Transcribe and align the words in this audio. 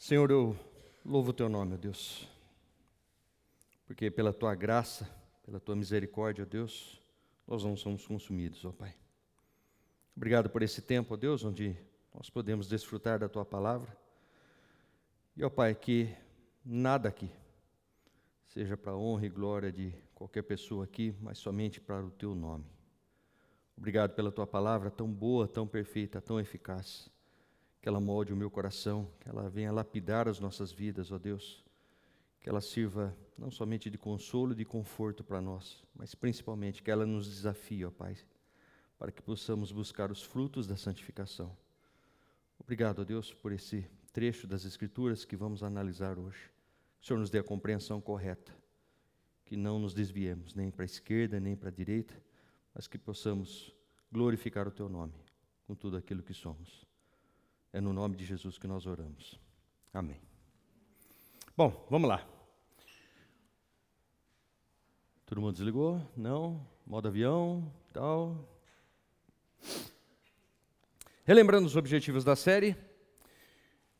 Senhor, 0.00 0.30
eu 0.30 0.56
louvo 1.04 1.28
o 1.28 1.32
teu 1.34 1.46
nome, 1.46 1.74
ó 1.74 1.76
Deus, 1.76 2.26
porque 3.84 4.10
pela 4.10 4.32
tua 4.32 4.54
graça, 4.54 5.06
pela 5.44 5.60
tua 5.60 5.76
misericórdia, 5.76 6.42
ó 6.42 6.48
Deus, 6.48 6.98
nós 7.46 7.62
não 7.64 7.76
somos 7.76 8.06
consumidos, 8.06 8.64
ó 8.64 8.72
Pai. 8.72 8.96
Obrigado 10.16 10.48
por 10.48 10.62
esse 10.62 10.80
tempo, 10.80 11.12
ó 11.12 11.16
Deus, 11.18 11.44
onde 11.44 11.76
nós 12.14 12.30
podemos 12.30 12.66
desfrutar 12.66 13.18
da 13.18 13.28
tua 13.28 13.44
palavra. 13.44 13.94
E, 15.36 15.44
ó 15.44 15.50
Pai, 15.50 15.74
que 15.74 16.08
nada 16.64 17.10
aqui 17.10 17.30
seja 18.46 18.78
para 18.78 18.92
a 18.92 18.96
honra 18.96 19.26
e 19.26 19.28
glória 19.28 19.70
de 19.70 19.92
qualquer 20.14 20.44
pessoa 20.44 20.84
aqui, 20.84 21.14
mas 21.20 21.36
somente 21.36 21.78
para 21.78 22.02
o 22.02 22.10
teu 22.10 22.34
nome. 22.34 22.64
Obrigado 23.76 24.14
pela 24.14 24.32
tua 24.32 24.46
palavra 24.46 24.90
tão 24.90 25.12
boa, 25.12 25.46
tão 25.46 25.66
perfeita, 25.68 26.22
tão 26.22 26.40
eficaz 26.40 27.10
que 27.80 27.88
ela 27.88 28.00
molde 28.00 28.32
o 28.32 28.36
meu 28.36 28.50
coração, 28.50 29.10
que 29.20 29.28
ela 29.28 29.48
venha 29.48 29.72
lapidar 29.72 30.28
as 30.28 30.38
nossas 30.38 30.70
vidas, 30.70 31.10
ó 31.10 31.18
Deus, 31.18 31.64
que 32.40 32.48
ela 32.48 32.60
sirva 32.60 33.16
não 33.36 33.50
somente 33.50 33.88
de 33.88 33.96
consolo 33.96 34.52
e 34.52 34.56
de 34.56 34.64
conforto 34.64 35.24
para 35.24 35.40
nós, 35.40 35.82
mas 35.94 36.14
principalmente 36.14 36.82
que 36.82 36.90
ela 36.90 37.06
nos 37.06 37.26
desafie, 37.26 37.84
ó 37.84 37.90
Pai, 37.90 38.16
para 38.98 39.10
que 39.10 39.22
possamos 39.22 39.72
buscar 39.72 40.10
os 40.10 40.22
frutos 40.22 40.66
da 40.66 40.76
santificação. 40.76 41.56
Obrigado, 42.58 43.00
ó 43.00 43.04
Deus, 43.04 43.32
por 43.32 43.50
esse 43.50 43.86
trecho 44.12 44.46
das 44.46 44.64
Escrituras 44.66 45.24
que 45.24 45.36
vamos 45.36 45.62
analisar 45.62 46.18
hoje. 46.18 46.50
Que 46.98 47.04
o 47.04 47.06
Senhor 47.06 47.18
nos 47.18 47.30
dê 47.30 47.38
a 47.38 47.42
compreensão 47.42 47.98
correta, 47.98 48.54
que 49.46 49.56
não 49.56 49.78
nos 49.78 49.94
desviemos 49.94 50.54
nem 50.54 50.70
para 50.70 50.84
a 50.84 50.86
esquerda 50.86 51.40
nem 51.40 51.56
para 51.56 51.70
a 51.70 51.72
direita, 51.72 52.14
mas 52.74 52.86
que 52.86 52.98
possamos 52.98 53.74
glorificar 54.12 54.68
o 54.68 54.70
Teu 54.70 54.88
nome 54.88 55.14
com 55.66 55.74
tudo 55.74 55.96
aquilo 55.96 56.22
que 56.22 56.34
somos. 56.34 56.89
É 57.72 57.80
no 57.80 57.92
nome 57.92 58.16
de 58.16 58.24
Jesus 58.24 58.58
que 58.58 58.66
nós 58.66 58.84
oramos. 58.84 59.38
Amém. 59.94 60.20
Bom, 61.56 61.86
vamos 61.88 62.08
lá. 62.08 62.26
Todo 65.24 65.40
mundo 65.40 65.52
desligou? 65.52 66.02
Não? 66.16 66.66
Modo 66.84 67.06
avião? 67.06 67.72
Tal. 67.92 68.36
Relembrando 71.24 71.68
os 71.68 71.76
objetivos 71.76 72.24
da 72.24 72.34
série, 72.34 72.76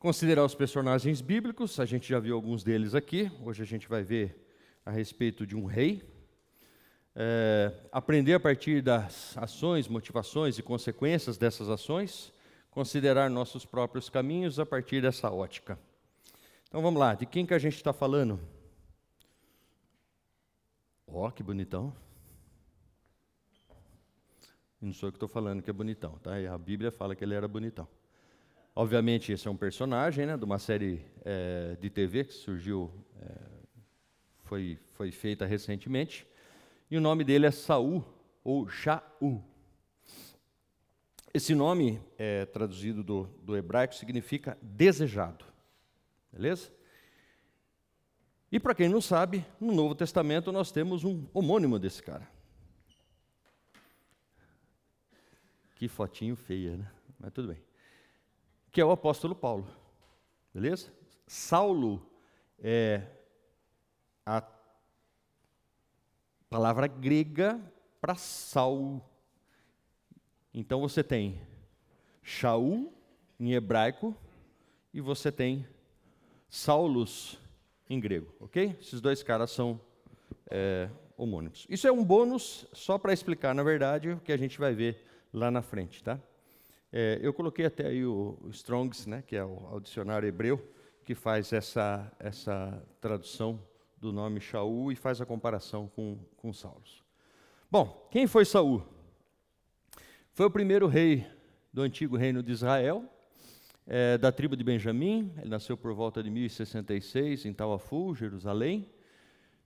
considerar 0.01 0.45
os 0.45 0.57
personagens 0.57 1.21
bíblicos, 1.21 1.79
a 1.79 1.85
gente 1.85 2.09
já 2.09 2.19
viu 2.19 2.35
alguns 2.35 2.65
deles 2.65 2.93
aqui, 2.93 3.31
hoje 3.45 3.63
a 3.63 3.67
gente 3.67 3.89
vai 3.89 4.03
ver 4.03 4.51
a 4.85 4.91
respeito 4.91 5.47
de 5.47 5.55
um 5.55 5.65
rei. 5.65 6.03
É, 7.15 7.73
aprender 7.93 8.35
a 8.35 8.41
partir 8.41 8.83
das 8.83 9.39
ações, 9.39 9.87
motivações 9.87 10.59
e 10.59 10.63
consequências 10.63 11.39
dessas 11.39 11.69
ações 11.69 12.33
considerar 12.71 13.29
nossos 13.29 13.65
próprios 13.65 14.09
caminhos 14.09 14.59
a 14.59 14.67
partir 14.67 15.03
dessa 15.03 15.31
ótica. 15.31 15.79
Então 16.69 16.81
vamos 16.81 17.01
lá, 17.01 17.15
de 17.15 17.27
quem 17.27 17.45
que 17.45 17.55
a 17.55 17.59
gente 17.59 17.77
está 17.77 17.93
falando? 17.93 18.41
Ó, 21.07 21.27
oh, 21.27 21.33
que 21.33 21.43
bonitão. 21.43 21.93
Não 24.81 24.93
sou 24.93 25.09
eu 25.09 25.13
que 25.13 25.17
estou 25.17 25.29
falando 25.29 25.63
que 25.63 25.69
é 25.69 25.73
bonitão, 25.73 26.13
tá? 26.23 26.33
a 26.37 26.57
Bíblia 26.57 26.91
fala 26.91 27.15
que 27.15 27.25
ele 27.25 27.35
era 27.35 27.47
bonitão. 27.47 27.87
Obviamente, 28.75 29.33
esse 29.33 29.47
é 29.47 29.51
um 29.51 29.57
personagem 29.57 30.25
né, 30.25 30.37
de 30.37 30.45
uma 30.45 30.59
série 30.59 31.05
é, 31.25 31.77
de 31.81 31.91
TV 31.91 32.25
que 32.25 32.33
surgiu, 32.33 32.91
é, 33.21 33.37
foi, 34.45 34.79
foi 34.95 35.11
feita 35.11 35.45
recentemente. 35.45 36.27
E 36.91 36.97
o 36.97 37.01
nome 37.01 37.25
dele 37.25 37.47
é 37.47 37.51
Saul, 37.51 38.05
ou 38.43 38.69
Shaul. 38.69 39.45
Esse 41.33 41.55
nome, 41.55 42.03
é, 42.19 42.45
traduzido 42.47 43.05
do, 43.05 43.25
do 43.43 43.57
hebraico, 43.57 43.95
significa 43.95 44.59
desejado. 44.61 45.45
Beleza? 46.33 46.73
E 48.51 48.59
para 48.59 48.75
quem 48.75 48.89
não 48.89 49.01
sabe, 49.01 49.47
no 49.61 49.73
Novo 49.73 49.95
Testamento 49.95 50.51
nós 50.51 50.73
temos 50.73 51.05
um 51.05 51.27
homônimo 51.33 51.79
desse 51.79 52.03
cara. 52.03 52.29
Que 55.77 55.87
fotinho 55.87 56.35
feia, 56.35 56.77
né? 56.77 56.91
Mas 57.19 57.33
tudo 57.33 57.49
bem. 57.49 57.63
Que 58.73 58.81
é 58.81 58.85
o 58.85 58.91
apóstolo 58.91 59.35
Paulo. 59.35 59.69
Beleza? 60.53 60.93
Saulo 61.29 62.05
é 62.59 63.07
a 64.27 64.43
palavra 66.49 66.89
grega 66.89 67.61
para 68.01 68.17
Saul. 68.17 69.01
Então 70.53 70.81
você 70.81 71.03
tem 71.03 71.41
Shaul 72.23 72.93
em 73.39 73.53
hebraico 73.53 74.15
e 74.93 75.01
você 75.01 75.31
tem 75.31 75.67
Saulus 76.49 77.39
em 77.89 78.01
grego, 78.01 78.35
ok? 78.41 78.77
Esses 78.81 79.01
dois 79.01 79.23
caras 79.23 79.51
são 79.51 79.81
é, 80.51 80.89
homônimos. 81.17 81.67
Isso 81.69 81.87
é 81.87 81.93
um 81.93 82.05
bônus 82.05 82.67
só 82.73 82.99
para 82.99 83.13
explicar, 83.13 83.55
na 83.55 83.63
verdade, 83.63 84.11
o 84.11 84.21
que 84.21 84.33
a 84.33 84.37
gente 84.37 84.59
vai 84.59 84.75
ver 84.75 85.05
lá 85.33 85.51
na 85.51 85.63
frente, 85.63 86.03
tá? 86.03 86.19
É, 86.93 87.21
eu 87.23 87.33
coloquei 87.33 87.67
até 87.67 87.87
aí 87.87 88.05
o, 88.05 88.37
Strongs, 88.51 89.07
né, 89.07 89.23
que 89.25 89.37
é 89.37 89.45
o, 89.45 89.75
o, 89.75 89.81
dicionário 89.81 90.29
hebreu, 90.29 90.61
que 91.05 91.15
faz 91.15 91.53
essa, 91.53 92.11
essa 92.19 92.83
tradução 93.01 93.61
do 93.97 94.13
nome 94.13 94.41
Shaul 94.41 94.91
e 94.91 94.97
faz 94.97 95.21
a 95.21 95.27
comparação 95.27 95.89
com, 95.89 96.19
com 96.37 96.53
Saulos. 96.53 97.05
Bom, 97.71 98.09
quem 98.11 98.27
foi 98.27 98.45
Saul? 98.45 98.83
Foi 100.41 100.47
o 100.47 100.51
primeiro 100.51 100.87
rei 100.87 101.27
do 101.71 101.83
antigo 101.83 102.17
reino 102.17 102.43
de 102.43 102.51
Israel, 102.51 103.05
é, 103.87 104.17
da 104.17 104.33
tribo 104.33 104.57
de 104.57 104.65
Benjamim. 104.65 105.31
Ele 105.37 105.51
nasceu 105.51 105.77
por 105.77 105.93
volta 105.93 106.23
de 106.23 106.31
1066 106.31 107.45
em 107.45 107.53
Tauafu, 107.53 108.15
Jerusalém. 108.15 108.89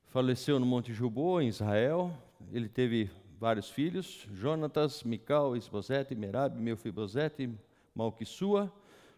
Faleceu 0.07 0.59
no 0.59 0.67
Monte 0.67 0.93
Jubô, 0.93 1.41
em 1.41 1.47
Israel. 1.47 2.12
Ele 2.51 2.69
teve 2.69 3.09
vários 3.39 3.71
filhos: 3.71 4.27
Jonatas, 4.33 5.05
Mical, 5.05 5.57
Isbosete, 5.57 6.12
Merab, 6.17 6.61
Mefibosete, 6.61 7.49
Malquissua. 7.95 8.69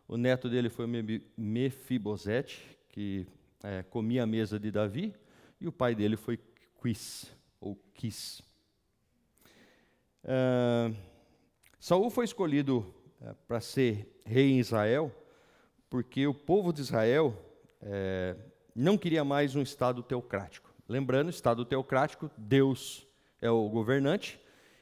O 0.06 0.19
neto 0.19 0.50
dele 0.50 0.69
foi 0.69 0.87
Mefibosete, 1.38 2.62
que 2.91 3.27
é, 3.62 3.83
comia 3.83 4.25
a 4.25 4.27
mesa 4.27 4.61
de 4.61 4.71
Davi. 4.71 5.15
E 5.59 5.67
o 5.67 5.73
pai 5.73 5.94
dele 5.94 6.19
foi 6.19 6.38
Quis, 6.83 7.34
ou 7.59 7.83
Quis. 7.94 8.43
Uh, 10.23 11.16
Saul 11.86 12.10
foi 12.10 12.24
escolhido 12.24 12.92
é, 13.22 13.32
para 13.47 13.60
ser 13.60 14.20
rei 14.24 14.50
em 14.50 14.58
Israel 14.58 15.14
porque 15.88 16.26
o 16.26 16.34
povo 16.34 16.72
de 16.72 16.80
Israel 16.80 17.32
é, 17.80 18.34
não 18.74 18.98
queria 18.98 19.24
mais 19.24 19.54
um 19.54 19.62
Estado 19.62 20.02
teocrático. 20.02 20.69
Lembrando, 20.88 21.30
Estado 21.30 21.64
teocrático, 21.64 22.28
Deus 22.36 23.06
é 23.41 23.48
o 23.48 23.69
governante, 23.69 24.41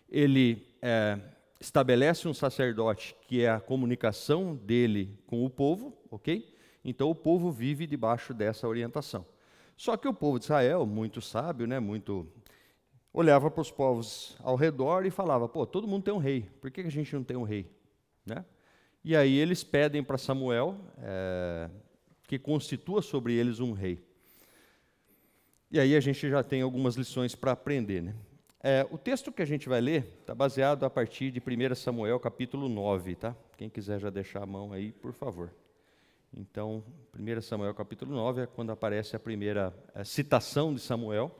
ele 0.08 0.66
é, 0.80 1.20
estabelece 1.60 2.26
um 2.26 2.32
sacerdote 2.32 3.14
que 3.28 3.42
é 3.42 3.50
a 3.50 3.60
comunicação 3.60 4.56
dele 4.56 5.22
com 5.26 5.44
o 5.44 5.50
povo, 5.50 5.94
ok? 6.10 6.56
Então 6.82 7.10
o 7.10 7.14
povo 7.14 7.52
vive 7.52 7.86
debaixo 7.86 8.32
dessa 8.32 8.66
orientação. 8.66 9.26
Só 9.76 9.94
que 9.98 10.08
o 10.08 10.14
povo 10.14 10.38
de 10.38 10.46
Israel, 10.46 10.86
muito 10.86 11.20
sábio, 11.20 11.66
né, 11.66 11.78
muito 11.78 12.26
olhava 13.14 13.48
para 13.48 13.60
os 13.62 13.70
povos 13.70 14.36
ao 14.42 14.56
redor 14.56 15.06
e 15.06 15.10
falava: 15.10 15.48
pô, 15.48 15.64
todo 15.64 15.86
mundo 15.86 16.02
tem 16.02 16.12
um 16.12 16.18
rei, 16.18 16.50
por 16.60 16.70
que 16.70 16.80
a 16.80 16.90
gente 16.90 17.14
não 17.14 17.22
tem 17.22 17.36
um 17.36 17.44
rei? 17.44 17.70
Né? 18.26 18.44
E 19.04 19.14
aí 19.14 19.38
eles 19.38 19.62
pedem 19.62 20.02
para 20.02 20.18
Samuel 20.18 20.76
é, 20.98 21.70
que 22.26 22.38
constitua 22.38 23.00
sobre 23.00 23.34
eles 23.34 23.60
um 23.60 23.72
rei. 23.72 24.04
E 25.70 25.78
aí 25.78 25.94
a 25.94 26.00
gente 26.00 26.28
já 26.28 26.42
tem 26.42 26.62
algumas 26.62 26.96
lições 26.96 27.34
para 27.34 27.52
aprender. 27.52 28.02
Né? 28.02 28.14
É, 28.62 28.86
o 28.90 28.96
texto 28.96 29.30
que 29.30 29.42
a 29.42 29.44
gente 29.44 29.68
vai 29.68 29.80
ler 29.80 30.06
está 30.20 30.34
baseado 30.34 30.84
a 30.84 30.90
partir 30.90 31.30
de 31.30 31.40
1 31.40 31.74
Samuel 31.74 32.18
capítulo 32.18 32.68
9. 32.68 33.16
Tá? 33.16 33.36
Quem 33.56 33.68
quiser 33.68 34.00
já 34.00 34.08
deixar 34.08 34.42
a 34.42 34.46
mão 34.46 34.72
aí, 34.72 34.92
por 34.92 35.12
favor. 35.12 35.50
Então, 36.32 36.82
1 37.14 37.40
Samuel 37.42 37.74
capítulo 37.74 38.14
9 38.14 38.42
é 38.42 38.46
quando 38.46 38.72
aparece 38.72 39.14
a 39.14 39.20
primeira 39.20 39.74
é, 39.94 40.02
citação 40.02 40.72
de 40.72 40.80
Samuel. 40.80 41.30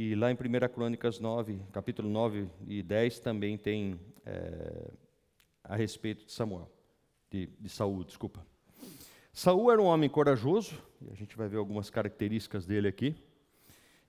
E 0.00 0.14
lá 0.14 0.30
em 0.30 0.34
1 0.34 0.68
Crônicas 0.72 1.18
9, 1.18 1.58
capítulo 1.72 2.08
9 2.08 2.48
e 2.68 2.84
10, 2.84 3.18
também 3.18 3.58
tem 3.58 3.98
é, 4.24 4.92
a 5.64 5.74
respeito 5.74 6.24
de 6.24 6.30
Samuel, 6.30 6.70
de, 7.28 7.48
de 7.58 7.68
Saul, 7.68 8.04
desculpa. 8.04 8.46
Saul 9.32 9.72
era 9.72 9.82
um 9.82 9.86
homem 9.86 10.08
corajoso, 10.08 10.80
e 11.02 11.10
a 11.10 11.16
gente 11.16 11.36
vai 11.36 11.48
ver 11.48 11.56
algumas 11.56 11.90
características 11.90 12.64
dele 12.64 12.86
aqui. 12.86 13.16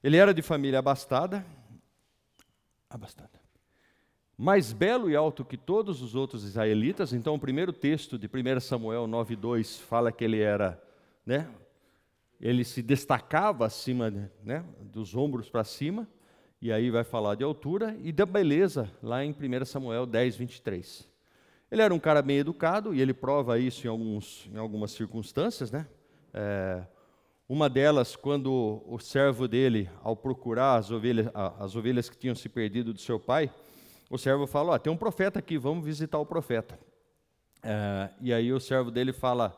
Ele 0.03 0.15
era 0.15 0.31
de 0.31 0.44
família 0.44 0.77
abastada, 0.77 1.44
abastada, 2.88 3.41
mais 4.38 4.71
belo 4.71 5.09
e 5.09 5.15
alto 5.15 5.44
que 5.44 5.57
todos 5.57 6.03
os 6.03 6.13
outros 6.13 6.44
israelitas. 6.44 7.13
Então, 7.13 7.33
o 7.33 7.39
primeiro 7.39 7.74
texto 7.74 8.15
de 8.15 8.27
1 8.27 8.59
Samuel 8.59 9.07
9:2 9.07 9.80
fala 9.80 10.12
que 10.12 10.24
ele 10.24 10.39
era, 10.39 10.80
né, 11.25 11.50
ele 12.39 12.63
se 12.63 12.81
destacava 12.81 13.65
acima 13.65 14.09
né, 14.44 14.63
dos 14.81 15.15
ombros 15.15 15.50
para 15.50 15.63
cima, 15.63 16.07
e 16.62 16.71
aí 16.71 16.89
vai 16.89 17.03
falar 17.03 17.36
de 17.36 17.44
altura, 17.44 17.97
e 18.01 18.12
da 18.12 18.25
beleza, 18.25 18.89
lá 19.01 19.24
em 19.24 19.31
1 19.31 19.65
Samuel 19.65 20.06
10, 20.06 20.36
23. 20.38 21.09
Ele 21.71 21.81
era 21.81 21.94
um 21.94 22.00
cara 22.00 22.21
bem 22.21 22.38
educado, 22.38 22.94
e 22.94 23.01
ele 23.01 23.13
prova 23.13 23.59
isso 23.59 23.86
em, 23.86 23.89
alguns, 23.89 24.50
em 24.53 24.57
algumas 24.57 24.91
circunstâncias, 24.91 25.71
né? 25.71 25.88
É, 26.33 26.83
uma 27.47 27.68
delas, 27.68 28.15
quando 28.15 28.83
o 28.86 29.00
servo 29.00 29.47
dele, 29.47 29.89
ao 30.03 30.15
procurar 30.15 30.75
as 30.75 30.91
ovelhas, 30.91 31.31
as 31.33 31.75
ovelhas 31.75 32.09
que 32.09 32.18
tinham 32.18 32.36
se 32.36 32.47
perdido 32.47 32.94
do 32.94 33.00
seu 33.00 33.19
pai, 33.19 33.51
o 34.09 34.18
servo 34.18 34.45
fala: 34.45 34.75
oh, 34.75 34.80
tem 34.80 34.94
um 34.94 34.97
profeta 34.97 35.39
aqui, 35.39 35.57
vamos 35.57 35.83
visitar 35.83 36.19
o 36.19 36.25
profeta. 36.25 36.80
É, 37.63 38.09
e 38.21 38.31
aí 38.31 38.53
o 38.53 38.59
servo 38.59 38.91
dele 38.91 39.12
fala 39.12 39.57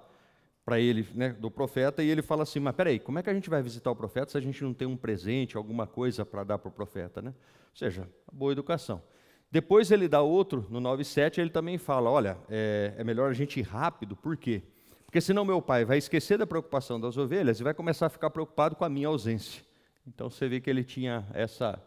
para 0.63 0.79
ele, 0.79 1.07
né, 1.13 1.29
do 1.29 1.49
profeta, 1.49 2.03
e 2.03 2.09
ele 2.09 2.21
fala 2.21 2.43
assim: 2.43 2.59
Mas 2.59 2.75
peraí, 2.75 2.99
como 2.99 3.19
é 3.19 3.23
que 3.23 3.29
a 3.29 3.33
gente 3.33 3.49
vai 3.49 3.61
visitar 3.61 3.91
o 3.91 3.95
profeta 3.95 4.31
se 4.31 4.37
a 4.37 4.41
gente 4.41 4.63
não 4.63 4.73
tem 4.73 4.87
um 4.87 4.97
presente, 4.97 5.57
alguma 5.57 5.87
coisa 5.87 6.25
para 6.25 6.43
dar 6.43 6.57
para 6.57 6.69
o 6.69 6.71
profeta? 6.71 7.21
Né? 7.21 7.29
Ou 7.29 7.75
seja, 7.75 8.07
boa 8.31 8.51
educação. 8.51 9.01
Depois 9.49 9.91
ele 9.91 10.07
dá 10.07 10.21
outro, 10.21 10.65
no 10.69 10.79
9,7, 10.79 11.39
ele 11.39 11.49
também 11.49 11.77
fala: 11.77 12.09
Olha, 12.09 12.37
é, 12.49 12.93
é 12.97 13.03
melhor 13.03 13.29
a 13.29 13.33
gente 13.33 13.59
ir 13.59 13.63
rápido, 13.63 14.15
por 14.15 14.37
quê? 14.37 14.63
Porque 15.05 15.19
senão 15.19 15.43
meu 15.43 15.61
pai 15.61 15.83
vai 15.83 15.97
esquecer 15.97 16.37
da 16.37 16.47
preocupação 16.47 16.97
das 16.97 17.17
ovelhas 17.17 17.59
e 17.59 17.63
vai 17.63 17.73
começar 17.73 18.05
a 18.05 18.09
ficar 18.09 18.29
preocupado 18.29 18.77
com 18.77 18.85
a 18.85 18.89
minha 18.89 19.09
ausência. 19.09 19.61
Então 20.07 20.29
você 20.29 20.47
vê 20.47 20.61
que 20.61 20.69
ele 20.69 20.85
tinha 20.85 21.27
essa 21.33 21.81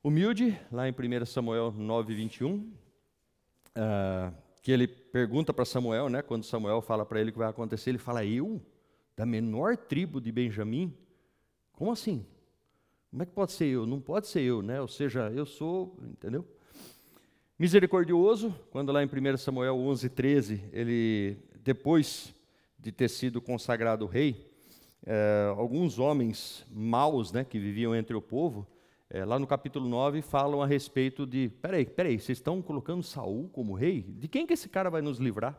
humilde, 0.00 0.56
lá 0.70 0.88
em 0.88 0.92
1 0.92 1.26
Samuel 1.26 1.72
9, 1.72 2.14
21, 2.14 2.54
uh, 2.54 4.34
que 4.64 4.72
ele 4.72 4.88
pergunta 4.88 5.52
para 5.52 5.66
Samuel, 5.66 6.08
né, 6.08 6.22
quando 6.22 6.42
Samuel 6.42 6.80
fala 6.80 7.04
para 7.04 7.20
ele 7.20 7.28
o 7.28 7.32
que 7.34 7.38
vai 7.38 7.50
acontecer, 7.50 7.90
ele 7.90 7.98
fala: 7.98 8.24
Eu, 8.24 8.62
da 9.14 9.26
menor 9.26 9.76
tribo 9.76 10.22
de 10.22 10.32
Benjamim? 10.32 10.96
Como 11.72 11.92
assim? 11.92 12.24
Como 13.10 13.22
é 13.22 13.26
que 13.26 13.32
pode 13.32 13.52
ser 13.52 13.66
eu? 13.66 13.86
Não 13.86 14.00
pode 14.00 14.26
ser 14.26 14.40
eu, 14.40 14.62
né? 14.62 14.80
Ou 14.80 14.88
seja, 14.88 15.30
eu 15.30 15.44
sou, 15.44 15.98
entendeu? 16.02 16.48
Misericordioso, 17.58 18.54
quando 18.70 18.90
lá 18.90 19.04
em 19.04 19.06
1 19.06 19.36
Samuel 19.36 19.76
11, 19.76 20.08
13, 20.08 20.64
ele, 20.72 21.36
depois 21.62 22.34
de 22.78 22.90
ter 22.90 23.10
sido 23.10 23.42
consagrado 23.42 24.06
rei, 24.06 24.50
é, 25.04 25.52
alguns 25.58 25.98
homens 25.98 26.64
maus, 26.70 27.30
né, 27.32 27.44
que 27.44 27.58
viviam 27.58 27.94
entre 27.94 28.16
o 28.16 28.22
povo, 28.22 28.66
é, 29.14 29.24
lá 29.24 29.38
no 29.38 29.46
capítulo 29.46 29.88
9, 29.88 30.22
falam 30.22 30.60
a 30.60 30.66
respeito 30.66 31.24
de: 31.24 31.48
peraí, 31.62 31.86
peraí, 31.86 32.18
vocês 32.18 32.36
estão 32.36 32.60
colocando 32.60 33.00
Saul 33.00 33.48
como 33.52 33.72
rei? 33.72 34.02
De 34.02 34.26
quem 34.26 34.44
que 34.44 34.54
esse 34.54 34.68
cara 34.68 34.90
vai 34.90 35.00
nos 35.00 35.18
livrar? 35.18 35.56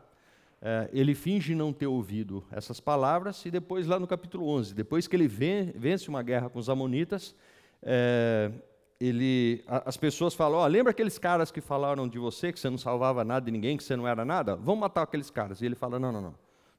É, 0.60 0.90
ele 0.92 1.14
finge 1.14 1.54
não 1.54 1.72
ter 1.72 1.86
ouvido 1.86 2.44
essas 2.50 2.80
palavras, 2.80 3.46
e 3.46 3.50
depois, 3.50 3.86
lá 3.86 3.98
no 3.98 4.06
capítulo 4.06 4.46
11, 4.46 4.74
depois 4.74 5.08
que 5.08 5.16
ele 5.16 5.26
vence 5.26 6.06
uma 6.10 6.22
guerra 6.22 6.50
com 6.50 6.58
os 6.58 6.68
Amonitas, 6.68 7.34
é, 7.82 8.52
ele, 9.00 9.64
as 9.66 9.96
pessoas 9.96 10.34
falam: 10.34 10.60
oh, 10.60 10.66
lembra 10.66 10.90
aqueles 10.90 11.18
caras 11.18 11.50
que 11.50 11.62
falaram 11.62 12.06
de 12.06 12.18
você, 12.18 12.52
que 12.52 12.60
você 12.60 12.68
não 12.68 12.76
salvava 12.76 13.24
nada 13.24 13.46
de 13.46 13.50
ninguém, 13.50 13.78
que 13.78 13.84
você 13.84 13.96
não 13.96 14.06
era 14.06 14.22
nada? 14.22 14.54
Vamos 14.54 14.80
matar 14.80 15.00
aqueles 15.00 15.30
caras. 15.30 15.62
E 15.62 15.64
ele 15.64 15.74
fala: 15.74 15.98
não, 15.98 16.12
não, 16.12 16.20
não, 16.20 16.34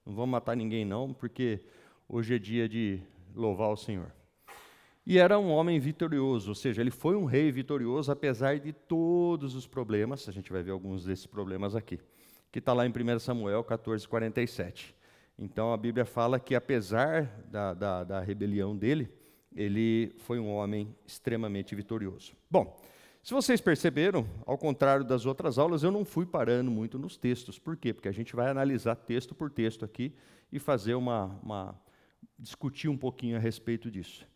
não 0.05 0.13
vamos 0.13 0.29
matar 0.29 0.55
ninguém, 0.55 0.85
não, 0.85 1.11
porque 1.11 1.59
hoje 2.07 2.35
é 2.35 2.37
dia 2.37 2.69
de 2.69 3.01
louvar 3.35 3.71
o 3.71 3.75
Senhor. 3.75 4.16
E 5.09 5.17
era 5.17 5.39
um 5.39 5.49
homem 5.51 5.79
vitorioso, 5.79 6.49
ou 6.49 6.55
seja, 6.55 6.81
ele 6.81 6.91
foi 6.91 7.15
um 7.15 7.23
rei 7.23 7.49
vitorioso, 7.49 8.11
apesar 8.11 8.59
de 8.59 8.73
todos 8.73 9.55
os 9.55 9.65
problemas, 9.65 10.27
a 10.27 10.33
gente 10.33 10.51
vai 10.51 10.61
ver 10.61 10.71
alguns 10.71 11.05
desses 11.05 11.25
problemas 11.25 11.77
aqui 11.77 11.97
que 12.51 12.59
está 12.59 12.73
lá 12.73 12.85
em 12.85 12.89
1 12.89 13.19
Samuel 13.19 13.63
14, 13.63 14.05
47. 14.05 14.93
Então 15.39 15.71
a 15.71 15.77
Bíblia 15.77 16.03
fala 16.03 16.39
que, 16.41 16.55
apesar 16.55 17.25
da, 17.49 17.73
da, 17.73 18.03
da 18.03 18.19
rebelião 18.19 18.75
dele, 18.75 19.09
ele 19.55 20.13
foi 20.17 20.39
um 20.39 20.49
homem 20.49 20.93
extremamente 21.05 21.73
vitorioso. 21.73 22.33
Bom, 22.51 22.77
se 23.23 23.33
vocês 23.33 23.61
perceberam, 23.61 24.27
ao 24.45 24.57
contrário 24.57 25.05
das 25.05 25.25
outras 25.25 25.57
aulas, 25.57 25.83
eu 25.83 25.91
não 25.91 26.03
fui 26.03 26.25
parando 26.25 26.69
muito 26.69 26.99
nos 26.99 27.15
textos. 27.15 27.57
Por 27.57 27.77
quê? 27.77 27.93
Porque 27.93 28.09
a 28.09 28.13
gente 28.13 28.35
vai 28.35 28.49
analisar 28.49 28.95
texto 28.95 29.33
por 29.33 29.49
texto 29.49 29.85
aqui 29.85 30.13
e 30.51 30.59
fazer 30.59 30.95
uma, 30.95 31.39
uma 31.41 31.81
discutir 32.37 32.89
um 32.89 32.97
pouquinho 32.97 33.37
a 33.37 33.39
respeito 33.39 33.89
disso. 33.89 34.27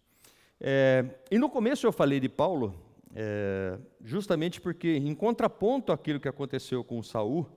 É, 0.63 1.03
e 1.31 1.39
no 1.39 1.49
começo 1.49 1.87
eu 1.87 1.91
falei 1.91 2.19
de 2.19 2.29
Paulo, 2.29 2.79
é, 3.15 3.79
justamente 4.03 4.61
porque, 4.61 4.95
em 4.95 5.15
contraponto 5.15 5.91
àquilo 5.91 6.19
que 6.19 6.27
aconteceu 6.27 6.83
com 6.83 7.01
Saul, 7.01 7.49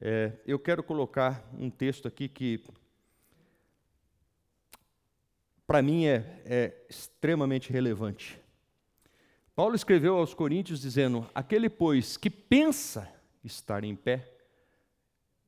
é, 0.00 0.32
eu 0.46 0.56
quero 0.56 0.84
colocar 0.84 1.44
um 1.58 1.68
texto 1.68 2.06
aqui 2.06 2.28
que, 2.28 2.62
para 5.66 5.82
mim, 5.82 6.06
é, 6.06 6.40
é 6.44 6.86
extremamente 6.88 7.72
relevante. 7.72 8.40
Paulo 9.56 9.74
escreveu 9.74 10.16
aos 10.16 10.32
Coríntios 10.32 10.80
dizendo: 10.80 11.28
Aquele, 11.34 11.68
pois, 11.68 12.16
que 12.16 12.30
pensa 12.30 13.12
estar 13.42 13.82
em 13.82 13.96
pé, 13.96 14.32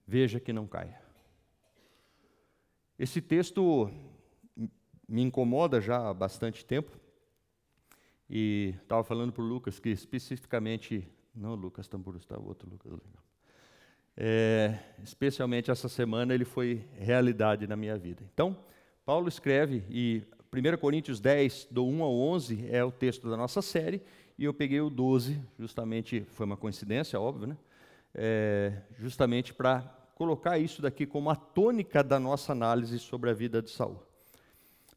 veja 0.04 0.40
que 0.40 0.52
não 0.52 0.66
caia. 0.66 1.00
Esse 2.98 3.22
texto 3.22 3.88
me 5.10 5.22
incomoda 5.22 5.80
já 5.80 6.08
há 6.08 6.14
bastante 6.14 6.64
tempo. 6.64 6.98
E 8.28 8.74
estava 8.82 9.02
falando 9.02 9.32
para 9.32 9.42
o 9.42 9.46
Lucas 9.46 9.78
que 9.78 9.90
especificamente. 9.90 11.06
Não, 11.34 11.54
Lucas 11.54 11.88
Tamburus, 11.88 12.22
está 12.22 12.38
outro 12.38 12.68
Lucas. 12.70 12.92
Legal 12.92 13.30
é, 14.22 14.78
especialmente 15.02 15.70
essa 15.70 15.88
semana, 15.88 16.34
ele 16.34 16.44
foi 16.44 16.84
realidade 16.98 17.66
na 17.66 17.74
minha 17.74 17.96
vida. 17.96 18.22
Então, 18.34 18.54
Paulo 19.04 19.28
escreve, 19.28 19.82
e 19.88 20.22
1 20.52 20.76
Coríntios 20.78 21.20
10, 21.20 21.68
do 21.70 21.86
1 21.86 22.02
ao 22.02 22.14
11, 22.14 22.68
é 22.70 22.84
o 22.84 22.92
texto 22.92 23.30
da 23.30 23.36
nossa 23.36 23.62
série, 23.62 24.02
e 24.38 24.44
eu 24.44 24.52
peguei 24.52 24.80
o 24.80 24.90
12, 24.90 25.40
justamente, 25.58 26.26
foi 26.32 26.44
uma 26.44 26.56
coincidência, 26.56 27.18
óbvio, 27.18 27.46
né? 27.46 27.56
É, 28.14 28.72
justamente 28.98 29.54
para 29.54 29.80
colocar 30.14 30.58
isso 30.58 30.82
daqui 30.82 31.06
como 31.06 31.30
a 31.30 31.36
tônica 31.36 32.02
da 32.02 32.20
nossa 32.20 32.52
análise 32.52 32.98
sobre 32.98 33.30
a 33.30 33.32
vida 33.32 33.62
de 33.62 33.70
Saul. 33.70 34.02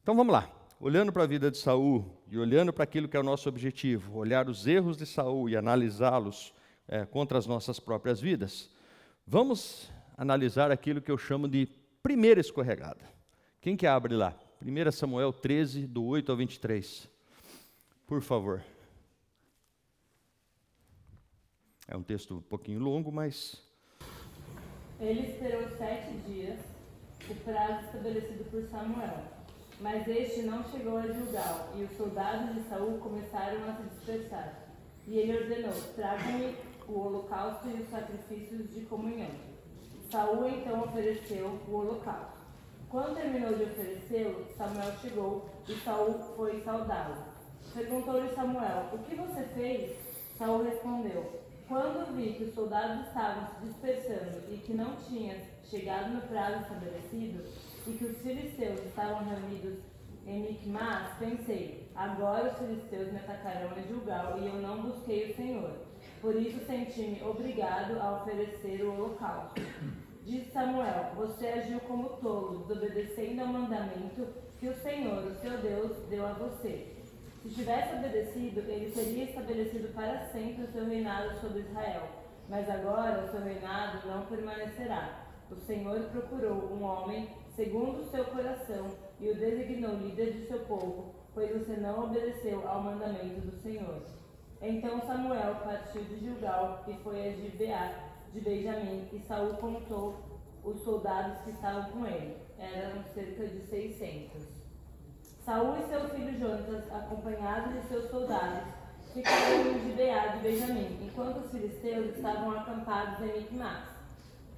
Então 0.03 0.15
vamos 0.15 0.31
lá. 0.31 0.47
Olhando 0.79 1.11
para 1.11 1.23
a 1.23 1.27
vida 1.27 1.49
de 1.49 1.57
Saul 1.57 2.05
e 2.29 2.37
olhando 2.37 2.71
para 2.71 2.83
aquilo 2.83 3.07
que 3.07 3.17
é 3.17 3.19
o 3.19 3.23
nosso 3.23 3.49
objetivo, 3.49 4.17
olhar 4.17 4.47
os 4.47 4.67
erros 4.67 4.95
de 4.95 5.07
Saul 5.07 5.49
e 5.49 5.57
analisá-los 5.57 6.53
é, 6.87 7.05
contra 7.05 7.39
as 7.39 7.47
nossas 7.47 7.79
próprias 7.79 8.21
vidas, 8.21 8.69
Vamos 9.25 9.89
analisar 10.17 10.69
aquilo 10.69 11.01
que 11.01 11.09
eu 11.09 11.17
chamo 11.17 11.47
de 11.47 11.65
primeira 12.01 12.41
escorregada. 12.41 13.05
Quem 13.61 13.77
que 13.77 13.87
abre 13.87 14.15
lá? 14.15 14.37
1 14.61 14.91
Samuel 14.91 15.31
13, 15.31 15.87
do 15.87 16.03
8 16.03 16.31
ao 16.31 16.37
23. 16.37 17.09
Por 18.05 18.21
favor. 18.21 18.61
É 21.87 21.95
um 21.95 22.03
texto 22.03 22.35
um 22.35 22.41
pouquinho 22.41 22.79
longo, 22.79 23.11
mas. 23.11 23.61
Ele 24.99 25.21
esperou 25.21 25.69
sete 25.77 26.17
dias, 26.27 26.59
o 27.29 27.35
prazo 27.35 27.85
estabelecido 27.85 28.43
por 28.51 28.63
Samuel. 28.69 29.23
Mas 29.79 30.07
este 30.07 30.43
não 30.43 30.63
chegou 30.63 30.97
a 30.97 31.01
Gilgal, 31.01 31.69
e 31.75 31.83
os 31.83 31.97
soldados 31.97 32.55
de 32.55 32.61
Saul 32.69 32.99
começaram 32.99 33.69
a 33.69 33.75
se 33.75 33.83
dispersar. 33.83 34.53
E 35.07 35.17
ele 35.17 35.37
ordenou: 35.37 35.73
tragam-me 35.95 36.55
o 36.87 36.99
holocausto 36.99 37.67
e 37.69 37.81
os 37.81 37.89
sacrifícios 37.89 38.73
de 38.73 38.81
comunhão. 38.81 39.31
Saul 40.09 40.47
então 40.47 40.83
ofereceu 40.83 41.59
o 41.67 41.75
holocausto. 41.75 42.43
Quando 42.89 43.15
terminou 43.15 43.55
de 43.55 43.63
oferecê-lo, 43.63 44.45
Samuel 44.55 44.93
chegou 45.01 45.49
e 45.67 45.73
Saul 45.79 46.13
foi 46.35 46.61
saudá-lo. 46.61 47.33
Perguntou-lhe 47.73 48.29
Samuel: 48.35 48.89
O 48.93 48.99
que 48.99 49.15
você 49.15 49.43
fez? 49.55 49.97
Saul 50.37 50.63
respondeu: 50.63 51.41
Quando 51.67 52.15
vi 52.15 52.33
que 52.33 52.43
os 52.43 52.53
soldados 52.53 53.07
estavam 53.07 53.47
se 53.47 53.65
dispersando 53.65 54.43
e 54.49 54.57
que 54.57 54.73
não 54.73 54.95
tinha 54.97 55.35
chegado 55.63 56.13
no 56.13 56.21
prazo 56.21 56.61
estabelecido, 56.61 57.43
e 57.85 57.91
que 57.91 58.05
os 58.05 58.17
filisteus 58.19 58.79
estavam 58.85 59.25
reunidos 59.25 59.79
em 60.25 60.41
Micmas, 60.41 61.17
pensei: 61.19 61.89
agora 61.95 62.51
os 62.51 62.57
filisteus 62.57 63.11
me 63.11 63.19
atacarão 63.19 63.77
em 63.77 63.83
Gilgal 63.83 64.39
e 64.39 64.47
eu 64.47 64.55
não 64.55 64.81
busquei 64.81 65.31
o 65.31 65.35
Senhor. 65.35 65.71
Por 66.21 66.35
isso 66.35 66.65
senti-me 66.65 67.21
obrigado 67.23 67.99
a 67.99 68.21
oferecer 68.21 68.81
o 68.83 68.93
holocausto. 68.93 69.61
Disse 70.25 70.51
Samuel: 70.51 71.11
Você 71.15 71.47
agiu 71.47 71.79
como 71.81 72.09
tolo, 72.21 72.59
desobedecendo 72.59 73.41
ao 73.41 73.47
mandamento 73.47 74.27
que 74.59 74.69
o 74.69 74.75
Senhor, 74.75 75.25
o 75.25 75.35
seu 75.35 75.57
Deus, 75.57 75.97
deu 76.09 76.25
a 76.25 76.33
você. 76.33 76.93
Se 77.41 77.49
tivesse 77.49 77.95
obedecido, 77.95 78.61
ele 78.61 78.89
teria 78.91 79.25
estabelecido 79.25 79.93
para 79.93 80.27
sempre 80.27 80.63
o 80.63 80.71
seu 80.71 80.85
reinado 80.85 81.37
sobre 81.41 81.59
Israel. 81.59 82.07
Mas 82.47 82.69
agora 82.69 83.25
o 83.25 83.31
seu 83.31 83.41
reinado 83.41 84.07
não 84.07 84.25
permanecerá. 84.25 85.25
O 85.51 85.55
Senhor 85.55 85.99
procurou 86.03 86.71
um 86.73 86.83
homem 86.83 87.27
segundo 87.55 88.01
o 88.01 88.09
seu 88.09 88.25
coração 88.25 88.87
e 89.19 89.29
o 89.29 89.35
designou 89.35 89.95
líder 89.95 90.33
de 90.33 90.47
seu 90.47 90.59
povo, 90.59 91.13
pois 91.33 91.51
você 91.51 91.75
não 91.77 92.05
obedeceu 92.05 92.67
ao 92.67 92.81
mandamento 92.81 93.41
do 93.41 93.61
Senhor. 93.61 94.01
Então 94.61 95.01
Samuel 95.01 95.55
partiu 95.63 96.03
de 96.03 96.19
Gilgal 96.19 96.83
e 96.87 96.93
foi 97.03 97.27
a 97.27 97.31
Gibeá 97.33 97.91
de 98.31 98.41
Benjamim, 98.41 99.07
e 99.11 99.19
Saul 99.19 99.53
contou 99.55 100.15
os 100.63 100.81
soldados 100.83 101.41
que 101.43 101.51
estavam 101.51 101.91
com 101.91 102.05
ele. 102.05 102.37
Eram 102.57 103.03
cerca 103.13 103.45
de 103.45 103.67
seiscentos. 103.67 104.43
Saul 105.45 105.75
e 105.77 105.87
seu 105.87 106.07
filho 106.09 106.39
Jonatas, 106.39 106.91
acompanhados 106.91 107.73
de 107.73 107.87
seus 107.89 108.09
soldados, 108.09 108.63
ficaram 109.13 109.67
em 109.67 109.79
Gibeá 109.81 110.27
de 110.27 110.39
Benjamim, 110.39 110.97
enquanto 111.05 111.37
os 111.37 111.51
filisteus 111.51 112.15
estavam 112.15 112.51
acampados 112.51 113.19
em 113.21 113.41
Micmas. 113.41 113.92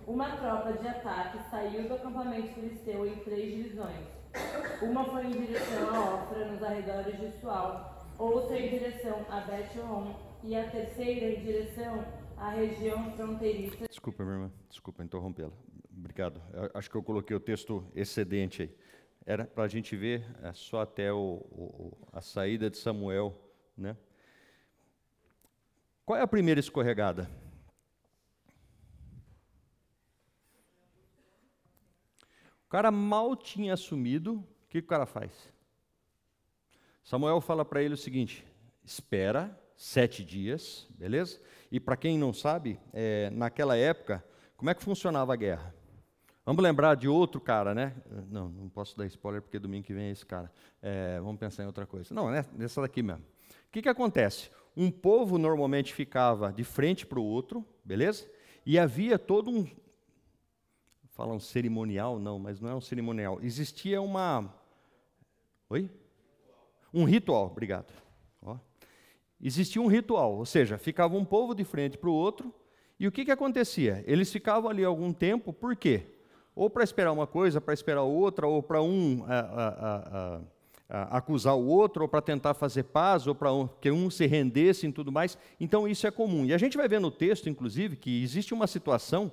Uma 0.08 0.38
tropa 0.38 0.74
de 0.74 0.88
ataque 0.88 1.40
saiu 1.50 1.88
do 1.88 1.96
acampamento 1.96 2.54
filisteu 2.54 3.08
em 3.08 3.16
três 3.24 3.56
divisões. 3.56 4.06
Uma 4.84 5.04
foi 5.06 5.26
em 5.26 5.32
direção 5.32 5.96
a 5.96 6.16
Ofra, 6.16 6.46
nos 6.46 6.62
arredores 6.62 7.20
de 7.20 7.32
Sual, 7.40 8.08
outra 8.20 8.60
em 8.60 8.70
direção 8.70 9.26
a 9.30 9.40
Bet-Horon 9.42 10.14
e 10.44 10.56
a 10.56 10.70
terceira 10.70 11.32
em 11.32 11.44
direção 11.44 12.06
à 12.38 12.52
região 12.52 13.12
fronteiriça. 13.14 13.88
Desculpa, 13.90 14.24
minha 14.24 14.36
irmã, 14.36 14.52
desculpa 14.70 15.04
interrompê-la. 15.04 15.54
Obrigado. 15.98 16.40
Eu 16.54 16.70
acho 16.76 16.90
que 16.90 16.96
eu 16.96 17.04
coloquei 17.04 17.36
o 17.36 17.40
texto 17.40 17.84
excedente 17.96 18.62
aí. 18.62 18.76
Era 19.26 19.46
para 19.46 19.64
a 19.64 19.68
gente 19.68 19.96
ver 19.96 20.24
é, 20.44 20.54
só 20.54 20.82
até 20.82 21.12
o, 21.12 21.42
o, 21.52 21.98
a 22.14 22.22
saída 22.22 22.70
de 22.70 22.78
Samuel, 22.78 23.36
né? 23.76 23.98
Qual 26.06 26.20
é 26.20 26.22
a 26.22 26.28
primeira 26.28 26.60
escorregada? 26.60 27.28
O 32.65 32.69
cara 32.69 32.91
mal 32.91 33.36
tinha 33.36 33.74
assumido, 33.74 34.36
o 34.36 34.67
que, 34.69 34.81
que 34.81 34.86
o 34.86 34.89
cara 34.89 35.05
faz? 35.05 35.31
Samuel 37.03 37.39
fala 37.39 37.63
para 37.63 37.84
ele 37.84 37.93
o 37.93 37.98
seguinte: 37.98 38.45
espera 38.84 39.57
sete 39.75 40.24
dias, 40.24 40.88
beleza? 40.98 41.39
E 41.72 41.79
para 41.79 41.95
quem 41.95 42.17
não 42.17 42.34
sabe, 42.34 42.79
é, 42.93 43.29
naquela 43.31 43.75
época, 43.75 44.24
como 44.57 44.69
é 44.69 44.74
que 44.74 44.84
funcionava 44.84 45.34
a 45.34 45.36
guerra? 45.36 45.74
Vamos 46.45 46.63
lembrar 46.63 46.95
de 46.95 47.07
outro 47.07 47.41
cara, 47.41 47.74
né? 47.74 47.95
Não, 48.29 48.50
não 48.50 48.69
posso 48.69 48.95
dar 48.95 49.05
spoiler 49.07 49.41
porque 49.41 49.57
domingo 49.57 49.86
que 49.86 49.93
vem 49.93 50.05
é 50.05 50.12
esse 50.12 50.25
cara. 50.25 50.51
É, 50.81 51.19
vamos 51.19 51.39
pensar 51.39 51.63
em 51.63 51.65
outra 51.65 51.88
coisa. 51.88 52.13
Não, 52.13 52.34
é 52.34 52.45
nessa 52.53 52.81
daqui 52.81 53.01
mesmo. 53.01 53.24
O 53.24 53.72
que, 53.72 53.81
que 53.81 53.89
acontece? 53.89 54.51
Um 54.77 54.91
povo 54.91 55.38
normalmente 55.38 55.93
ficava 55.93 56.53
de 56.53 56.63
frente 56.63 57.05
para 57.05 57.19
o 57.19 57.24
outro, 57.24 57.65
beleza? 57.84 58.29
E 58.63 58.77
havia 58.77 59.17
todo 59.17 59.50
um, 59.50 59.67
Falam 61.15 61.39
cerimonial, 61.39 62.19
não, 62.19 62.38
mas 62.38 62.60
não 62.60 62.69
é 62.69 62.75
um 62.75 62.81
cerimonial. 62.81 63.39
Existia 63.41 64.01
uma. 64.01 64.53
Oi? 65.69 65.89
Um 66.93 67.05
ritual, 67.05 67.45
obrigado. 67.45 67.93
Ó. 68.41 68.57
Existia 69.41 69.81
um 69.81 69.88
ritual, 69.88 70.36
ou 70.36 70.45
seja, 70.45 70.77
ficava 70.77 71.15
um 71.15 71.24
povo 71.24 71.55
de 71.55 71.63
frente 71.63 71.98
para 71.98 72.10
o 72.10 72.13
outro, 72.13 72.53
e 73.00 73.07
o 73.07 73.12
que, 73.13 73.24
que 73.24 73.31
acontecia? 73.31 74.03
Eles 74.05 74.29
ficavam 74.29 74.69
ali 74.69 74.84
algum 74.84 75.13
tempo, 75.13 75.53
por 75.53 75.74
quê? 75.77 76.03
Ou 76.53 76.69
para 76.69 76.84
esperar 76.84 77.13
uma 77.13 77.25
coisa, 77.25 77.62
para 77.62 77.74
esperar 77.74 78.03
outra, 78.03 78.45
ou 78.45 78.62
para 78.62 78.81
um 78.81 79.24
a, 79.25 79.39
a, 79.39 80.41
a, 80.89 81.17
acusar 81.17 81.55
o 81.55 81.65
outro, 81.65 82.03
ou 82.03 82.10
para 82.10 82.22
tentar 82.22 82.53
fazer 82.53 82.84
paz, 82.84 83.25
ou 83.25 83.34
para 83.34 83.53
um, 83.53 83.67
que 83.67 83.89
um 83.89 84.10
se 84.10 84.25
rendesse 84.25 84.86
e 84.86 84.91
tudo 84.91 85.13
mais. 85.13 85.38
Então 85.62 85.88
isso 85.88 86.05
é 86.05 86.12
comum. 86.12 86.45
E 86.45 86.53
a 86.53 86.57
gente 86.57 86.75
vai 86.75 86.89
ver 86.89 87.00
no 87.00 87.10
texto, 87.10 87.50
inclusive, 87.50 87.95
que 87.95 88.22
existe 88.22 88.53
uma 88.53 88.67
situação 88.67 89.31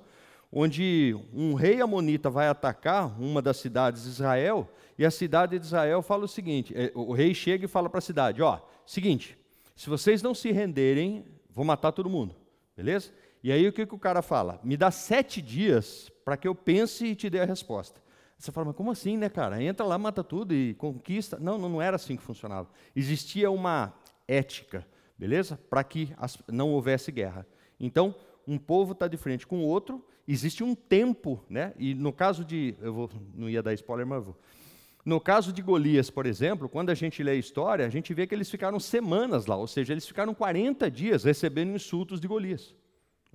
onde 0.53 1.17
um 1.33 1.55
rei 1.55 1.81
amonita 1.81 2.29
vai 2.29 2.47
atacar 2.47 3.19
uma 3.19 3.41
das 3.41 3.57
cidades 3.57 4.03
de 4.03 4.09
Israel, 4.09 4.69
e 4.97 5.03
a 5.03 5.09
cidade 5.09 5.57
de 5.57 5.65
Israel 5.65 6.01
fala 6.03 6.25
o 6.25 6.27
seguinte: 6.27 6.73
é, 6.77 6.91
o 6.93 7.11
rei 7.11 7.33
chega 7.33 7.65
e 7.65 7.67
fala 7.67 7.89
para 7.89 7.97
a 7.97 8.01
cidade: 8.01 8.41
ó, 8.41 8.59
seguinte, 8.85 9.37
se 9.75 9.89
vocês 9.89 10.21
não 10.21 10.35
se 10.35 10.51
renderem, 10.51 11.25
vou 11.49 11.65
matar 11.65 11.91
todo 11.91 12.09
mundo, 12.09 12.35
beleza? 12.77 13.11
E 13.43 13.51
aí 13.51 13.67
o 13.67 13.73
que, 13.73 13.85
que 13.85 13.95
o 13.95 13.99
cara 13.99 14.21
fala? 14.21 14.59
Me 14.63 14.77
dá 14.77 14.91
sete 14.91 15.41
dias 15.41 16.09
para 16.23 16.37
que 16.37 16.47
eu 16.47 16.55
pense 16.55 17.05
e 17.05 17.15
te 17.15 17.29
dê 17.29 17.41
a 17.41 17.45
resposta. 17.45 18.01
Você 18.37 18.51
fala, 18.51 18.67
mas 18.67 18.75
como 18.75 18.91
assim, 18.91 19.17
né, 19.17 19.29
cara? 19.29 19.61
Entra 19.61 19.85
lá, 19.85 19.97
mata 19.97 20.23
tudo 20.23 20.53
e 20.53 20.73
conquista. 20.75 21.37
Não, 21.39 21.57
não, 21.57 21.69
não 21.69 21.81
era 21.81 21.95
assim 21.95 22.15
que 22.15 22.23
funcionava. 22.23 22.69
Existia 22.95 23.49
uma 23.49 23.93
ética, 24.27 24.85
beleza? 25.17 25.59
Para 25.69 25.83
que 25.83 26.13
as, 26.17 26.37
não 26.47 26.71
houvesse 26.71 27.11
guerra. 27.11 27.45
Então, 27.79 28.15
um 28.47 28.57
povo 28.57 28.93
está 28.93 29.07
de 29.07 29.17
frente 29.17 29.47
com 29.47 29.59
o 29.59 29.65
outro, 29.65 30.03
existe 30.27 30.63
um 30.63 30.73
tempo, 30.75 31.43
né? 31.49 31.73
E 31.77 31.93
no 31.93 32.13
caso 32.13 32.43
de, 32.43 32.75
eu 32.81 32.93
vou, 32.93 33.09
não 33.33 33.49
ia 33.49 33.61
dar 33.61 33.73
spoiler, 33.73 34.05
mas 34.05 34.25
vou. 34.25 34.37
No 35.05 35.19
caso 35.19 35.51
de 35.51 35.61
Golias, 35.61 36.09
por 36.09 36.25
exemplo, 36.25 36.69
quando 36.69 36.89
a 36.89 36.93
gente 36.95 37.21
lê 37.21 37.31
a 37.31 37.35
história, 37.35 37.85
a 37.85 37.89
gente 37.89 38.13
vê 38.13 38.25
que 38.25 38.33
eles 38.33 38.49
ficaram 38.49 38.79
semanas 38.79 39.45
lá, 39.45 39.57
ou 39.57 39.67
seja, 39.67 39.93
eles 39.93 40.07
ficaram 40.07 40.33
40 40.33 40.89
dias 40.89 41.25
recebendo 41.25 41.75
insultos 41.75 42.21
de 42.21 42.27
Golias. 42.27 42.73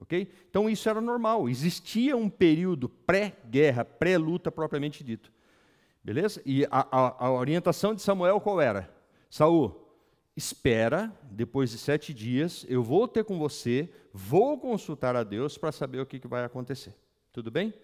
Ok? 0.01 0.31
Então 0.49 0.71
isso 0.71 0.89
era 0.89 1.01
normal. 1.01 1.49
Existia 1.49 2.17
um 2.17 2.31
período 2.31 2.89
pré-guerra, 2.89 3.85
pré-luta 3.85 4.51
propriamente 4.51 5.05
dito. 5.05 5.31
Beleza? 6.03 6.41
E 6.47 6.65
a, 6.71 6.87
a, 6.91 7.27
a 7.27 7.33
orientação 7.33 7.95
de 7.95 8.01
Samuel 8.01 8.41
qual 8.41 8.61
era? 8.61 8.89
Saul, 9.29 9.88
espera, 10.39 11.13
depois 11.33 11.73
de 11.73 11.79
sete 11.79 12.15
dias, 12.15 12.65
eu 12.69 12.81
vou 12.81 13.09
ter 13.09 13.25
com 13.25 13.37
você, 13.37 13.91
vou 14.13 14.57
consultar 14.57 15.17
a 15.17 15.25
Deus 15.25 15.59
para 15.59 15.73
saber 15.73 15.99
o 16.01 16.07
que, 16.07 16.21
que 16.21 16.29
vai 16.29 16.45
acontecer. 16.45 16.95
Tudo 17.33 17.51
bem? 17.51 17.75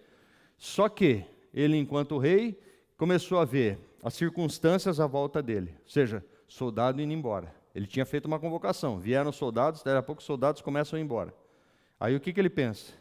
Só 0.57 0.87
que 0.87 1.25
ele, 1.53 1.75
enquanto 1.75 2.17
rei, 2.17 2.57
começou 2.95 3.39
a 3.39 3.45
ver 3.45 3.77
as 4.01 4.13
circunstâncias 4.13 5.01
à 5.01 5.05
volta 5.05 5.43
dele, 5.43 5.75
ou 5.83 5.89
seja, 5.89 6.25
soldado 6.47 7.01
indo 7.01 7.11
embora. 7.11 7.53
Ele 7.75 7.85
tinha 7.85 8.05
feito 8.05 8.25
uma 8.25 8.39
convocação, 8.39 8.99
vieram 8.99 9.33
soldados, 9.33 9.83
daí 9.83 9.97
a 9.97 10.01
pouco 10.01 10.21
os 10.21 10.25
soldados 10.25 10.61
começam 10.61 10.95
a 10.95 10.99
ir 11.01 11.03
embora. 11.03 11.35
Aí 11.99 12.15
o 12.15 12.21
que, 12.21 12.31
que 12.31 12.39
ele 12.39 12.49
pensa? 12.49 12.93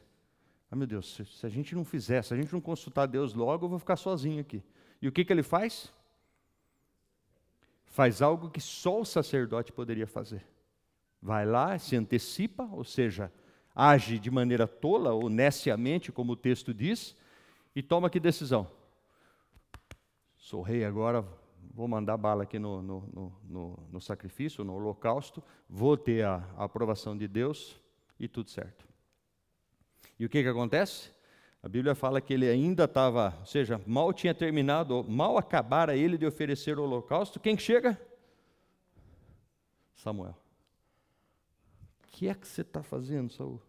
Ah, 0.68 0.74
meu 0.74 0.88
Deus, 0.88 1.14
se, 1.14 1.24
se 1.24 1.46
a 1.46 1.48
gente 1.48 1.76
não 1.76 1.84
fizer, 1.84 2.24
se 2.24 2.34
a 2.34 2.36
gente 2.36 2.52
não 2.52 2.60
consultar 2.60 3.06
Deus 3.06 3.34
logo, 3.34 3.66
eu 3.66 3.70
vou 3.70 3.78
ficar 3.78 3.94
sozinho 3.94 4.40
aqui. 4.40 4.64
E 5.00 5.06
o 5.06 5.12
que, 5.12 5.24
que 5.24 5.32
ele 5.32 5.44
faz? 5.44 5.92
Faz 7.94 8.20
algo 8.20 8.50
que 8.50 8.60
só 8.60 9.00
o 9.00 9.04
sacerdote 9.04 9.70
poderia 9.70 10.04
fazer. 10.04 10.44
Vai 11.22 11.46
lá, 11.46 11.78
se 11.78 11.94
antecipa, 11.94 12.64
ou 12.72 12.82
seja, 12.82 13.32
age 13.72 14.18
de 14.18 14.32
maneira 14.32 14.66
tola 14.66 15.12
ou 15.12 15.30
neciamente, 15.30 16.10
como 16.10 16.32
o 16.32 16.36
texto 16.36 16.74
diz, 16.74 17.16
e 17.72 17.80
toma 17.84 18.10
que 18.10 18.18
decisão? 18.18 18.68
Sou 20.36 20.60
rei 20.60 20.84
agora, 20.84 21.24
vou 21.72 21.86
mandar 21.86 22.16
bala 22.16 22.42
aqui 22.42 22.58
no, 22.58 22.82
no, 22.82 23.32
no, 23.48 23.78
no 23.92 24.00
sacrifício, 24.00 24.64
no 24.64 24.74
holocausto, 24.74 25.40
vou 25.68 25.96
ter 25.96 26.24
a, 26.24 26.44
a 26.56 26.64
aprovação 26.64 27.16
de 27.16 27.28
Deus 27.28 27.80
e 28.18 28.26
tudo 28.26 28.50
certo. 28.50 28.84
E 30.18 30.26
o 30.26 30.28
que, 30.28 30.42
que 30.42 30.48
acontece? 30.48 31.12
A 31.64 31.68
Bíblia 31.68 31.94
fala 31.94 32.20
que 32.20 32.34
ele 32.34 32.46
ainda 32.46 32.84
estava, 32.84 33.34
ou 33.40 33.46
seja, 33.46 33.80
mal 33.86 34.12
tinha 34.12 34.34
terminado, 34.34 35.02
mal 35.02 35.38
acabara 35.38 35.96
ele 35.96 36.18
de 36.18 36.26
oferecer 36.26 36.78
o 36.78 36.82
holocausto. 36.82 37.40
Quem 37.40 37.56
chega? 37.56 37.98
Samuel. 39.96 40.36
O 42.02 42.08
que 42.08 42.28
é 42.28 42.34
que 42.34 42.46
você 42.46 42.60
está 42.60 42.82
fazendo, 42.82 43.32
Saul? 43.32 43.62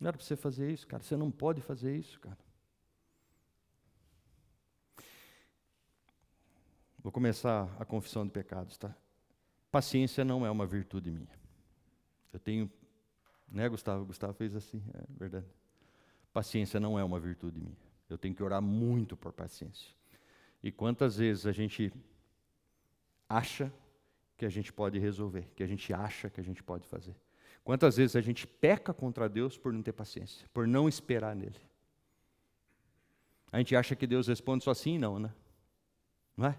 Não 0.00 0.08
era 0.08 0.16
para 0.16 0.26
você 0.26 0.34
fazer 0.34 0.72
isso, 0.72 0.88
cara. 0.88 1.04
Você 1.04 1.16
não 1.16 1.30
pode 1.30 1.60
fazer 1.60 1.96
isso, 1.96 2.18
cara. 2.18 2.38
Vou 6.98 7.12
começar 7.12 7.72
a 7.78 7.84
confissão 7.84 8.24
de 8.26 8.32
pecados, 8.32 8.76
tá? 8.76 8.92
Paciência 9.70 10.24
não 10.24 10.44
é 10.44 10.50
uma 10.50 10.66
virtude 10.66 11.12
minha. 11.12 11.38
Eu 12.32 12.40
tenho, 12.40 12.68
né, 13.48 13.68
Gustavo? 13.68 14.04
Gustavo 14.04 14.34
fez 14.34 14.56
assim, 14.56 14.82
é 14.94 15.04
verdade. 15.16 15.46
Paciência 16.34 16.80
não 16.80 16.98
é 16.98 17.04
uma 17.04 17.20
virtude 17.20 17.60
minha. 17.60 17.78
Eu 18.10 18.18
tenho 18.18 18.34
que 18.34 18.42
orar 18.42 18.60
muito 18.60 19.16
por 19.16 19.32
paciência. 19.32 19.94
E 20.60 20.72
quantas 20.72 21.16
vezes 21.16 21.46
a 21.46 21.52
gente 21.52 21.92
acha 23.28 23.72
que 24.36 24.44
a 24.44 24.48
gente 24.48 24.72
pode 24.72 24.98
resolver, 24.98 25.48
que 25.54 25.62
a 25.62 25.66
gente 25.66 25.94
acha 25.94 26.28
que 26.28 26.40
a 26.40 26.44
gente 26.44 26.60
pode 26.60 26.88
fazer? 26.88 27.14
Quantas 27.62 27.96
vezes 27.96 28.16
a 28.16 28.20
gente 28.20 28.48
peca 28.48 28.92
contra 28.92 29.28
Deus 29.28 29.56
por 29.56 29.72
não 29.72 29.80
ter 29.80 29.92
paciência, 29.92 30.44
por 30.52 30.66
não 30.66 30.88
esperar 30.88 31.36
nele? 31.36 31.60
A 33.52 33.58
gente 33.58 33.76
acha 33.76 33.94
que 33.94 34.04
Deus 34.06 34.26
responde 34.26 34.64
só 34.64 34.74
sim 34.74 34.96
e 34.96 34.98
não, 34.98 35.20
né? 35.20 35.32
Não 36.36 36.46
é? 36.46 36.58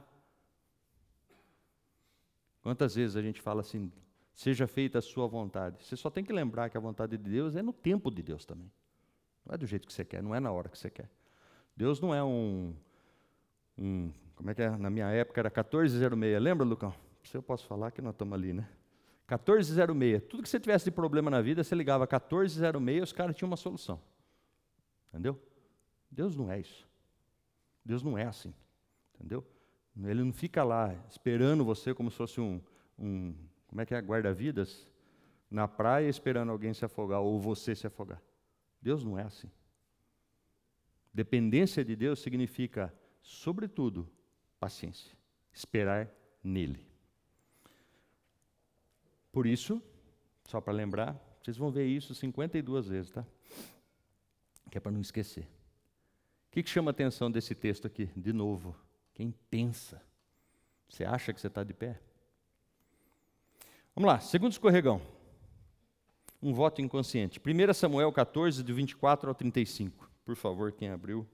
Quantas 2.61 2.95
vezes 2.95 3.17
a 3.17 3.21
gente 3.21 3.41
fala 3.41 3.59
assim, 3.59 3.91
seja 4.33 4.67
feita 4.67 4.99
a 4.99 5.01
sua 5.01 5.27
vontade? 5.27 5.83
Você 5.83 5.97
só 5.97 6.09
tem 6.09 6.23
que 6.23 6.31
lembrar 6.31 6.69
que 6.69 6.77
a 6.77 6.79
vontade 6.79 7.17
de 7.17 7.29
Deus 7.29 7.57
é 7.57 7.61
no 7.61 7.73
tempo 7.73 8.09
de 8.09 8.23
Deus 8.23 8.45
também. 8.45 8.71
Não 9.45 9.53
é 9.53 9.57
do 9.57 9.65
jeito 9.65 9.87
que 9.87 9.93
você 9.93 10.03
quer, 10.03 10.23
não 10.23 10.33
é 10.33 10.39
na 10.39 10.51
hora 10.51 10.69
que 10.69 10.77
você 10.77 10.89
quer. 10.89 11.09
Deus 11.75 11.99
não 11.99 12.13
é 12.13 12.23
um, 12.23 12.73
um 13.77 14.11
como 14.35 14.49
é 14.49 14.55
que 14.55 14.61
é? 14.61 14.69
Na 14.69 14.89
minha 14.89 15.07
época 15.07 15.41
era 15.41 15.49
1406. 15.49 16.41
Lembra, 16.41 16.65
Lucão? 16.65 16.93
Se 17.23 17.35
eu 17.35 17.41
posso 17.41 17.65
falar 17.65 17.91
que 17.91 18.01
nós 18.01 18.13
estamos 18.13 18.33
ali, 18.33 18.53
né? 18.53 18.67
1406. 19.27 20.23
Tudo 20.29 20.43
que 20.43 20.49
você 20.49 20.59
tivesse 20.59 20.85
de 20.85 20.91
problema 20.91 21.31
na 21.31 21.41
vida, 21.41 21.63
você 21.63 21.73
ligava 21.73 22.03
1406, 22.03 23.03
os 23.03 23.13
caras 23.13 23.35
tinham 23.35 23.49
uma 23.49 23.57
solução. 23.57 23.99
Entendeu? 25.09 25.39
Deus 26.11 26.35
não 26.35 26.51
é 26.51 26.59
isso. 26.59 26.87
Deus 27.83 28.03
não 28.03 28.17
é 28.17 28.25
assim. 28.25 28.53
Entendeu? 29.15 29.45
Ele 30.03 30.23
não 30.23 30.33
fica 30.33 30.63
lá 30.63 30.93
esperando 31.09 31.63
você 31.63 31.93
como 31.93 32.11
se 32.11 32.17
fosse 32.17 32.41
um, 32.41 32.61
um 32.99 33.33
como 33.67 33.81
é 33.81 33.85
que 33.85 33.95
é, 33.95 33.99
guarda-vidas, 33.99 34.87
na 35.49 35.67
praia 35.67 36.07
esperando 36.07 36.51
alguém 36.51 36.73
se 36.73 36.83
afogar 36.83 37.21
ou 37.21 37.39
você 37.39 37.73
se 37.73 37.87
afogar. 37.87 38.21
Deus 38.85 39.03
não 39.03 39.17
é 39.17 39.23
assim. 39.23 39.49
Dependência 41.11 41.83
de 41.83 41.95
Deus 41.95 42.19
significa, 42.19 42.93
sobretudo, 43.19 44.07
paciência, 44.59 45.17
esperar 45.51 46.07
nele. 46.43 46.85
Por 49.31 49.47
isso, 49.47 49.81
só 50.45 50.61
para 50.61 50.71
lembrar, 50.71 51.19
vocês 51.41 51.57
vão 51.57 51.71
ver 51.71 51.87
isso 51.87 52.13
52 52.13 52.87
vezes, 52.87 53.11
tá? 53.11 53.25
que 54.69 54.77
é 54.77 54.81
para 54.81 54.91
não 54.91 55.01
esquecer. 55.01 55.45
O 56.47 56.51
que, 56.51 56.61
que 56.61 56.69
chama 56.69 56.91
a 56.91 56.93
atenção 56.93 57.31
desse 57.31 57.55
texto 57.55 57.87
aqui? 57.87 58.05
De 58.15 58.31
novo, 58.31 58.75
quem 59.15 59.33
pensa. 59.49 59.99
Você 60.87 61.03
acha 61.03 61.33
que 61.33 61.41
você 61.41 61.47
está 61.47 61.63
de 61.63 61.73
pé? 61.73 61.99
Vamos 63.95 64.07
lá, 64.07 64.19
segundo 64.19 64.51
escorregão. 64.51 65.01
Um 66.45 66.53
voto 66.53 66.79
inconsciente. 66.79 67.41
1 67.43 67.73
Samuel 67.73 68.11
14, 68.11 68.61
de 68.61 68.71
24 68.71 69.29
ao 69.29 69.33
35. 69.33 70.07
Por 70.23 70.35
favor, 70.35 70.71
quem 70.71 70.89
abriu. 70.91 71.27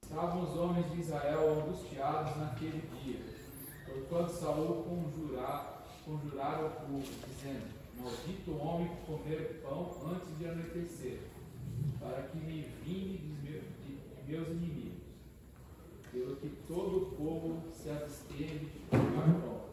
Estavam 0.00 0.44
os 0.44 0.56
homens 0.56 0.92
de 0.92 1.00
Israel 1.00 1.60
angustiados 1.60 2.36
naquele 2.36 2.88
dia, 3.02 3.18
porquanto 3.84 4.30
Saul 4.30 4.84
conjurar, 4.84 5.84
conjurara 6.04 6.66
o 6.66 6.70
povo, 6.70 7.12
dizendo: 7.26 7.66
Maldito 7.98 8.52
o 8.52 8.58
homem 8.64 8.94
que 8.94 9.06
comer 9.06 9.60
pão 9.60 9.90
antes 10.14 10.38
de 10.38 10.46
anoitecer, 10.46 11.18
para 11.98 12.22
que 12.28 12.38
me 12.38 12.62
vingue 12.84 13.34
de 13.42 14.30
meus 14.30 14.48
inimigos. 14.50 14.93
Pelo 16.14 16.36
que 16.36 16.48
todo 16.68 16.96
o 16.96 17.06
povo 17.16 17.72
se 17.72 17.90
absteve 17.90 18.66
de 18.66 18.78
pão. 18.88 19.64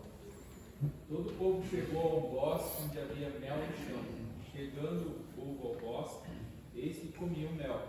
Todo 1.08 1.30
o 1.30 1.34
povo 1.34 1.64
chegou 1.70 2.02
a 2.02 2.16
um 2.16 2.32
bosque 2.32 2.84
onde 2.84 3.00
havia 3.00 3.30
mel 3.40 3.58
no 3.58 3.78
chão. 3.78 4.04
Chegando 4.52 5.08
o 5.08 5.24
povo 5.36 5.68
ao 5.68 5.76
bosque, 5.76 6.32
eis 6.74 6.98
que 6.98 7.12
comiam 7.12 7.54
mel. 7.54 7.80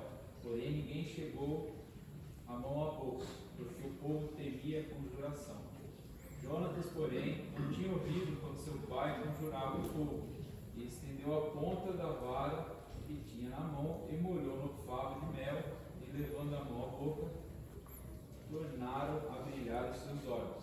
Porém, 0.43 0.71
ninguém 0.71 1.03
chegou 1.03 1.73
a 2.47 2.53
mão 2.53 2.89
à 2.89 2.91
boca, 2.91 3.25
porque 3.57 3.87
o 3.87 3.93
povo 3.93 4.29
temia 4.37 4.81
a 4.81 4.95
conjuração. 4.95 5.57
Jonatas, 6.43 6.91
porém, 6.91 7.47
não 7.59 7.73
tinha 7.73 7.91
ouvido 7.91 8.39
quando 8.39 8.59
seu 8.59 8.75
pai 8.87 9.23
conjurava 9.23 9.79
o 9.79 9.89
povo, 9.89 10.27
e 10.77 10.85
estendeu 10.85 11.39
a 11.39 11.51
ponta 11.53 11.95
da 11.95 12.11
vara 12.11 12.67
que 13.07 13.15
tinha 13.15 13.49
na 13.49 13.61
mão 13.61 14.07
e 14.11 14.17
molhou 14.17 14.59
no 14.59 14.69
favo 14.85 15.21
de 15.21 15.39
mel, 15.39 15.63
e 16.07 16.19
levando 16.19 16.55
a 16.55 16.65
mão 16.65 16.85
à 16.85 16.89
boca, 16.89 17.42
tornaram 18.53 19.17
a 19.31 19.43
brilhar 19.43 19.91
os 19.91 19.97
seus 19.97 20.29
olhos. 20.29 20.63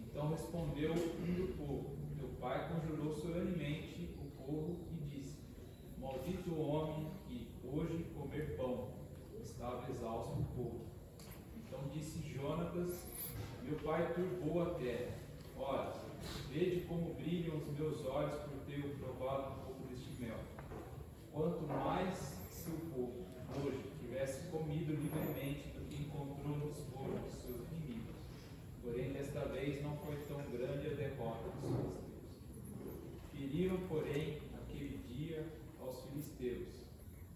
Então 0.00 0.30
respondeu 0.30 0.92
um 0.92 0.96
do 0.96 1.56
povo: 1.56 1.96
Teu 2.18 2.28
pai 2.40 2.68
conjurou 2.68 3.14
solenemente 3.14 4.16
o 4.18 4.42
povo 4.42 4.76
e 4.90 4.96
disse: 5.08 5.38
Maldito 5.98 6.50
o 6.50 6.68
homem 6.68 7.10
que 7.26 7.48
hoje 7.64 8.04
comer 8.14 8.56
pão. 8.56 8.88
Estava 9.40 9.88
exausto 9.90 10.32
o 10.32 10.44
povo. 10.56 10.80
Então 11.56 11.78
disse 11.94 12.28
Jonatas: 12.28 13.06
Meu 13.62 13.76
pai 13.76 14.12
turbou 14.14 14.62
a 14.62 14.74
terra. 14.74 15.16
Ora, 15.56 15.92
vede 16.50 16.80
como 16.82 17.14
brilham 17.14 17.56
os 17.56 17.68
meus 17.78 18.04
olhos 18.04 18.34
por 18.42 18.58
ter 18.66 18.82
provado 18.98 19.52
um 19.52 19.64
pouco 19.64 19.82
deste 19.88 20.10
mel. 20.20 20.38
Quanto 21.32 21.66
mais 21.66 22.16
se 22.50 22.70
o 22.70 22.78
povo 22.92 23.26
hoje 23.64 23.82
tivesse 24.00 24.48
comido 24.50 24.92
livremente 24.92 25.68
do 25.68 25.84
que 25.88 26.02
encontrou 26.02 26.56
nos 26.56 26.87
de 27.14 27.30
seus 27.30 27.70
inimigos. 27.72 28.16
Porém, 28.82 29.12
desta 29.12 29.40
vez 29.46 29.82
não 29.82 29.96
foi 29.98 30.16
tão 30.28 30.38
grande 30.50 30.86
a 30.86 30.94
derrota 30.94 31.50
dos 31.62 31.98
filisteus. 32.46 33.00
Feriram, 33.32 33.78
porém, 33.88 34.38
aquele 34.54 34.98
dia 34.98 35.46
aos 35.80 36.02
filisteus, 36.04 36.86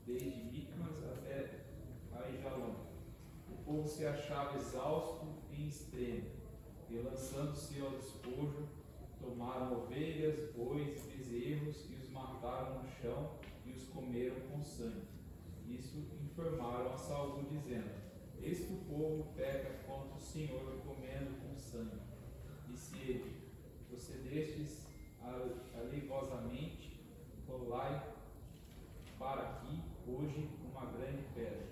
desde 0.06 0.44
Micmas 0.44 1.02
até 1.04 1.64
Aijalon 2.12 2.92
povo 3.64 3.88
se 3.88 4.04
achava 4.04 4.58
exausto 4.58 5.26
em 5.50 5.66
extremo, 5.66 6.26
e 6.90 6.96
lançando-se 6.98 7.80
ao 7.80 7.90
despojo, 7.92 8.68
tomaram 9.18 9.84
ovelhas, 9.84 10.50
bois 10.54 11.00
bezerros 11.06 11.86
e 11.90 11.94
os 11.94 12.10
mataram 12.10 12.82
no 12.82 12.88
chão 12.88 13.30
e 13.64 13.70
os 13.70 13.84
comeram 13.88 14.36
com 14.50 14.60
sangue. 14.60 15.06
Isso 15.66 15.96
informaram 16.22 16.92
a 16.92 16.98
Saul, 16.98 17.44
dizendo: 17.50 18.01
Eis 18.42 18.66
que 18.66 18.72
o 18.72 18.76
povo 18.76 19.32
peca 19.36 19.70
contra 19.86 20.16
o 20.16 20.20
Senhor 20.20 20.80
comendo 20.84 21.36
com 21.40 21.56
sangue. 21.56 22.00
Disse 22.68 22.98
ele: 22.98 23.36
Procedestes 23.88 24.86
alivosamente, 25.74 27.00
rolai 27.46 28.02
para 29.18 29.42
aqui 29.42 29.80
hoje 30.08 30.48
uma 30.64 30.86
grande 30.86 31.22
pedra. 31.34 31.68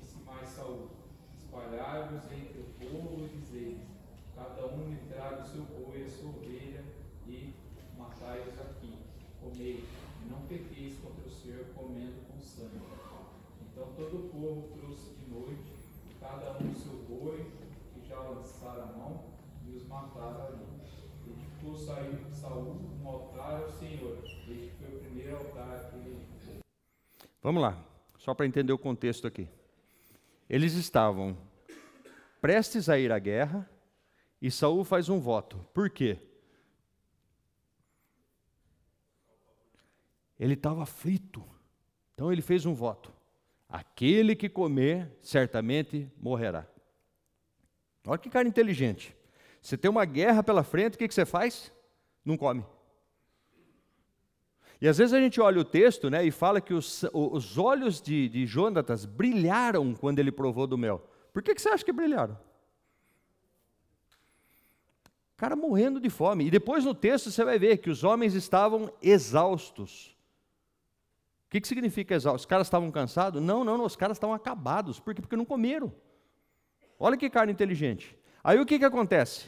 Disse 0.00 0.16
mais 0.24 0.48
Saul: 0.48 0.88
espalhai-vos 1.36 2.24
entre 2.32 2.60
o 2.60 2.64
povo 2.78 3.24
e 3.24 3.28
dizei 3.28 3.80
cada 4.34 4.66
um 4.66 4.88
lhe 4.88 4.96
traga 5.08 5.42
o 5.42 5.46
seu 5.46 5.62
boi 5.64 6.04
a 6.04 6.08
sua 6.08 6.30
ovelha, 6.30 6.84
e 7.26 7.52
matai-os 7.98 8.58
aqui, 8.60 8.94
comei, 9.40 9.84
e 10.22 10.30
não 10.30 10.42
pequeis 10.42 10.96
contra 11.00 11.26
o 11.26 11.30
Senhor 11.30 11.66
comendo 11.74 12.24
com 12.28 12.40
sangue. 12.40 12.80
Então 13.60 13.92
todo 13.96 14.26
o 14.26 14.28
povo 14.28 14.78
trouxe 14.78 15.14
de 15.14 15.30
noite, 15.30 15.67
cada 16.28 16.58
um 16.62 16.74
seu 16.74 16.92
boi, 17.08 17.50
que 17.94 18.06
já 18.06 18.20
lançaram 18.20 18.82
a 18.82 18.86
mão, 18.86 19.24
e 19.66 19.74
os 19.74 19.86
mataram 19.86 20.46
ali. 20.48 20.66
Edificou 21.26 21.74
Saúl 22.30 22.76
um 23.02 23.08
altar 23.08 23.62
ao 23.62 23.70
Senhor. 23.70 24.18
Este 24.24 24.72
foi 24.78 24.94
o 24.94 25.00
primeiro 25.00 25.36
altar 25.36 25.90
que 25.90 25.96
ele 25.96 26.60
Vamos 27.42 27.62
lá, 27.62 27.82
só 28.18 28.34
para 28.34 28.46
entender 28.46 28.72
o 28.72 28.78
contexto 28.78 29.26
aqui. 29.26 29.48
Eles 30.50 30.74
estavam 30.74 31.36
prestes 32.40 32.88
a 32.88 32.98
ir 32.98 33.10
à 33.10 33.18
guerra 33.18 33.68
e 34.40 34.50
Saul 34.50 34.84
faz 34.84 35.08
um 35.08 35.18
voto. 35.18 35.58
Por 35.72 35.88
quê? 35.88 36.18
Ele 40.38 40.54
estava 40.54 40.82
aflito. 40.82 41.44
Então 42.14 42.32
ele 42.32 42.42
fez 42.42 42.64
um 42.66 42.74
voto. 42.74 43.17
Aquele 43.68 44.34
que 44.34 44.48
comer 44.48 45.10
certamente 45.20 46.10
morrerá. 46.16 46.66
Olha 48.06 48.18
que 48.18 48.30
cara 48.30 48.48
inteligente. 48.48 49.14
Você 49.60 49.76
tem 49.76 49.90
uma 49.90 50.04
guerra 50.04 50.42
pela 50.42 50.64
frente, 50.64 50.94
o 50.94 50.98
que, 50.98 51.08
você 51.08 51.26
faz? 51.26 51.70
Não 52.24 52.36
come. 52.36 52.64
E 54.80 54.88
às 54.88 54.96
vezes 54.96 55.12
a 55.12 55.20
gente 55.20 55.40
olha 55.40 55.60
o 55.60 55.64
texto 55.64 56.08
né, 56.08 56.24
e 56.24 56.30
fala 56.30 56.60
que 56.60 56.72
os, 56.72 57.04
os 57.12 57.58
olhos 57.58 58.00
de, 58.00 58.28
de 58.28 58.46
Jonatas 58.46 59.04
brilharam 59.04 59.94
quando 59.94 60.20
ele 60.20 60.32
provou 60.32 60.66
do 60.66 60.78
mel. 60.78 61.06
Por 61.32 61.42
que, 61.42 61.54
que 61.54 61.60
você 61.60 61.68
acha 61.68 61.84
que 61.84 61.92
brilharam? 61.92 62.38
O 65.34 65.36
cara 65.36 65.54
morrendo 65.54 66.00
de 66.00 66.08
fome. 66.08 66.46
E 66.46 66.50
depois 66.50 66.84
no 66.84 66.94
texto 66.94 67.30
você 67.30 67.44
vai 67.44 67.58
ver 67.58 67.78
que 67.78 67.90
os 67.90 68.04
homens 68.04 68.34
estavam 68.34 68.92
exaustos. 69.02 70.16
O 71.48 71.50
que, 71.50 71.62
que 71.62 71.68
significa 71.68 72.14
exaustos? 72.14 72.42
Os 72.42 72.46
caras 72.46 72.66
estavam 72.66 72.90
cansados? 72.90 73.40
Não, 73.40 73.64
não, 73.64 73.78
não, 73.78 73.86
os 73.86 73.96
caras 73.96 74.18
estavam 74.18 74.36
acabados. 74.36 75.00
Por 75.00 75.14
quê? 75.14 75.22
Porque 75.22 75.36
não 75.36 75.46
comeram. 75.46 75.90
Olha 76.98 77.16
que 77.16 77.30
cara 77.30 77.50
inteligente. 77.50 78.14
Aí 78.44 78.60
o 78.60 78.66
que, 78.66 78.78
que 78.78 78.84
acontece? 78.84 79.46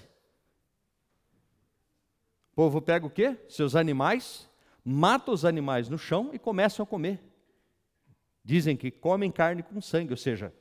O 2.52 2.56
povo 2.56 2.80
pega 2.80 3.06
o 3.06 3.10
quê? 3.10 3.36
Seus 3.48 3.76
animais 3.76 4.48
mata 4.82 5.30
os 5.30 5.44
animais 5.44 5.90
no 5.90 5.98
chão 5.98 6.30
e 6.32 6.38
começam 6.38 6.82
a 6.82 6.86
comer. 6.86 7.20
Dizem 8.42 8.78
que 8.78 8.90
comem 8.90 9.30
carne 9.30 9.62
com 9.62 9.78
sangue, 9.82 10.12
ou 10.12 10.16
seja, 10.16 10.54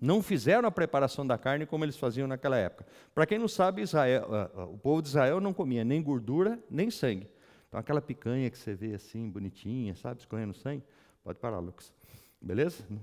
não 0.00 0.22
fizeram 0.22 0.66
a 0.66 0.72
preparação 0.72 1.26
da 1.26 1.36
carne 1.36 1.66
como 1.66 1.84
eles 1.84 1.98
faziam 1.98 2.26
naquela 2.26 2.56
época. 2.56 2.86
Para 3.14 3.26
quem 3.26 3.38
não 3.38 3.48
sabe, 3.48 3.82
Israel, 3.82 4.26
o 4.72 4.78
povo 4.78 5.02
de 5.02 5.08
Israel 5.08 5.38
não 5.38 5.52
comia 5.52 5.84
nem 5.84 6.02
gordura, 6.02 6.58
nem 6.70 6.90
sangue. 6.90 7.28
Então, 7.68 7.78
aquela 7.78 8.00
picanha 8.00 8.50
que 8.50 8.58
você 8.58 8.74
vê 8.74 8.94
assim, 8.94 9.28
bonitinha, 9.28 9.94
sabe, 9.94 10.20
escorrendo 10.20 10.54
sangue, 10.54 10.82
pode 11.22 11.38
parar, 11.38 11.58
Lucas. 11.58 11.92
Beleza? 12.40 12.84
Ou 12.90 12.98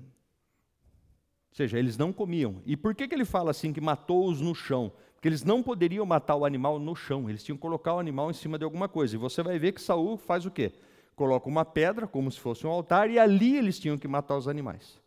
seja, 1.53 1.79
eles 1.79 1.97
não 1.97 2.11
comiam. 2.11 2.61
E 2.65 2.75
por 2.75 2.93
que, 2.93 3.07
que 3.07 3.15
ele 3.15 3.25
fala 3.25 3.51
assim 3.51 3.71
que 3.71 3.79
matou-os 3.79 4.41
no 4.41 4.53
chão? 4.53 4.91
que 5.25 5.29
eles 5.29 5.43
não 5.43 5.63
poderiam 5.63 6.05
matar 6.05 6.35
o 6.35 6.45
animal 6.45 6.77
no 6.77 6.95
chão, 6.95 7.27
eles 7.27 7.43
tinham 7.43 7.57
que 7.57 7.61
colocar 7.63 7.95
o 7.95 7.99
animal 7.99 8.29
em 8.29 8.33
cima 8.35 8.59
de 8.59 8.63
alguma 8.63 8.87
coisa. 8.87 9.15
E 9.15 9.17
você 9.17 9.41
vai 9.41 9.57
ver 9.57 9.71
que 9.71 9.81
Saul 9.81 10.17
faz 10.17 10.45
o 10.45 10.51
quê? 10.51 10.71
Coloca 11.15 11.49
uma 11.49 11.65
pedra, 11.65 12.05
como 12.05 12.31
se 12.31 12.39
fosse 12.39 12.67
um 12.67 12.69
altar, 12.69 13.09
e 13.09 13.17
ali 13.17 13.57
eles 13.57 13.79
tinham 13.79 13.97
que 13.97 14.07
matar 14.07 14.37
os 14.37 14.47
animais. 14.47 15.01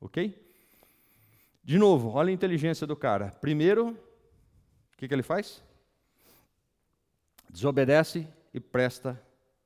Ok? 0.00 0.40
De 1.64 1.76
novo, 1.76 2.10
olha 2.10 2.30
a 2.30 2.32
inteligência 2.32 2.86
do 2.86 2.94
cara. 2.94 3.32
Primeiro, 3.40 3.88
o 3.88 4.96
que, 4.96 5.08
que 5.08 5.12
ele 5.12 5.24
faz? 5.24 5.60
Desobedece 7.50 8.28
e 8.54 8.60
presta 8.60 9.20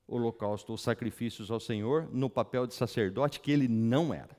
holocausto, 0.09 0.73
os 0.73 0.81
sacrifícios 0.81 1.51
ao 1.51 1.61
Senhor, 1.61 2.09
no 2.11 2.31
papel 2.31 2.67
de 2.67 2.75
sacerdote 2.75 3.41
que 3.41 3.53
ele 3.53 3.69
não 3.69 4.13
era. 4.15 4.37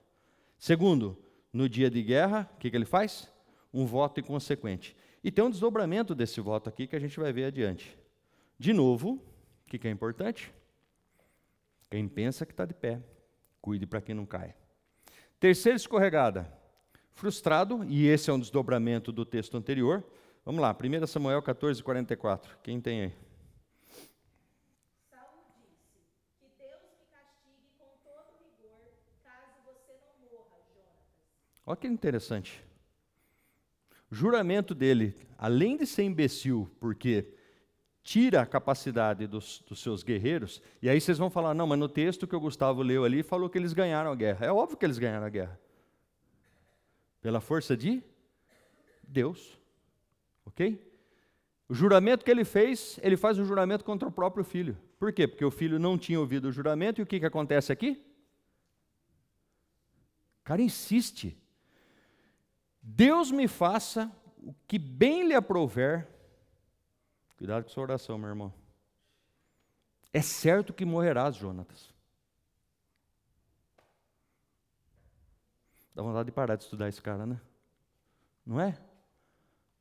Segundo, 0.57 1.15
no 1.53 1.69
dia 1.69 1.89
de 1.89 2.01
guerra, 2.01 2.49
o 2.55 2.57
que, 2.57 2.71
que 2.71 2.75
ele 2.75 2.85
faz? 2.85 3.31
Um 3.71 3.85
voto 3.85 4.19
inconsequente. 4.19 4.97
E 5.23 5.31
tem 5.31 5.45
um 5.45 5.49
desdobramento 5.49 6.15
desse 6.15 6.41
voto 6.41 6.67
aqui 6.67 6.87
que 6.87 6.95
a 6.95 6.99
gente 6.99 7.19
vai 7.19 7.31
ver 7.31 7.45
adiante. 7.45 7.95
De 8.57 8.73
novo, 8.73 9.11
o 9.11 9.69
que, 9.69 9.77
que 9.77 9.87
é 9.87 9.91
importante? 9.91 10.51
Quem 11.89 12.07
pensa 12.07 12.45
que 12.45 12.51
está 12.51 12.65
de 12.65 12.73
pé, 12.73 13.01
cuide 13.61 13.85
para 13.85 14.01
que 14.01 14.13
não 14.13 14.25
caia. 14.25 14.55
Terceira 15.39 15.75
escorregada, 15.75 16.51
frustrado, 17.11 17.85
e 17.87 18.07
esse 18.07 18.29
é 18.29 18.33
um 18.33 18.39
desdobramento 18.39 19.11
do 19.11 19.25
texto 19.25 19.55
anterior. 19.55 20.03
Vamos 20.43 20.61
lá, 20.61 20.75
1 20.75 21.07
Samuel 21.07 21.41
14, 21.41 21.83
44. 21.83 22.57
Quem 22.63 22.81
tem 22.81 23.01
aí? 23.03 23.28
Olha 31.69 31.77
que 31.77 31.87
interessante. 31.87 32.65
O 34.09 34.15
juramento 34.15 34.73
dele, 34.73 35.15
além 35.37 35.77
de 35.77 35.85
ser 35.85 36.01
imbecil, 36.01 36.67
porque 36.79 37.31
tira 38.01 38.41
a 38.41 38.45
capacidade 38.47 39.27
dos, 39.27 39.63
dos, 39.69 39.79
seus 39.79 40.01
guerreiros, 40.01 40.63
e 40.81 40.89
aí 40.89 40.99
vocês 40.99 41.19
vão 41.19 41.29
falar, 41.29 41.53
não, 41.53 41.67
mas 41.67 41.77
no 41.77 41.87
texto 41.87 42.25
que 42.25 42.35
o 42.35 42.39
Gustavo 42.39 42.81
leu 42.81 43.05
ali, 43.05 43.21
falou 43.21 43.47
que 43.51 43.55
eles 43.55 43.71
ganharam 43.71 44.11
a 44.11 44.15
guerra. 44.15 44.47
É 44.47 44.51
óbvio 44.51 44.77
que 44.79 44.83
eles 44.83 44.97
ganharam 44.97 45.27
a 45.27 45.29
guerra. 45.29 45.59
Pela 47.21 47.39
força 47.39 47.77
de 47.77 48.01
Deus. 49.07 49.59
Ok? 50.47 50.83
O 51.67 51.75
juramento 51.75 52.25
que 52.25 52.31
ele 52.31 52.45
fez, 52.45 52.99
ele 53.03 53.15
faz 53.15 53.37
um 53.37 53.45
juramento 53.45 53.85
contra 53.85 54.09
o 54.09 54.11
próprio 54.11 54.43
filho. 54.43 54.75
Por 54.97 55.13
quê? 55.13 55.27
Porque 55.27 55.45
o 55.45 55.51
filho 55.51 55.77
não 55.77 55.99
tinha 55.99 56.19
ouvido 56.19 56.45
o 56.45 56.51
juramento, 56.51 56.99
e 56.99 57.03
o 57.03 57.05
que, 57.05 57.19
que 57.19 57.27
acontece 57.27 57.71
aqui? 57.71 58.03
O 60.41 60.45
cara 60.45 60.63
insiste. 60.63 61.38
Deus 62.81 63.31
me 63.31 63.47
faça 63.47 64.11
o 64.37 64.53
que 64.67 64.79
bem 64.79 65.27
lhe 65.27 65.33
aprouver. 65.33 66.07
Cuidado 67.37 67.63
com 67.63 67.69
sua 67.69 67.83
oração, 67.83 68.17
meu 68.17 68.29
irmão. 68.29 68.53
É 70.11 70.21
certo 70.21 70.73
que 70.73 70.85
morrerás, 70.85 71.35
Jonatas. 71.35 71.93
Dá 75.93 76.01
vontade 76.01 76.27
de 76.27 76.31
parar 76.31 76.55
de 76.55 76.63
estudar 76.63 76.87
esse 76.87 77.01
cara, 77.01 77.25
né? 77.25 77.39
Não 78.45 78.59
é? 78.59 78.79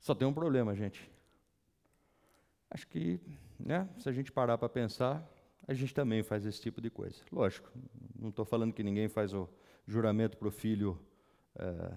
Só 0.01 0.15
tem 0.15 0.27
um 0.27 0.35
problema, 0.35 0.75
gente. 0.75 1.11
Acho 2.71 2.87
que, 2.87 3.21
né, 3.59 3.89
se 3.99 4.09
a 4.09 4.13
gente 4.13 4.31
parar 4.31 4.59
para 4.59 4.69
pensar, 4.69 5.27
a 5.67 5.73
gente 5.73 5.95
também 5.95 6.23
faz 6.23 6.45
esse 6.45 6.61
tipo 6.61 6.81
de 6.81 6.91
coisa. 6.91 7.23
Lógico, 7.33 7.71
não 8.19 8.29
estou 8.29 8.45
falando 8.45 8.73
que 8.73 8.83
ninguém 8.83 9.09
faz 9.09 9.33
o 9.33 9.49
juramento 9.87 10.37
para 10.37 10.49
o 10.49 10.51
filho 10.51 11.01
é, 11.55 11.95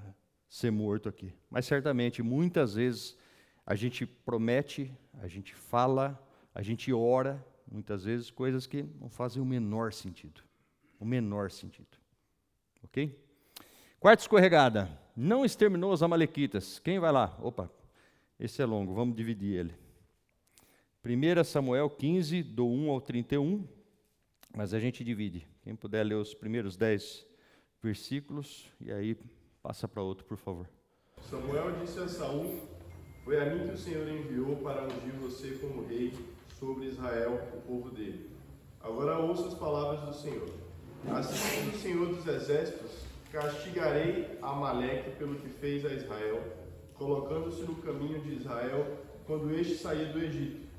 ser 0.51 0.69
morto 0.69 1.07
aqui. 1.07 1.33
Mas 1.49 1.65
certamente, 1.65 2.21
muitas 2.21 2.73
vezes, 2.73 3.17
a 3.65 3.73
gente 3.73 4.05
promete, 4.05 4.93
a 5.21 5.25
gente 5.25 5.55
fala, 5.55 6.21
a 6.53 6.61
gente 6.61 6.91
ora, 6.91 7.43
muitas 7.71 8.03
vezes, 8.03 8.29
coisas 8.29 8.67
que 8.67 8.83
não 8.99 9.09
fazem 9.09 9.41
o 9.41 9.45
menor 9.45 9.93
sentido. 9.93 10.43
O 10.99 11.05
menor 11.05 11.49
sentido. 11.49 11.97
Ok? 12.83 13.17
Quarta 13.97 14.23
escorregada. 14.23 14.99
Não 15.15 15.45
exterminou 15.45 15.93
os 15.93 16.03
amalequitas. 16.03 16.79
Quem 16.79 16.99
vai 16.99 17.13
lá? 17.13 17.37
Opa, 17.41 17.71
esse 18.37 18.61
é 18.61 18.65
longo, 18.65 18.93
vamos 18.93 19.15
dividir 19.15 19.57
ele. 19.57 19.73
1 21.03 21.45
Samuel 21.45 21.89
15, 21.89 22.43
do 22.43 22.67
1 22.67 22.91
ao 22.91 22.99
31, 22.99 23.65
mas 24.53 24.73
a 24.73 24.79
gente 24.81 25.01
divide. 25.01 25.47
Quem 25.63 25.77
puder 25.77 26.03
ler 26.03 26.15
os 26.15 26.33
primeiros 26.33 26.75
10 26.75 27.25
versículos, 27.81 28.69
e 28.81 28.91
aí 28.91 29.17
passa 29.61 29.87
para 29.87 30.01
outro, 30.01 30.25
por 30.25 30.37
favor. 30.37 30.67
Samuel 31.29 31.79
disse 31.79 31.99
a 31.99 32.07
Saul: 32.07 32.61
Foi 33.23 33.39
a 33.39 33.53
mim 33.53 33.67
que 33.67 33.73
o 33.73 33.77
Senhor 33.77 34.07
enviou 34.07 34.57
para 34.57 34.83
ungir 34.83 35.13
você 35.21 35.57
como 35.61 35.85
rei 35.87 36.13
sobre 36.59 36.85
Israel, 36.87 37.49
o 37.53 37.61
povo 37.61 37.89
dele. 37.89 38.29
Agora 38.81 39.19
ouça 39.19 39.47
as 39.47 39.53
palavras 39.53 40.01
do 40.01 40.13
Senhor. 40.13 40.49
Assim 41.09 41.69
o 41.69 41.77
Senhor 41.77 42.07
dos 42.07 42.27
Exércitos: 42.27 42.91
Castigarei 43.31 44.37
Amaleque 44.41 45.11
pelo 45.17 45.35
que 45.35 45.49
fez 45.49 45.85
a 45.85 45.93
Israel, 45.93 46.41
colocando-se 46.95 47.61
no 47.63 47.75
caminho 47.75 48.19
de 48.21 48.35
Israel 48.35 48.97
quando 49.25 49.53
este 49.53 49.75
sair 49.75 50.11
do 50.11 50.19
Egito 50.19 50.71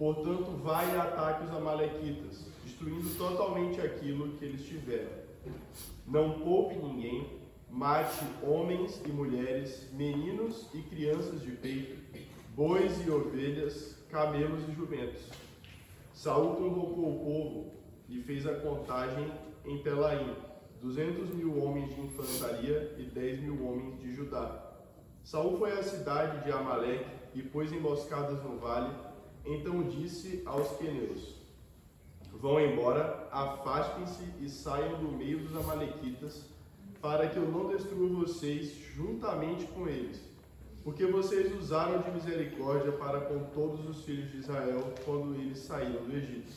Portanto, 0.00 0.52
vai 0.62 0.94
e 0.94 0.98
ataque 0.98 1.44
os 1.44 1.50
Amalequitas, 1.50 2.46
destruindo 2.64 3.06
totalmente 3.18 3.82
aquilo 3.82 4.30
que 4.38 4.46
eles 4.46 4.64
tiveram. 4.66 5.10
Não 6.06 6.40
poupe 6.40 6.76
ninguém, 6.76 7.26
mate 7.70 8.24
homens 8.42 9.00
e 9.04 9.08
mulheres, 9.08 9.88
meninos 9.92 10.68
e 10.74 10.82
crianças 10.82 11.40
de 11.42 11.52
peito, 11.52 11.96
bois 12.54 13.06
e 13.06 13.10
ovelhas, 13.10 13.96
camelos 14.10 14.68
e 14.68 14.72
jumentos. 14.72 15.22
Saúl 16.12 16.56
convocou 16.56 17.16
o 17.16 17.24
povo 17.24 17.72
e 18.08 18.20
fez 18.20 18.46
a 18.46 18.54
contagem 18.56 19.32
em 19.64 19.78
Telaim, 19.82 20.34
duzentos 20.80 21.30
mil 21.30 21.62
homens 21.62 21.94
de 21.94 22.00
infantaria 22.00 22.96
e 22.98 23.04
dez 23.04 23.40
mil 23.40 23.64
homens 23.66 24.00
de 24.00 24.12
Judá. 24.14 24.66
Saúl 25.22 25.58
foi 25.58 25.72
à 25.72 25.82
cidade 25.82 26.44
de 26.44 26.50
Amaleque 26.50 27.08
e 27.34 27.42
pôs 27.42 27.72
emboscadas 27.72 28.42
no 28.42 28.58
vale 28.58 28.90
então 29.44 29.82
disse 29.82 30.42
aos 30.44 30.68
pneus: 30.76 31.36
Vão 32.32 32.60
embora, 32.60 33.28
afastem-se 33.32 34.24
e 34.40 34.48
saiam 34.48 34.98
do 34.98 35.12
meio 35.12 35.40
dos 35.40 35.56
Amalequitas, 35.56 36.46
para 37.00 37.28
que 37.28 37.36
eu 37.36 37.50
não 37.50 37.68
destrua 37.68 38.08
vocês 38.08 38.74
juntamente 38.94 39.66
com 39.68 39.88
eles. 39.88 40.20
Porque 40.84 41.06
vocês 41.06 41.54
usaram 41.54 42.02
de 42.02 42.10
misericórdia 42.10 42.92
para 42.92 43.20
com 43.22 43.44
todos 43.50 43.86
os 43.88 44.04
filhos 44.04 44.30
de 44.30 44.38
Israel 44.38 44.94
quando 45.04 45.34
eles 45.34 45.58
saíram 45.58 46.04
do 46.04 46.16
Egito. 46.16 46.52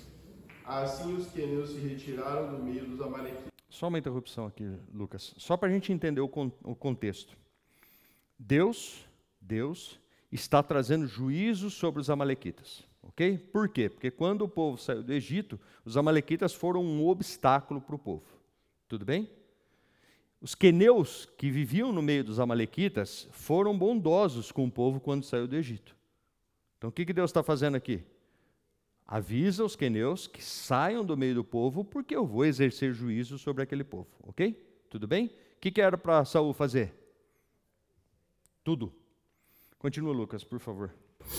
Assim 0.65 1.13
os 1.15 1.27
queneus 1.27 1.71
se 1.71 1.79
retiraram 1.79 2.56
do 2.56 2.63
meio 2.63 2.86
dos 2.86 3.01
Amalequitas. 3.01 3.51
Só 3.69 3.88
uma 3.88 3.99
interrupção 3.99 4.45
aqui, 4.45 4.69
Lucas. 4.93 5.34
Só 5.38 5.58
para 5.58 5.67
a 5.67 5.71
gente 5.71 5.91
entender 5.91 6.21
o, 6.21 6.29
con 6.29 6.51
o 6.63 6.75
contexto. 6.75 7.36
Deus, 8.38 9.06
Deus 9.41 9.99
está 10.32 10.63
trazendo 10.63 11.08
juízo 11.08 11.69
sobre 11.69 11.99
os 11.99 12.10
amalequitas. 12.10 12.84
Ok? 13.01 13.38
Por 13.38 13.67
quê? 13.67 13.89
Porque 13.89 14.10
quando 14.10 14.43
o 14.43 14.49
povo 14.49 14.77
saiu 14.77 15.03
do 15.03 15.12
Egito, 15.12 15.60
os 15.84 15.97
amalequitas 15.97 16.53
foram 16.53 16.82
um 16.84 17.06
obstáculo 17.06 17.82
para 17.82 17.95
o 17.95 17.99
povo. 17.99 18.23
Tudo 18.88 19.03
bem? 19.03 19.29
Os 20.43 20.53
queneus 20.53 21.25
que 21.38 21.49
viviam 21.49 21.93
no 21.93 22.01
meio 22.01 22.21
dos 22.21 22.38
amalequitas 22.38 23.29
foram 23.32 23.77
bondosos 23.77 24.51
com 24.51 24.65
o 24.65 24.71
povo 24.71 24.99
quando 24.99 25.23
saiu 25.23 25.47
do 25.47 25.56
Egito. 25.56 25.95
Então 26.77 26.89
o 26.89 26.91
que, 26.91 27.06
que 27.06 27.13
Deus 27.13 27.29
está 27.29 27.41
fazendo 27.41 27.75
aqui? 27.75 28.03
Avisa 29.08 29.63
os 29.63 29.73
queneus 29.73 30.27
que 30.27 30.43
saiam 30.43 31.06
do 31.06 31.15
meio 31.15 31.36
do 31.36 31.45
povo, 31.45 31.86
porque 31.86 32.13
eu 32.13 32.25
vou 32.25 32.43
exercer 32.43 32.93
juízo 32.93 33.38
sobre 33.38 33.63
aquele 33.63 33.86
povo. 33.86 34.10
Ok? 34.21 34.62
Tudo 34.89 35.08
bem? 35.08 35.27
O 35.27 35.32
que, 35.62 35.71
que 35.71 35.79
era 35.79 35.97
para 35.97 36.25
Saul 36.25 36.51
fazer? 36.51 36.93
Tudo. 38.65 38.93
Continua, 39.79 40.12
Lucas, 40.12 40.43
por 40.43 40.60
favor. 40.60 40.93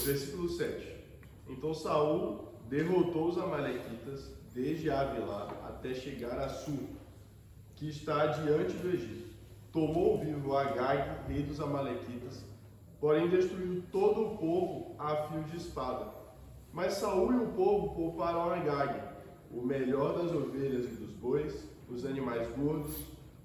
Versículo 0.06 0.48
7. 0.48 0.96
Então 1.50 1.74
Saul 1.74 2.54
derrotou 2.70 3.28
os 3.28 3.36
amalequitas 3.36 4.32
desde 4.54 4.88
Avilá 4.88 5.48
até 5.68 5.92
chegar 5.92 6.38
a 6.38 6.48
Sul, 6.48 6.88
que 7.76 7.88
está 7.88 8.26
diante 8.26 8.74
do 8.74 8.88
Egito. 8.88 9.34
Tomou 9.72 10.18
vivo 10.18 10.56
Agag, 10.56 11.26
rei 11.28 11.42
dos 11.42 11.60
amalequitas, 11.60 12.44
porém 13.00 13.28
destruiu 13.28 13.82
todo 13.90 14.22
o 14.22 14.38
povo 14.38 14.94
a 14.98 15.16
fio 15.28 15.42
de 15.44 15.56
espada. 15.56 16.12
Mas 16.72 16.94
Saul 16.94 17.32
e 17.32 17.37
o 17.44 17.52
povo 17.52 17.94
pouparam 17.94 18.50
Agag, 18.50 19.00
o 19.50 19.62
melhor 19.62 20.18
das 20.18 20.32
ovelhas 20.32 20.87
e 20.87 20.96
dos 20.96 21.12
bois, 21.12 21.68
os 21.88 22.04
animais 22.04 22.48
gordos, 22.56 22.96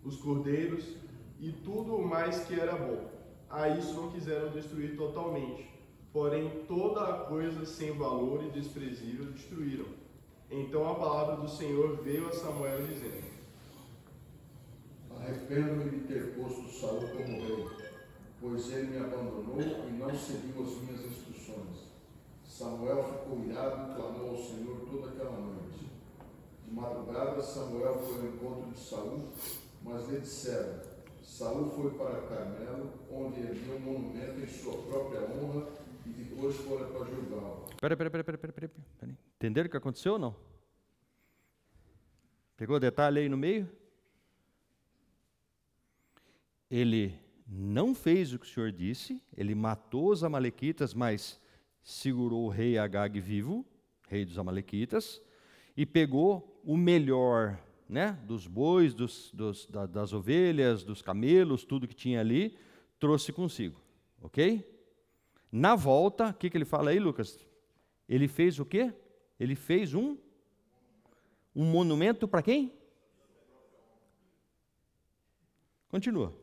os 0.03 0.17
cordeiros 0.17 0.95
e 1.39 1.51
tudo 1.51 1.95
o 1.95 2.07
mais 2.07 2.43
que 2.45 2.59
era 2.59 2.75
bom 2.75 3.19
a 3.49 3.67
isso 3.69 3.93
não 3.95 4.11
quiseram 4.11 4.49
destruir 4.49 4.95
totalmente. 4.95 5.67
Porém, 6.13 6.63
toda 6.67 7.03
a 7.03 7.17
coisa 7.25 7.65
sem 7.65 7.91
valor 7.91 8.43
e 8.43 8.51
desprezível 8.51 9.25
destruíram. 9.25 9.85
Então 10.49 10.89
a 10.89 10.95
palavra 10.95 11.35
do 11.35 11.47
Senhor 11.47 11.97
veio 12.03 12.27
a 12.27 12.31
Samuel 12.31 12.85
dizendo: 12.85 13.28
Arrependo-me 15.21 15.89
de 15.89 16.07
ter 16.07 16.35
posto 16.35 16.69
Saul 16.69 17.01
como 17.09 17.41
rei, 17.41 17.67
pois 18.39 18.71
ele 18.71 18.87
me 18.87 18.97
abandonou 18.97 19.59
e 19.61 19.91
não 19.91 20.15
seguiu 20.17 20.63
as 20.63 20.75
minhas 20.81 21.05
instruções. 21.05 21.89
Samuel 22.45 23.03
ficou 23.03 23.43
irado 23.45 23.91
e 23.91 23.95
clamou 23.95 24.29
ao 24.29 24.37
Senhor 24.37 24.79
toda 24.89 25.09
aquela 25.09 25.39
noite. 25.39 25.89
De 26.65 26.73
madrugada, 26.73 27.41
Samuel 27.41 27.99
foi 27.99 28.27
ao 28.27 28.33
encontro 28.33 28.71
de 28.71 28.79
Saul, 28.79 29.29
mas 29.83 30.09
lhe 30.09 30.19
disseram: 30.19 30.79
Saul 31.21 31.69
foi 31.71 31.91
para 31.91 32.21
Carmelo, 32.21 32.91
onde 33.11 33.41
ergueu 33.41 33.75
um 33.75 33.79
monumento 33.79 34.39
em 34.39 34.47
sua 34.47 34.77
própria 34.83 35.21
honra 35.21 35.67
e 36.05 36.09
depois 36.09 36.55
foi 36.55 36.85
para 36.85 37.05
Gilgal. 37.05 37.67
Peraí, 37.79 37.95
peraí, 37.95 38.11
peraí, 38.11 38.37
peraí, 38.37 38.69
peraí. 38.97 39.15
Entenderam 39.35 39.67
o 39.67 39.71
que 39.71 39.77
aconteceu 39.77 40.13
ou 40.13 40.19
não? 40.19 40.35
Pegou 42.57 42.77
detalhe 42.79 43.19
aí 43.19 43.29
no 43.29 43.37
meio? 43.37 43.69
Ele 46.69 47.17
não 47.47 47.95
fez 47.95 48.33
o 48.33 48.39
que 48.39 48.45
o 48.45 48.49
Senhor 48.49 48.71
disse, 48.71 49.21
ele 49.35 49.55
matou 49.55 50.11
os 50.11 50.23
amalequitas, 50.23 50.93
mas 50.93 51.39
segurou 51.83 52.45
o 52.45 52.49
rei 52.49 52.77
Agag 52.77 53.19
vivo, 53.19 53.65
rei 54.07 54.23
dos 54.23 54.37
amalequitas, 54.37 55.21
e 55.75 55.85
pegou 55.85 56.61
o 56.63 56.77
melhor 56.77 57.59
né, 57.87 58.19
dos 58.23 58.45
bois, 58.45 58.93
dos, 58.93 59.31
dos, 59.33 59.65
da, 59.65 59.87
das 59.87 60.13
ovelhas, 60.13 60.83
dos 60.83 61.01
camelos, 61.01 61.63
tudo 61.63 61.87
que 61.87 61.95
tinha 61.95 62.19
ali, 62.19 62.55
trouxe 62.99 63.33
consigo. 63.33 63.81
Ok? 64.21 64.63
Na 65.51 65.75
volta, 65.75 66.29
o 66.29 66.33
que, 66.33 66.49
que 66.49 66.57
ele 66.57 66.65
fala 66.65 66.91
aí, 66.91 66.99
Lucas? 66.99 67.39
Ele 68.07 68.27
fez 68.27 68.59
o 68.59 68.65
quê? 68.65 68.93
Ele 69.39 69.55
fez 69.55 69.95
um, 69.95 70.17
um 71.55 71.65
monumento 71.65 72.27
para 72.27 72.43
quem? 72.43 72.71
Continua. 75.89 76.38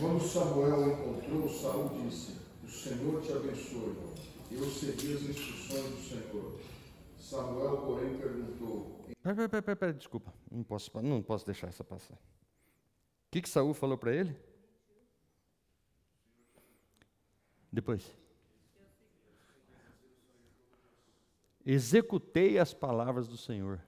Quando 0.00 0.20
Samuel 0.20 0.92
encontrou, 0.92 1.48
Saul 1.48 1.88
disse: 2.02 2.36
O 2.64 2.68
Senhor 2.68 3.22
te 3.22 3.32
abençoe. 3.32 3.96
Eu 4.50 4.70
segui 4.70 5.14
as 5.14 5.22
instruções 5.22 5.90
do 5.90 6.08
Senhor. 6.08 6.60
Samuel, 7.18 7.78
porém, 7.78 8.16
perguntou: 8.18 9.06
Pera, 9.22 9.48
pera, 9.48 9.62
pera, 9.62 9.76
pera, 9.76 9.92
desculpa. 9.92 10.32
Não 10.50 10.62
posso, 10.62 10.90
não 11.02 11.22
posso 11.22 11.46
deixar 11.46 11.68
essa 11.68 11.84
passar. 11.84 12.14
O 12.14 12.18
que, 13.30 13.42
que 13.42 13.48
Saul 13.48 13.72
falou 13.72 13.96
para 13.96 14.14
ele? 14.14 14.36
Depois. 17.72 18.14
Executei 21.64 22.58
as 22.58 22.74
palavras 22.74 23.28
do 23.28 23.36
Senhor. 23.36 23.80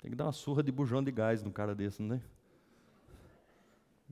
Tem 0.00 0.10
que 0.10 0.16
dar 0.16 0.24
uma 0.24 0.32
surra 0.32 0.62
de 0.62 0.72
bujão 0.72 1.04
de 1.04 1.12
gás 1.12 1.42
num 1.42 1.52
cara 1.52 1.74
desse, 1.74 2.02
não 2.02 2.16
é? 2.16 2.22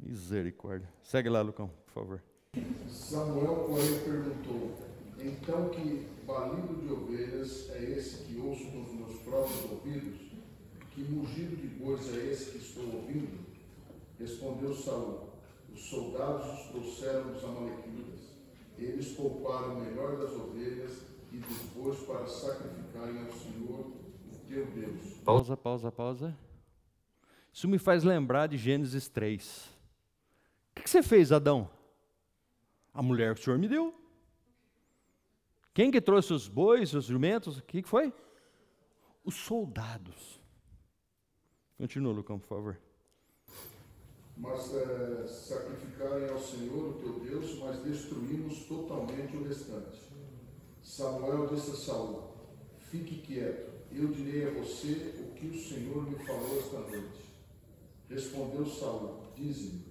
Misericórdia. 0.03 0.89
Segue 1.03 1.29
lá, 1.29 1.41
Lucão, 1.43 1.71
por 1.87 1.93
favor. 1.93 2.23
Samuel, 2.89 3.67
porém, 3.69 3.99
perguntou: 4.01 4.75
Então 5.19 5.69
que 5.69 6.07
balido 6.27 6.75
de 6.81 6.93
ovelhas 6.93 7.71
é 7.71 7.83
esse 7.83 8.25
que 8.25 8.39
ouço 8.41 8.65
com 8.71 8.83
os 8.83 8.93
meus 8.93 9.23
próprios 9.23 9.71
ouvidos? 9.71 10.21
Que 10.91 11.03
mugido 11.03 11.57
de 11.57 11.69
bois 11.69 12.09
é 12.15 12.33
esse 12.33 12.51
que 12.51 12.59
estou 12.59 12.85
ouvindo? 12.85 13.39
Respondeu 14.19 14.75
Saul: 14.75 15.29
Os 15.73 15.81
soldados 15.89 16.47
os 16.61 16.69
trouxeram 16.71 17.33
dos 17.33 17.45
amalequitas. 17.45 18.21
Eles 18.79 19.13
pouparam 19.13 19.77
o 19.77 19.81
melhor 19.81 20.17
das 20.17 20.33
ovelhas 20.33 21.03
e 21.33 21.37
dos 21.37 21.59
bois 21.75 21.99
para 22.01 22.27
sacrificarem 22.27 23.19
ao 23.21 23.33
Senhor, 23.33 23.87
o 24.33 24.39
teu 24.49 24.67
Deus. 24.67 25.19
Pausa, 25.25 25.57
pausa, 25.57 25.93
pausa. 25.93 26.37
Isso 27.53 27.69
me 27.69 27.79
faz 27.79 28.03
lembrar 28.05 28.47
de 28.47 28.57
Gênesis 28.57 29.09
3. 29.09 29.80
O 30.71 30.75
que, 30.77 30.83
que 30.83 30.91
você 30.91 31.03
fez, 31.03 31.33
Adão? 31.33 31.71
A 32.93 33.03
mulher 33.03 33.35
que 33.35 33.41
o 33.41 33.45
Senhor 33.45 33.59
me 33.59 33.69
deu. 33.69 33.95
Quem 35.73 35.91
que 35.91 36.01
trouxe 36.01 36.33
os 36.33 36.49
bois, 36.49 36.93
os 36.95 37.05
jumentos? 37.05 37.59
O 37.59 37.63
que, 37.63 37.83
que 37.83 37.89
foi? 37.89 38.13
Os 39.25 39.35
soldados. 39.35 40.41
Continua, 41.79 42.13
Lucão, 42.13 42.39
por 42.39 42.49
favor. 42.49 42.81
Mas 44.37 44.75
é, 44.75 45.27
sacrificarem 45.27 46.29
ao 46.31 46.39
Senhor, 46.39 46.89
o 46.89 46.93
teu 46.95 47.21
Deus, 47.21 47.59
mas 47.59 47.83
destruímos 47.83 48.65
totalmente 48.65 49.37
o 49.37 49.45
restante. 49.45 50.01
Samuel 50.83 51.47
disse 51.49 51.71
a 51.73 51.75
Saul: 51.75 52.35
Fique 52.79 53.21
quieto, 53.21 53.71
eu 53.93 54.09
direi 54.09 54.49
a 54.49 54.63
você 54.63 55.15
o 55.21 55.35
que 55.35 55.47
o 55.47 55.59
Senhor 55.59 56.11
me 56.11 56.19
falou 56.25 56.59
esta 56.59 56.81
noite. 56.81 57.21
Respondeu 58.09 58.67
Saul: 58.67 59.21
Dize-me. 59.37 59.90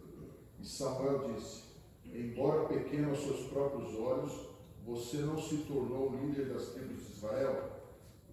E 0.62 0.65
Samuel 0.65 1.34
disse: 1.34 1.63
Embora 2.06 2.67
pequeno 2.67 3.10
aos 3.10 3.19
seus 3.19 3.48
próprios 3.48 3.95
olhos, 3.95 4.50
você 4.86 5.17
não 5.17 5.39
se 5.39 5.58
tornou 5.60 6.15
líder 6.15 6.54
das 6.54 6.69
tribos 6.69 7.06
de 7.06 7.13
Israel. 7.13 7.80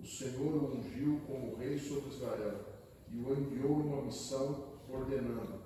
O 0.01 0.05
Senhor 0.05 0.55
o 0.55 0.77
ungiu 0.77 1.21
como 1.27 1.57
rei 1.57 1.79
sobre 1.79 2.11
Israel 2.11 2.61
e 3.11 3.19
o 3.19 3.33
enviou 3.33 3.81
em 3.81 3.87
uma 3.87 4.03
missão 4.03 4.65
ordenando: 4.89 5.61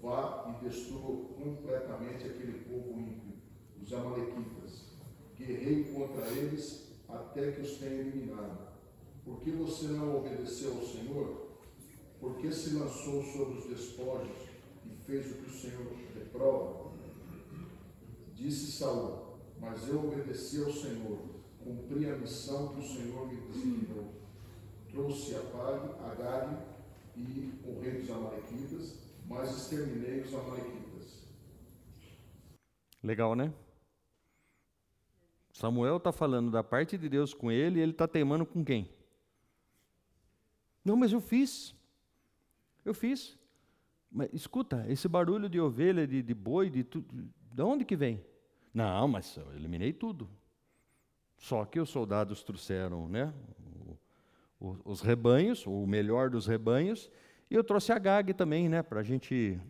Vá 0.00 0.54
e 0.54 0.64
destrua 0.64 1.24
completamente 1.36 2.26
aquele 2.26 2.64
povo 2.64 2.98
ímpio, 2.98 3.34
os 3.80 3.92
Amalequitas. 3.92 4.92
Guerreie 5.36 5.92
contra 5.92 6.26
eles 6.28 6.92
até 7.08 7.52
que 7.52 7.62
os 7.62 7.78
tenha 7.78 7.92
eliminado. 7.92 8.72
Por 9.24 9.40
que 9.40 9.50
você 9.50 9.86
não 9.88 10.18
obedeceu 10.18 10.72
ao 10.74 10.82
Senhor? 10.82 11.48
Por 12.20 12.36
que 12.36 12.52
se 12.52 12.74
lançou 12.74 13.22
sobre 13.22 13.58
os 13.58 13.66
despojos 13.66 14.41
fez 15.06 15.30
o 15.30 15.34
que 15.34 15.50
o 15.50 15.52
Senhor 15.52 15.92
reprova? 16.14 16.92
Disse 18.34 18.72
Saul, 18.72 19.38
mas 19.60 19.88
eu 19.88 20.04
obedeci 20.04 20.62
ao 20.62 20.72
Senhor, 20.72 21.18
cumpri 21.62 22.10
a 22.10 22.16
missão 22.16 22.74
que 22.74 22.80
o 22.80 22.82
Senhor 22.82 23.28
me 23.28 23.40
designou. 23.42 24.12
Trouxe 24.90 25.36
a 25.36 25.40
Pag, 25.40 25.94
Agag 26.04 26.56
e 27.16 27.52
o 27.64 27.80
rei 27.80 28.00
dos 28.00 28.10
Amalequitas, 28.10 28.98
mas 29.26 29.56
exterminei 29.56 30.20
os 30.20 30.34
Amalequitas. 30.34 31.28
Legal, 33.02 33.34
né? 33.34 33.52
Samuel 35.52 35.98
está 35.98 36.12
falando 36.12 36.50
da 36.50 36.64
parte 36.64 36.98
de 36.98 37.08
Deus 37.08 37.32
com 37.32 37.50
ele 37.50 37.78
e 37.78 37.82
ele 37.82 37.92
está 37.92 38.08
teimando 38.08 38.44
com 38.44 38.64
quem? 38.64 38.90
Não, 40.84 40.96
mas 40.96 41.12
eu 41.12 41.20
fiz. 41.20 41.74
Eu 42.84 42.94
fiz. 42.94 43.38
Mas 44.12 44.28
escuta, 44.32 44.84
esse 44.88 45.08
barulho 45.08 45.48
de 45.48 45.58
ovelha, 45.58 46.06
de, 46.06 46.22
de 46.22 46.34
boi, 46.34 46.68
de 46.68 46.84
tudo, 46.84 47.30
de 47.50 47.62
onde 47.62 47.84
que 47.84 47.96
vem? 47.96 48.22
Não, 48.72 49.08
mas 49.08 49.36
eu 49.36 49.52
eliminei 49.54 49.92
tudo. 49.92 50.28
Só 51.38 51.64
que 51.64 51.80
os 51.80 51.88
soldados 51.88 52.42
trouxeram 52.42 53.08
né, 53.08 53.32
o, 54.60 54.68
o, 54.68 54.78
os 54.84 55.00
rebanhos, 55.00 55.66
o 55.66 55.86
melhor 55.86 56.28
dos 56.28 56.46
rebanhos, 56.46 57.10
e 57.50 57.54
eu 57.54 57.64
trouxe 57.64 57.90
a 57.90 57.98
Gag 57.98 58.32
também, 58.34 58.68
né, 58.68 58.82
para 58.82 59.00
a 59.00 59.02
gente. 59.02 59.60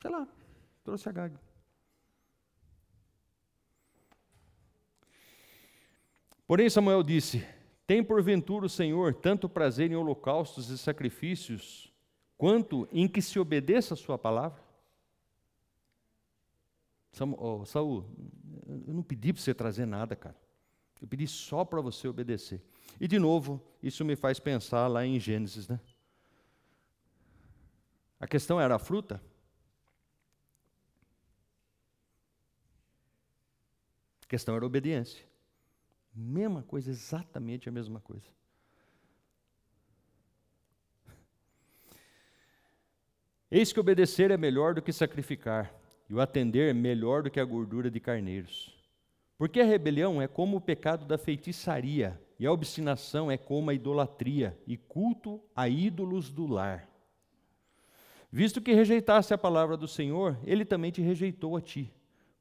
Sei 0.00 0.10
lá, 0.10 0.26
trouxe 0.82 1.08
a 1.08 1.12
Gag. 1.12 1.38
Porém, 6.46 6.68
Samuel 6.68 7.02
disse: 7.02 7.46
Tem 7.86 8.02
porventura 8.02 8.66
o 8.66 8.68
Senhor 8.68 9.14
tanto 9.14 9.48
prazer 9.48 9.90
em 9.90 9.94
holocaustos 9.94 10.68
e 10.68 10.76
sacrifícios, 10.76 11.93
quanto 12.36 12.88
em 12.92 13.08
que 13.08 13.22
se 13.22 13.38
obedeça 13.38 13.94
a 13.94 13.96
Sua 13.96 14.18
palavra? 14.18 14.62
Oh, 17.38 17.64
Saul, 17.64 18.04
eu 18.66 18.92
não 18.92 19.02
pedi 19.02 19.32
para 19.32 19.40
você 19.40 19.54
trazer 19.54 19.86
nada, 19.86 20.16
cara. 20.16 20.36
Eu 21.00 21.06
pedi 21.06 21.26
só 21.28 21.64
para 21.64 21.80
você 21.80 22.08
obedecer. 22.08 22.62
E 23.00 23.06
de 23.06 23.18
novo, 23.18 23.62
isso 23.82 24.04
me 24.04 24.16
faz 24.16 24.40
pensar 24.40 24.86
lá 24.86 25.04
em 25.04 25.20
Gênesis, 25.20 25.68
né? 25.68 25.78
A 28.18 28.26
questão 28.26 28.60
era 28.60 28.74
a 28.76 28.78
fruta? 28.78 29.22
A 34.22 34.26
questão 34.26 34.56
era 34.56 34.64
a 34.64 34.66
obediência. 34.66 35.24
Mesma 36.14 36.62
coisa, 36.62 36.90
exatamente 36.90 37.68
a 37.68 37.72
mesma 37.72 38.00
coisa. 38.00 38.26
Eis 43.56 43.72
que 43.72 43.78
obedecer 43.78 44.32
é 44.32 44.36
melhor 44.36 44.74
do 44.74 44.82
que 44.82 44.92
sacrificar, 44.92 45.72
e 46.10 46.12
o 46.12 46.20
atender 46.20 46.70
é 46.70 46.72
melhor 46.72 47.22
do 47.22 47.30
que 47.30 47.38
a 47.38 47.44
gordura 47.44 47.88
de 47.88 48.00
carneiros. 48.00 48.76
Porque 49.38 49.60
a 49.60 49.64
rebelião 49.64 50.20
é 50.20 50.26
como 50.26 50.56
o 50.56 50.60
pecado 50.60 51.06
da 51.06 51.16
feitiçaria, 51.16 52.20
e 52.36 52.46
a 52.46 52.52
obstinação 52.52 53.30
é 53.30 53.36
como 53.36 53.70
a 53.70 53.74
idolatria 53.74 54.58
e 54.66 54.76
culto 54.76 55.40
a 55.54 55.68
ídolos 55.68 56.32
do 56.32 56.48
lar. 56.48 56.88
Visto 58.28 58.60
que 58.60 58.74
rejeitaste 58.74 59.32
a 59.32 59.38
palavra 59.38 59.76
do 59.76 59.86
Senhor, 59.86 60.36
ele 60.42 60.64
também 60.64 60.90
te 60.90 61.00
rejeitou 61.00 61.56
a 61.56 61.60
ti, 61.60 61.94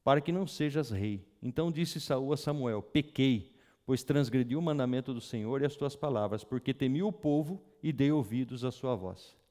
para 0.03 0.19
que 0.19 0.31
não 0.31 0.47
sejas 0.47 0.89
rei. 0.89 1.23
Então 1.43 1.71
disse 1.71 2.01
Saul 2.01 2.33
a 2.33 2.37
Samuel: 2.37 2.81
Pequei, 2.81 3.53
pois 3.85 4.03
transgredi 4.03 4.55
o 4.55 4.61
mandamento 4.63 5.13
do 5.13 5.21
Senhor 5.21 5.61
e 5.61 5.65
as 5.67 5.75
tuas 5.75 5.95
palavras, 5.95 6.43
porque 6.43 6.73
temi 6.73 7.03
o 7.03 7.11
povo 7.11 7.63
e 7.83 7.93
dei 7.93 8.11
ouvidos 8.11 8.65
à 8.65 8.71
sua 8.71 8.95
voz. 8.95 9.42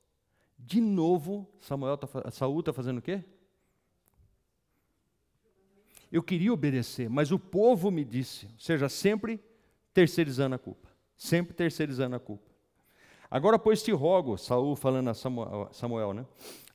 De 0.65 0.81
novo, 0.81 1.49
Samuel 1.61 1.99
tá, 1.99 2.31
Saul 2.31 2.61
está 2.61 2.73
fazendo 2.73 2.99
o 2.99 3.03
quê? 3.03 3.23
Eu 6.11 6.23
queria 6.23 6.53
obedecer, 6.53 7.09
mas 7.11 7.33
o 7.33 7.39
povo 7.39 7.91
me 7.91 8.05
disse, 8.05 8.47
ou 8.47 8.61
seja, 8.61 8.89
sempre 8.89 9.41
terceirizando 9.93 10.55
a 10.55 10.59
culpa, 10.59 10.89
sempre 11.17 11.55
terceirizando 11.55 12.15
a 12.15 12.21
culpa. 12.21 12.51
Agora, 13.31 13.59
pois 13.59 13.83
te 13.83 13.91
rogo, 13.91 14.37
Saul 14.37 14.77
falando 14.77 15.09
a 15.09 15.15
Samuel, 15.15 16.13
né? 16.13 16.27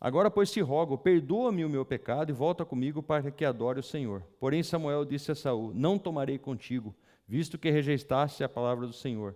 Agora, 0.01 0.29
pois 0.29 0.51
te 0.51 0.59
rogo, 0.59 0.97
perdoa-me 0.97 1.63
o 1.63 1.69
meu 1.69 1.85
pecado 1.85 2.31
e 2.31 2.33
volta 2.33 2.65
comigo 2.65 3.01
para 3.03 3.29
que 3.29 3.45
adore 3.45 3.79
o 3.79 3.83
Senhor. 3.83 4.23
Porém, 4.39 4.63
Samuel 4.63 5.05
disse 5.05 5.31
a 5.31 5.35
Saul: 5.35 5.71
Não 5.73 5.99
tomarei 5.99 6.39
contigo, 6.39 6.95
visto 7.27 7.59
que 7.59 7.69
rejeitaste 7.69 8.43
a 8.43 8.49
palavra 8.49 8.87
do 8.87 8.93
Senhor. 8.93 9.35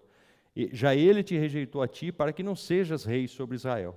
E 0.56 0.70
já 0.74 0.96
ele 0.96 1.24
te 1.24 1.38
rejeitou 1.38 1.84
a 1.84 1.88
ti 1.88 2.12
para 2.12 2.34
que 2.34 2.42
não 2.42 2.56
sejas 2.56 3.06
rei 3.06 3.28
sobre 3.28 3.56
Israel. 3.56 3.96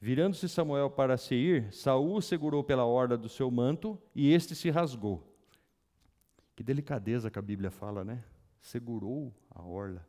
Virando-se 0.00 0.48
Samuel 0.48 0.88
para 0.88 1.18
se 1.18 1.34
ir, 1.34 1.72
Saul 1.72 2.22
segurou 2.22 2.64
pela 2.64 2.86
orla 2.86 3.18
do 3.18 3.28
seu 3.28 3.50
manto 3.50 4.00
e 4.14 4.32
este 4.32 4.54
se 4.54 4.70
rasgou. 4.70 5.30
Que 6.56 6.62
delicadeza 6.62 7.30
que 7.30 7.38
a 7.38 7.42
Bíblia 7.42 7.70
fala, 7.70 8.02
né? 8.02 8.24
Segurou 8.62 9.34
a 9.50 9.62
orla. 9.62 10.06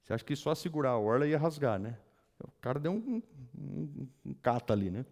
Você 0.00 0.12
acha 0.12 0.24
que 0.24 0.36
só 0.36 0.54
segurar 0.54 0.90
a 0.90 0.98
orla 0.98 1.26
ia 1.26 1.38
rasgar, 1.38 1.78
né? 1.78 1.98
O 2.38 2.52
cara 2.60 2.78
deu 2.78 2.92
um, 2.92 3.22
um, 3.58 4.08
um 4.24 4.34
cata 4.34 4.72
ali, 4.72 4.90
né? 4.90 5.04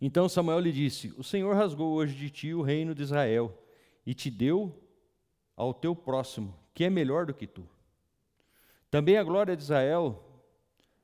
Então 0.00 0.28
Samuel 0.28 0.58
lhe 0.58 0.72
disse: 0.72 1.14
O 1.16 1.22
Senhor 1.22 1.54
rasgou 1.54 1.94
hoje 1.94 2.16
de 2.16 2.30
ti 2.30 2.54
o 2.54 2.62
reino 2.62 2.94
de 2.94 3.02
Israel 3.02 3.56
e 4.04 4.14
te 4.14 4.30
deu 4.30 4.76
ao 5.56 5.72
teu 5.72 5.94
próximo, 5.94 6.58
que 6.74 6.82
é 6.82 6.90
melhor 6.90 7.26
do 7.26 7.34
que 7.34 7.46
tu. 7.46 7.68
Também 8.90 9.16
a 9.16 9.24
glória 9.24 9.56
de 9.56 9.62
Israel 9.62 10.24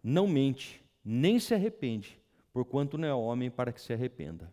não 0.03 0.27
mente, 0.27 0.84
nem 1.05 1.39
se 1.39 1.55
arrepende, 1.55 2.19
porquanto 2.53 2.97
não 2.97 3.07
é 3.07 3.15
homem 3.15 3.51
para 3.51 3.73
que 3.73 3.81
se 3.81 3.93
arrependa. 3.93 4.53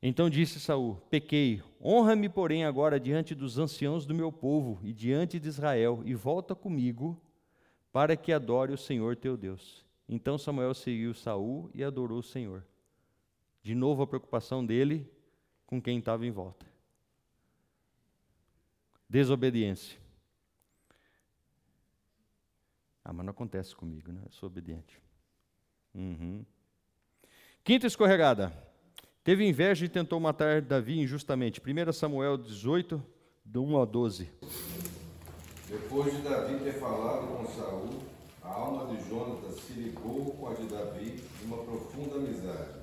Então 0.00 0.30
disse 0.30 0.60
Saul: 0.60 0.96
Pequei, 1.10 1.62
honra-me, 1.82 2.28
porém, 2.28 2.64
agora 2.64 3.00
diante 3.00 3.34
dos 3.34 3.58
anciãos 3.58 4.06
do 4.06 4.14
meu 4.14 4.32
povo 4.32 4.78
e 4.82 4.92
diante 4.92 5.38
de 5.38 5.48
Israel, 5.48 6.02
e 6.04 6.14
volta 6.14 6.54
comigo, 6.54 7.20
para 7.92 8.16
que 8.16 8.32
adore 8.32 8.72
o 8.72 8.78
Senhor 8.78 9.16
teu 9.16 9.36
Deus. 9.36 9.84
Então 10.08 10.38
Samuel 10.38 10.72
seguiu 10.72 11.12
Saul 11.12 11.70
e 11.74 11.82
adorou 11.82 12.20
o 12.20 12.22
Senhor. 12.22 12.64
De 13.62 13.74
novo 13.74 14.02
a 14.02 14.06
preocupação 14.06 14.64
dele 14.64 15.10
com 15.66 15.82
quem 15.82 15.98
estava 15.98 16.24
em 16.24 16.30
volta. 16.30 16.64
Desobediência. 19.08 19.98
Ah, 23.04 23.12
mas 23.12 23.24
não 23.24 23.30
acontece 23.30 23.74
comigo, 23.74 24.12
né? 24.12 24.22
Eu 24.24 24.30
sou 24.30 24.46
obediente. 24.46 25.00
Uhum. 25.94 26.44
Quinta 27.64 27.86
escorregada. 27.86 28.52
Teve 29.22 29.46
inveja 29.46 29.84
e 29.84 29.88
tentou 29.88 30.18
matar 30.18 30.62
Davi 30.62 30.98
injustamente. 31.00 31.60
1 31.60 31.92
Samuel 31.92 32.38
18, 32.38 33.02
do 33.44 33.62
1 33.62 33.82
a 33.82 33.84
12. 33.84 34.30
Depois 35.68 36.16
de 36.16 36.22
Davi 36.22 36.58
ter 36.64 36.80
falado 36.80 37.26
com 37.26 37.46
Saul, 37.46 37.90
a 38.42 38.48
alma 38.48 38.86
de 38.86 39.06
Jonatas 39.06 39.56
se 39.60 39.74
ligou 39.74 40.32
com 40.32 40.48
a 40.48 40.54
de 40.54 40.66
Davi 40.66 41.22
numa 41.42 41.58
profunda 41.58 42.16
amizade. 42.16 42.78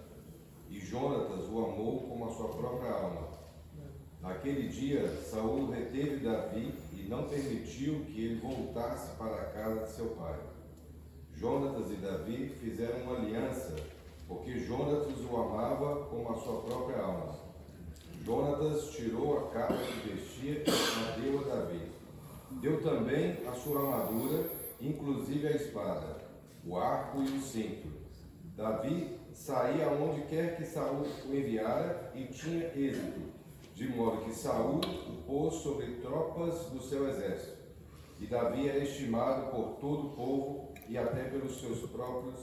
E 0.70 0.80
Jonatas 0.80 1.50
o 1.50 1.66
amou 1.66 2.08
como 2.08 2.26
a 2.26 2.34
sua 2.36 2.50
própria 2.50 2.92
alma. 2.92 3.28
Naquele 4.22 4.68
dia, 4.68 5.08
Saul 5.22 5.72
reteve 5.72 6.18
Davi 6.18 6.74
e 6.94 7.08
não 7.10 7.28
permitiu 7.28 8.06
que 8.06 8.24
ele 8.24 8.40
voltasse 8.40 9.16
para 9.18 9.36
a 9.36 9.46
casa 9.46 9.86
de 9.86 9.92
seu 9.92 10.10
pai. 10.10 10.40
Jonatas 11.38 11.92
e 11.92 11.96
Davi 11.96 12.56
fizeram 12.62 13.04
uma 13.04 13.18
aliança, 13.18 13.76
porque 14.28 14.60
Jonatas 14.60 15.20
o 15.30 15.36
amava 15.36 16.06
como 16.06 16.32
a 16.32 16.38
sua 16.38 16.62
própria 16.62 17.02
alma. 17.02 17.36
Jonatas 18.24 18.92
tirou 18.92 19.38
a 19.38 19.52
capa 19.52 19.76
que 19.76 20.10
vestia 20.10 20.64
e 20.66 20.70
a 20.70 21.16
deu 21.18 21.40
a 21.40 21.56
Davi. 21.56 21.82
Deu 22.62 22.82
também 22.82 23.38
a 23.48 23.52
sua 23.52 23.82
armadura, 23.82 24.50
inclusive 24.80 25.48
a 25.48 25.52
espada, 25.52 26.18
o 26.66 26.78
arco 26.78 27.22
e 27.22 27.38
o 27.38 27.42
cinto. 27.42 27.88
Davi 28.56 29.20
saía 29.34 29.88
aonde 29.88 30.22
quer 30.24 30.56
que 30.56 30.66
Saul 30.66 31.06
o 31.28 31.36
enviara 31.36 32.12
e 32.16 32.26
tinha 32.26 32.68
êxito 32.76 33.36
de 33.76 33.90
modo 33.90 34.24
que 34.24 34.34
Saul 34.34 34.80
o 34.80 35.24
pôs 35.28 35.56
sobre 35.56 35.98
tropas 35.98 36.70
do 36.70 36.82
seu 36.82 37.10
exército. 37.10 37.58
E 38.22 38.26
Davi 38.26 38.70
era 38.70 38.80
estimado 38.80 39.52
por 39.52 39.76
todo 39.82 40.08
o 40.08 40.10
povo 40.12 40.75
e 40.88 40.98
até 40.98 41.24
pelos 41.26 41.60
seus 41.60 41.80
próprios 41.90 42.36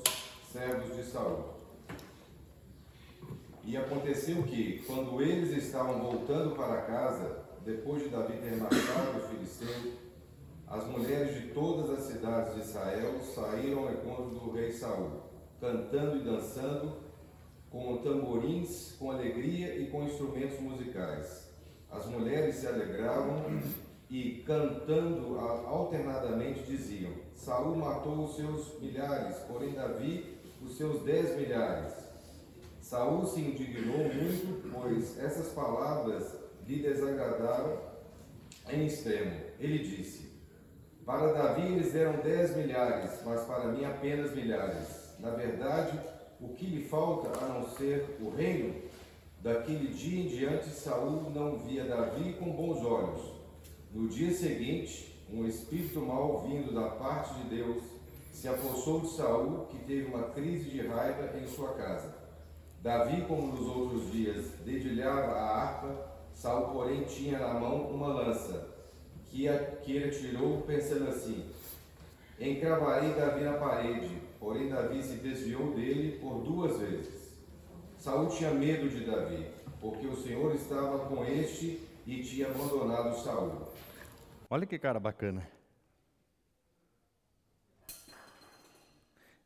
servos 0.52 0.96
de 0.96 1.04
Saul. 1.04 1.44
E 3.64 3.76
aconteceu 3.76 4.42
que, 4.42 4.82
quando 4.86 5.22
eles 5.22 5.50
estavam 5.64 6.00
voltando 6.00 6.56
para 6.56 6.82
casa, 6.82 7.44
depois 7.64 8.02
de 8.02 8.08
Davi 8.08 8.38
ter 8.38 8.56
matado 8.56 9.18
o 9.18 9.28
filisteu, 9.28 9.92
as 10.66 10.86
mulheres 10.86 11.40
de 11.40 11.48
todas 11.48 11.90
as 11.90 12.06
cidades 12.06 12.54
de 12.54 12.60
Israel 12.60 13.20
saíram 13.22 13.86
ao 13.86 13.92
encontro 13.92 14.30
do 14.30 14.50
rei 14.50 14.72
Saul, 14.72 15.22
cantando 15.60 16.16
e 16.16 16.24
dançando 16.24 16.96
com 17.70 17.98
tamborins, 17.98 18.96
com 18.98 19.10
alegria 19.10 19.76
e 19.76 19.86
com 19.90 20.02
instrumentos 20.02 20.58
musicais. 20.60 21.50
As 21.90 22.06
mulheres 22.06 22.56
se 22.56 22.66
alegravam 22.66 23.44
e, 24.10 24.42
cantando 24.46 25.38
alternadamente, 25.38 26.62
diziam: 26.64 27.12
Saul 27.44 27.74
matou 27.74 28.24
os 28.24 28.36
seus 28.36 28.80
milhares, 28.80 29.36
porém 29.48 29.72
Davi 29.72 30.38
os 30.64 30.76
seus 30.76 31.02
dez 31.02 31.36
milhares. 31.36 31.92
Saul 32.80 33.26
se 33.26 33.40
indignou 33.40 33.98
muito, 33.98 34.70
pois 34.72 35.18
essas 35.18 35.48
palavras 35.48 36.36
lhe 36.64 36.80
desagradaram 36.80 37.80
em 38.70 38.86
extremo. 38.86 39.40
Ele 39.58 39.78
disse: 39.78 40.30
Para 41.04 41.32
Davi 41.32 41.62
eles 41.62 41.92
deram 41.92 42.20
dez 42.20 42.56
milhares, 42.56 43.10
mas 43.24 43.40
para 43.40 43.72
mim 43.72 43.84
apenas 43.84 44.32
milhares. 44.32 45.16
Na 45.18 45.30
verdade, 45.30 45.98
o 46.40 46.50
que 46.50 46.66
lhe 46.66 46.84
falta 46.84 47.44
a 47.44 47.48
não 47.48 47.68
ser 47.70 48.18
o 48.20 48.30
reino? 48.30 48.82
Daquele 49.40 49.92
dia 49.92 50.22
em 50.22 50.28
diante, 50.28 50.68
Saul 50.68 51.28
não 51.30 51.58
via 51.58 51.86
Davi 51.86 52.34
com 52.34 52.52
bons 52.52 52.84
olhos. 52.84 53.32
No 53.90 54.06
dia 54.08 54.32
seguinte, 54.32 55.11
um 55.32 55.46
espírito 55.46 56.00
mau 56.00 56.40
vindo 56.46 56.74
da 56.74 56.88
parte 56.90 57.34
de 57.34 57.56
Deus 57.56 57.82
se 58.32 58.48
apossou 58.48 59.00
de 59.00 59.08
Saul, 59.10 59.66
que 59.66 59.78
teve 59.84 60.06
uma 60.06 60.24
crise 60.30 60.70
de 60.70 60.86
raiva 60.86 61.38
em 61.38 61.46
sua 61.46 61.74
casa. 61.74 62.14
Davi, 62.82 63.22
como 63.22 63.52
nos 63.52 63.68
outros 63.68 64.10
dias, 64.10 64.46
dedilhava 64.64 65.32
a 65.32 65.62
harpa, 65.62 66.12
Saul, 66.34 66.72
porém, 66.72 67.04
tinha 67.04 67.38
na 67.38 67.54
mão 67.54 67.90
uma 67.90 68.08
lança, 68.08 68.68
que, 69.26 69.48
a, 69.48 69.58
que 69.58 69.92
ele 69.92 70.10
tirou 70.10 70.62
pensando 70.62 71.08
assim: 71.08 71.44
Encravarei 72.40 73.12
Davi 73.12 73.44
na 73.44 73.52
parede, 73.52 74.22
Porém, 74.42 74.68
Davi 74.68 75.00
se 75.00 75.18
desviou 75.18 75.72
dele 75.72 76.18
por 76.20 76.42
duas 76.42 76.76
vezes. 76.80 77.30
Saul 77.96 78.26
tinha 78.26 78.50
medo 78.50 78.88
de 78.88 79.04
Davi, 79.04 79.46
porque 79.80 80.04
o 80.04 80.16
Senhor 80.16 80.52
estava 80.52 80.98
com 81.06 81.24
este 81.24 81.78
e 82.04 82.24
tinha 82.24 82.48
abandonado 82.48 83.16
Saul. 83.22 83.61
Olha 84.52 84.66
que 84.66 84.78
cara 84.78 85.00
bacana. 85.00 85.50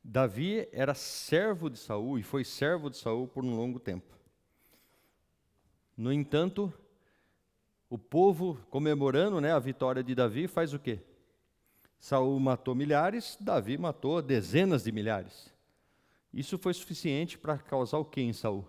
Davi 0.03 0.69
era 0.73 0.95
servo 0.95 1.71
de 1.71 1.79
Saul 1.79 2.19
e 2.19 2.25
foi 2.25 2.43
servo 2.43 2.91
de 2.91 2.97
Saul 2.97 3.29
por 3.29 3.45
um 3.45 3.55
longo 3.55 3.79
tempo. 3.79 4.13
No 5.97 6.13
entanto, 6.13 6.75
o 7.89 7.97
povo 7.97 8.59
comemorando 8.69 9.41
né, 9.41 9.53
a 9.53 9.61
vitória 9.61 10.03
de 10.03 10.13
Davi 10.13 10.49
faz 10.49 10.75
o 10.75 10.79
quê? 10.81 10.99
Saul 12.01 12.41
matou 12.41 12.75
milhares, 12.75 13.39
Davi 13.41 13.79
matou 13.79 14.21
dezenas 14.21 14.83
de 14.83 14.91
milhares. 14.91 15.55
Isso 16.35 16.59
foi 16.59 16.75
suficiente 16.75 17.39
para 17.39 17.59
causar 17.59 17.99
o 17.99 18.05
que 18.05 18.21
em 18.21 18.33
Saul? 18.33 18.67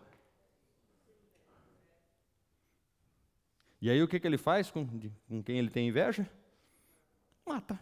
E 3.81 3.89
aí 3.89 4.01
o 4.01 4.07
que, 4.07 4.19
que 4.19 4.27
ele 4.27 4.37
faz 4.37 4.71
com, 4.71 4.87
com 5.27 5.43
quem 5.43 5.59
ele 5.59 5.69
tem 5.69 5.87
inveja? 5.87 6.29
Mata. 7.45 7.79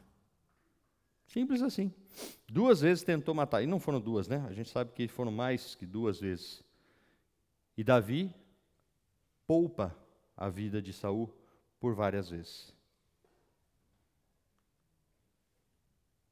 Simples 1.25 1.61
assim. 1.61 1.93
Duas 2.47 2.81
vezes 2.81 3.03
tentou 3.03 3.33
matar. 3.33 3.61
E 3.61 3.65
não 3.65 3.79
foram 3.79 3.99
duas, 3.99 4.27
né? 4.27 4.45
A 4.47 4.53
gente 4.53 4.69
sabe 4.69 4.91
que 4.91 5.07
foram 5.07 5.31
mais 5.31 5.75
que 5.75 5.85
duas 5.85 6.19
vezes. 6.19 6.63
E 7.77 7.83
Davi 7.83 8.33
poupa 9.47 9.95
a 10.35 10.49
vida 10.49 10.81
de 10.81 10.93
Saul 10.93 11.33
por 11.79 11.93
várias 11.93 12.29
vezes. 12.29 12.73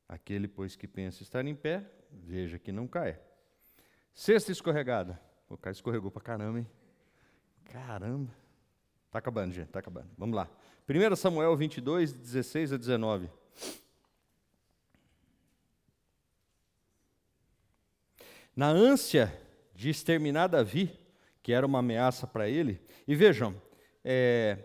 Aquele, 0.08 0.48
pois, 0.48 0.76
que 0.76 0.88
pensa 0.88 1.24
estar 1.24 1.46
em 1.46 1.56
pé, 1.56 1.90
veja 2.12 2.60
que 2.60 2.72
não 2.72 2.88
cai. 2.88 3.20
Sexta 4.14 4.52
escorregada. 4.52 5.20
O 5.50 5.58
cara 5.58 5.74
escorregou 5.74 6.12
para 6.12 6.22
caramba, 6.22 6.60
hein? 6.60 6.68
Caramba. 7.66 8.43
Está 9.14 9.20
acabando, 9.20 9.54
gente, 9.54 9.68
está 9.68 9.78
acabando. 9.78 10.10
Vamos 10.18 10.36
lá. 10.36 10.50
1 10.90 11.16
Samuel 11.16 11.56
22, 11.56 12.14
16 12.14 12.74
a 12.74 12.78
19. 12.78 13.30
Na 18.56 18.70
ânsia 18.70 19.32
de 19.76 19.92
exterminar 19.92 20.48
Davi, 20.48 21.00
que 21.44 21.54
era 21.54 21.64
uma 21.64 21.78
ameaça 21.78 22.26
para 22.26 22.50
ele, 22.50 22.82
e 23.08 23.14
vejam, 23.14 23.54
é, 24.04 24.58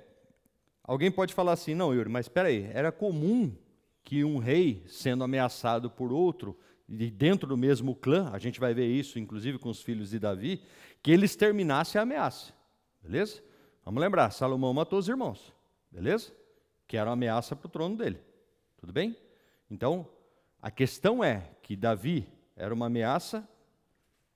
alguém 0.82 1.10
pode 1.10 1.34
falar 1.34 1.52
assim, 1.52 1.74
não, 1.74 1.92
Yuri, 1.92 2.08
mas 2.08 2.24
espera 2.24 2.48
aí, 2.48 2.70
era 2.72 2.90
comum 2.90 3.54
que 4.02 4.24
um 4.24 4.38
rei, 4.38 4.82
sendo 4.88 5.24
ameaçado 5.24 5.90
por 5.90 6.10
outro, 6.10 6.58
e 6.88 7.10
dentro 7.10 7.46
do 7.46 7.56
mesmo 7.58 7.94
clã, 7.94 8.30
a 8.32 8.38
gente 8.38 8.58
vai 8.58 8.72
ver 8.72 8.86
isso 8.86 9.18
inclusive 9.18 9.58
com 9.58 9.68
os 9.68 9.82
filhos 9.82 10.08
de 10.08 10.18
Davi, 10.18 10.62
que 11.02 11.10
eles 11.10 11.36
terminassem 11.36 11.98
a 11.98 12.02
ameaça. 12.02 12.54
Beleza? 13.02 13.46
Vamos 13.88 14.02
lembrar, 14.02 14.30
Salomão 14.32 14.74
matou 14.74 14.98
os 14.98 15.08
irmãos. 15.08 15.50
Beleza? 15.90 16.30
Que 16.86 16.98
era 16.98 17.08
uma 17.08 17.14
ameaça 17.14 17.56
para 17.56 17.68
o 17.68 17.70
trono 17.70 17.96
dele. 17.96 18.20
Tudo 18.76 18.92
bem? 18.92 19.16
Então, 19.70 20.06
a 20.60 20.70
questão 20.70 21.24
é 21.24 21.52
que 21.62 21.74
Davi 21.74 22.28
era 22.54 22.74
uma 22.74 22.84
ameaça 22.84 23.48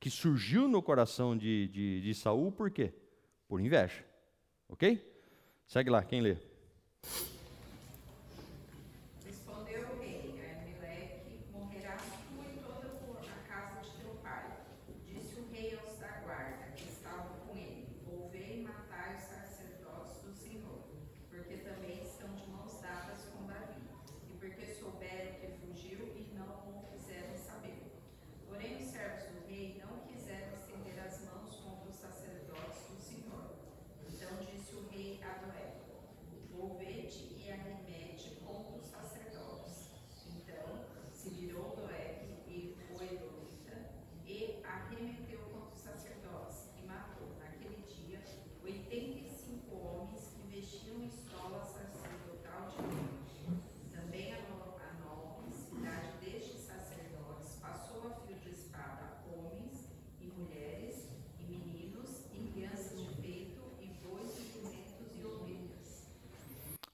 que 0.01 0.09
surgiu 0.09 0.67
no 0.67 0.81
coração 0.81 1.37
de, 1.37 1.69
de, 1.69 2.01
de 2.01 2.15
Saul, 2.15 2.51
por 2.51 2.71
quê? 2.71 2.95
Por 3.47 3.61
inveja. 3.61 4.03
Ok? 4.71 5.07
Segue 5.67 5.91
lá, 5.91 6.03
quem 6.03 6.23
lê? 6.23 6.39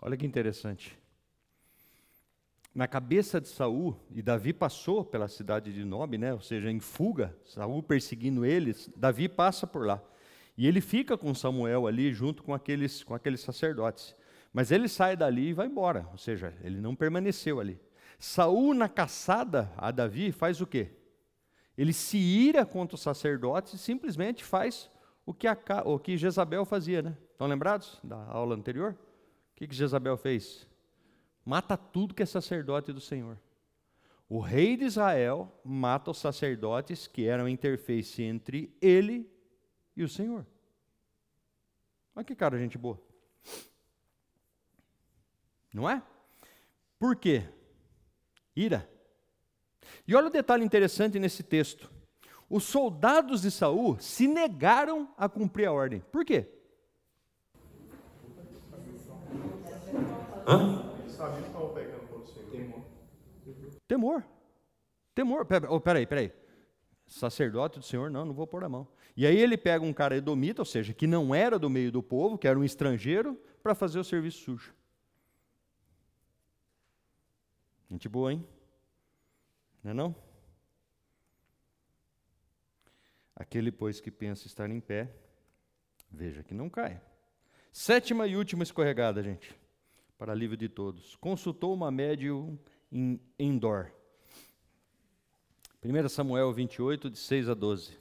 Olha 0.09 0.17
que 0.17 0.25
interessante. 0.25 0.99
Na 2.75 2.89
cabeça 2.89 3.39
de 3.39 3.47
Saul, 3.47 3.95
e 4.11 4.23
Davi 4.23 4.55
passou 4.55 5.05
pela 5.05 5.29
cidade 5.29 5.71
de 5.71 5.85
Nob, 5.85 6.17
né? 6.17 6.33
ou 6.33 6.41
seja, 6.41 6.71
em 6.71 6.81
fuga, 6.81 7.37
Saul 7.45 7.83
perseguindo 7.83 8.43
eles, 8.43 8.91
Davi 8.97 9.29
passa 9.29 9.67
por 9.67 9.87
lá. 9.87 10.03
E 10.57 10.67
ele 10.67 10.81
fica 10.81 11.19
com 11.19 11.35
Samuel 11.35 11.87
ali 11.87 12.11
junto 12.11 12.43
com 12.43 12.55
aqueles, 12.55 13.05
com 13.05 13.15
aqueles 13.15 13.43
sacerdotes. 13.43 14.17
Mas 14.51 14.71
ele 14.71 14.89
sai 14.89 15.15
dali 15.15 15.49
e 15.49 15.53
vai 15.53 15.67
embora, 15.67 16.09
ou 16.11 16.17
seja, 16.17 16.55
ele 16.63 16.81
não 16.81 16.97
permaneceu 16.97 17.61
ali. 17.61 17.79
Saul, 18.19 18.73
na 18.73 18.89
caçada 18.89 19.71
a 19.77 19.91
Davi, 19.91 20.33
faz 20.33 20.63
o 20.63 20.67
quê? 20.67 20.89
Ele 21.77 21.93
se 21.93 22.17
ira 22.17 22.65
contra 22.65 22.95
os 22.95 23.03
sacerdotes 23.03 23.75
e 23.75 23.79
simplesmente 23.79 24.43
faz 24.43 24.91
o 25.27 25.35
que, 25.35 25.47
a, 25.47 25.59
o 25.85 25.99
que 25.99 26.17
Jezabel 26.17 26.65
fazia, 26.65 27.03
né? 27.03 27.15
Estão 27.31 27.47
lembrados 27.47 28.01
da 28.03 28.17
aula 28.17 28.55
anterior? 28.55 28.97
Que, 29.59 29.67
que 29.67 29.75
Jezabel 29.75 30.17
fez? 30.17 30.69
Mata 31.45 31.77
tudo 31.77 32.15
que 32.15 32.23
é 32.23 32.27
sacerdote 32.27 32.93
do 32.93 33.01
Senhor. 33.01 33.37
O 34.29 34.39
rei 34.39 34.77
de 34.77 34.85
Israel 34.85 35.53
mata 35.65 36.13
os 36.13 36.19
sacerdotes 36.19 37.09
que 37.09 37.27
eram 37.27 37.49
interface 37.49 38.23
entre 38.23 38.73
ele 38.81 39.29
e 39.97 40.05
o 40.05 40.09
Senhor. 40.09 40.47
Olha 42.15 42.25
que 42.25 42.37
cara, 42.37 42.57
gente 42.57 42.79
boa. 42.79 43.03
Não 45.75 45.91
é? 45.91 46.05
Por 46.97 47.17
quê? 47.17 47.43
Ira. 48.55 48.89
E 50.07 50.15
olha 50.15 50.29
o 50.29 50.31
detalhe 50.31 50.65
interessante 50.65 51.19
nesse 51.19 51.43
texto. 51.43 51.91
Os 52.49 52.63
soldados 52.63 53.43
de 53.43 53.51
Saul 53.51 53.99
se 53.99 54.29
negaram 54.29 55.13
a 55.17 55.29
cumprir 55.29 55.67
a 55.67 55.73
ordem. 55.73 55.99
Por 56.13 56.25
quê? 56.25 56.58
Hã? 60.49 60.95
Eles 61.01 61.13
sabiam 61.13 61.43
que 61.43 61.49
estavam 61.49 61.75
pecando 61.75 62.07
contra 62.07 62.25
o 62.25 62.27
Senhor. 62.27 62.51
Temor. 62.51 62.85
Temor. 63.87 64.25
Temor. 65.15 65.45
Pera, 65.45 65.71
oh, 65.71 65.79
peraí, 65.79 66.07
peraí. 66.07 66.33
Sacerdote 67.07 67.79
do 67.79 67.85
Senhor, 67.85 68.11
não, 68.11 68.25
não 68.25 68.33
vou 68.33 68.47
pôr 68.47 68.65
a 68.65 68.69
mão. 68.69 68.89
E 69.15 69.27
aí 69.27 69.37
ele 69.37 69.59
pega 69.59 69.85
um 69.85 69.93
cara 69.93 70.17
edomita, 70.17 70.63
ou 70.63 70.67
seja, 70.67 70.95
que 70.95 71.07
não 71.07 71.35
era 71.35 71.59
do 71.59 71.69
meio 71.69 71.93
do 71.93 72.03
povo, 72.03 72.39
que 72.39 72.49
era 72.49 72.59
um 72.59 72.65
estrangeiro, 72.65 73.39
para 73.63 73.75
fazer 73.75 73.99
o 73.99 74.05
serviço 74.05 74.45
sujo. 74.45 74.75
Gente 77.91 78.09
boa, 78.09 78.33
hein? 78.33 78.47
Não 79.83 79.91
é 79.91 79.95
não? 79.95 80.15
Aquele, 83.35 83.71
pois, 83.71 84.01
que 84.01 84.11
pensa 84.11 84.47
estar 84.47 84.71
em 84.71 84.81
pé, 84.81 85.11
veja 86.11 86.43
que 86.43 86.55
não 86.55 86.69
cai. 86.69 87.01
Sétima 87.73 88.27
e 88.27 88.37
última 88.37 88.63
escorregada, 88.63 89.23
gente, 89.23 89.59
para 90.19 90.33
alívio 90.33 90.57
de 90.57 90.69
todos. 90.69 91.15
Consultou 91.17 91.73
uma 91.73 91.93
médium 91.93 92.59
em 92.91 93.21
Endor. 93.39 93.93
1 95.83 96.09
Samuel 96.09 96.53
28, 96.53 97.09
de 97.09 97.19
6 97.19 97.49
a 97.49 97.55
12. 97.55 97.97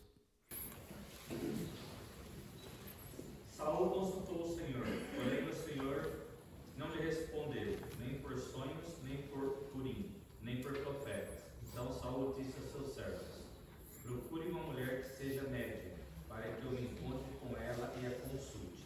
Saul 3.51 3.89
consultou 3.91 4.45
o 4.45 4.55
Senhor, 4.55 4.87
porém 5.15 5.47
o 5.47 5.53
Senhor 5.53 6.11
não 6.75 6.89
lhe 6.95 7.03
respondeu, 7.03 7.77
nem 7.99 8.19
por 8.19 8.35
sonhos, 8.39 8.97
nem 9.03 9.21
por 9.27 9.69
Urim, 9.75 10.11
nem 10.41 10.63
por 10.63 10.73
profetas. 10.79 11.45
Então 11.71 11.93
Saul 11.93 12.33
disse 12.33 12.57
aos 12.57 12.71
seus 12.71 12.95
servos: 12.95 13.27
Procure 14.03 14.49
uma 14.49 14.63
mulher 14.63 15.03
que 15.03 15.17
seja 15.17 15.43
médium, 15.43 15.91
para 16.27 16.51
que 16.51 16.65
eu 16.65 16.71
me 16.71 16.81
encontre 16.81 17.31
com 17.39 17.55
ela 17.55 17.93
e 18.01 18.07
a 18.07 18.11
consulte. 18.21 18.83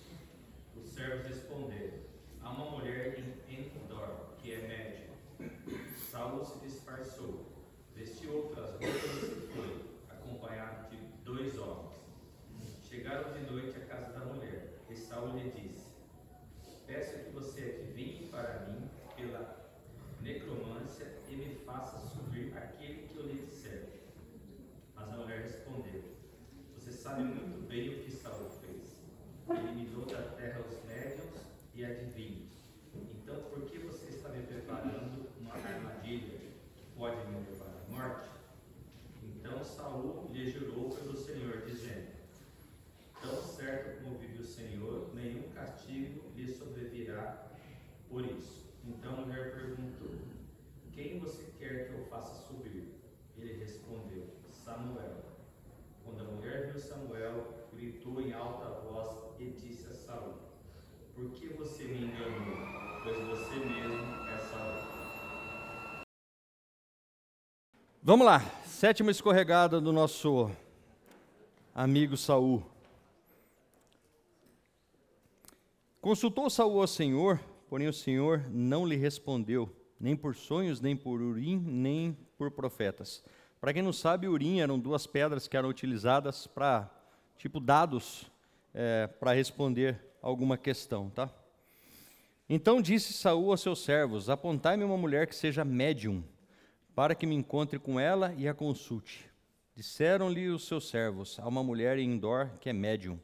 Os 0.75 0.91
servos 0.91 1.25
responderam: 1.27 2.10
Há 2.43 2.49
uma 2.49 2.71
mulher 2.71 3.19
em 3.47 3.55
Endor, 3.55 4.35
que 4.39 4.51
é 4.51 4.67
médium. 4.67 5.11
Saul 6.09 6.43
se 6.43 6.59
disfarçou, 6.59 7.45
vestiu 7.95 8.35
outras 8.35 8.71
roupas 8.71 9.23
e 9.23 9.47
foi, 9.53 9.85
acompanhado 10.09 10.89
de 10.89 10.97
dois 11.23 11.57
homens. 11.59 12.01
Chegaram 12.81 13.31
de 13.31 13.51
noite 13.51 13.77
à 13.77 13.85
casa 13.85 14.11
da 14.17 14.25
mulher, 14.25 14.79
e 14.89 14.95
Saul 14.95 15.37
lhe 15.37 15.51
disse: 15.51 15.91
Peço 16.87 17.19
que 17.19 17.29
você 17.29 17.79
adivinhe 17.79 18.27
para 18.29 18.67
mim 18.67 18.89
pela 19.15 19.71
necromância 20.21 21.21
e 21.29 21.35
me 21.35 21.55
faça 21.63 21.99
subir 22.07 22.57
aquele 22.57 23.07
que 23.07 23.17
eu 23.17 23.27
lhe 23.27 23.45
disser. 23.45 23.87
Mas 24.95 25.09
a 25.09 25.15
mulher 25.15 25.43
respondeu: 25.43 26.03
Você 26.73 26.91
sabe 26.91 27.23
muito 27.23 27.67
bem 27.67 27.89
o 27.89 28.03
que 28.03 28.11
Saul 28.11 28.49
fez. 28.49 28.99
Eliminou 29.47 30.05
da 30.05 30.23
terra 30.35 30.61
os 30.61 30.83
médiuns 30.85 31.50
e 31.75 31.85
adivinhos. 31.85 32.51
Então, 32.95 33.41
por 33.49 33.61
que 33.69 33.77
você 33.79 34.07
está 34.07 34.29
me 34.29 34.43
preparando 34.43 35.29
uma 35.39 35.53
armadilha 35.53 36.39
que 36.75 36.83
pode 36.95 37.17
me 37.27 37.39
levar 37.39 37.85
à 37.87 37.91
morte? 37.91 38.29
Então 39.23 39.63
Saul 39.63 40.29
lhe 40.31 40.49
jurou 40.49 40.89
pelo 40.89 41.17
Senhor, 41.17 41.63
dizendo: 41.65 42.07
Tão 43.21 43.41
certo 43.41 44.03
como 44.03 44.17
vive 44.17 44.41
o 44.41 44.45
Senhor, 44.45 45.13
nenhum 45.13 45.49
castigo 45.49 46.31
lhe 46.35 46.47
sobrevirá 46.47 47.51
por 48.09 48.25
isso. 48.25 48.65
Então 48.85 49.13
a 49.13 49.25
mulher 49.25 49.53
perguntou: 49.53 50.11
Quem 50.91 51.19
você 51.19 51.43
quer 51.57 51.87
que 51.87 51.93
eu 51.93 52.05
faça 52.05 52.47
subir? 52.47 52.93
Ele 53.37 53.63
respondeu: 53.63 54.27
Samuel. 54.51 55.25
Quando 56.03 56.21
a 56.21 56.31
mulher 56.31 56.71
viu 56.71 56.79
Samuel, 56.79 57.67
gritou 57.73 58.21
em 58.21 58.33
alta 58.33 58.69
voz 58.81 59.39
e 59.39 59.49
disse 59.49 59.87
a 59.87 59.93
Saul: 59.93 60.40
Por 61.15 61.29
que 61.31 61.47
você 61.49 61.83
me 61.83 62.05
enganou? 62.05 63.01
Pois 63.03 63.17
você 63.27 63.55
mesmo 63.55 64.27
é 64.29 64.37
Saul. 64.37 66.05
Vamos 68.01 68.25
lá, 68.25 68.39
sétima 68.65 69.11
escorregada 69.11 69.81
do 69.81 69.91
nosso 69.91 70.49
amigo 71.75 72.15
Saul. 72.15 72.63
Consultou 75.99 76.49
Saul 76.49 76.79
ao 76.79 76.87
Senhor, 76.87 77.39
porém 77.69 77.87
o 77.89 77.93
Senhor 77.93 78.47
não 78.49 78.87
lhe 78.87 78.95
respondeu, 78.95 79.69
nem 79.99 80.15
por 80.15 80.33
sonhos, 80.33 80.79
nem 80.79 80.95
por 80.95 81.21
urim, 81.21 81.57
nem 81.59 82.17
por 82.37 82.51
profetas. 82.51 83.21
Para 83.59 83.73
quem 83.73 83.81
não 83.81 83.93
sabe, 83.93 84.29
urim 84.29 84.61
eram 84.61 84.79
duas 84.79 85.05
pedras 85.05 85.47
que 85.47 85.57
eram 85.57 85.67
utilizadas 85.67 86.47
para, 86.47 86.89
tipo, 87.37 87.59
dados 87.59 88.31
é, 88.73 89.07
para 89.07 89.33
responder 89.33 90.10
alguma 90.21 90.57
questão, 90.57 91.09
tá? 91.09 91.33
Então 92.47 92.81
disse 92.81 93.13
Saul 93.13 93.51
aos 93.51 93.61
seus 93.61 93.83
servos: 93.83 94.29
Apontai-me 94.29 94.83
uma 94.83 94.97
mulher 94.97 95.25
que 95.27 95.35
seja 95.35 95.63
médium, 95.63 96.23
para 96.93 97.15
que 97.15 97.25
me 97.25 97.35
encontre 97.35 97.79
com 97.79 97.99
ela 97.99 98.33
e 98.37 98.47
a 98.47 98.53
consulte. 98.53 99.29
Disseram-lhe 99.73 100.49
os 100.49 100.67
seus 100.67 100.89
servos: 100.89 101.39
Há 101.39 101.47
uma 101.47 101.63
mulher 101.63 101.97
em 101.97 102.11
Endor 102.11 102.49
que 102.59 102.69
é 102.69 102.73
médium. 102.73 103.19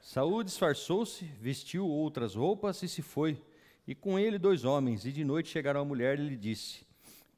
Saúl 0.00 0.44
disfarçou-se, 0.44 1.24
vestiu 1.24 1.86
outras 1.86 2.34
roupas 2.34 2.82
e 2.82 2.88
se 2.88 3.02
foi. 3.02 3.42
E 3.86 3.94
com 3.94 4.18
ele 4.18 4.38
dois 4.38 4.64
homens. 4.64 5.04
E 5.04 5.12
de 5.12 5.24
noite 5.24 5.48
chegaram 5.48 5.80
a 5.80 5.84
mulher 5.84 6.18
e 6.18 6.28
lhe 6.28 6.36
disse: 6.36 6.86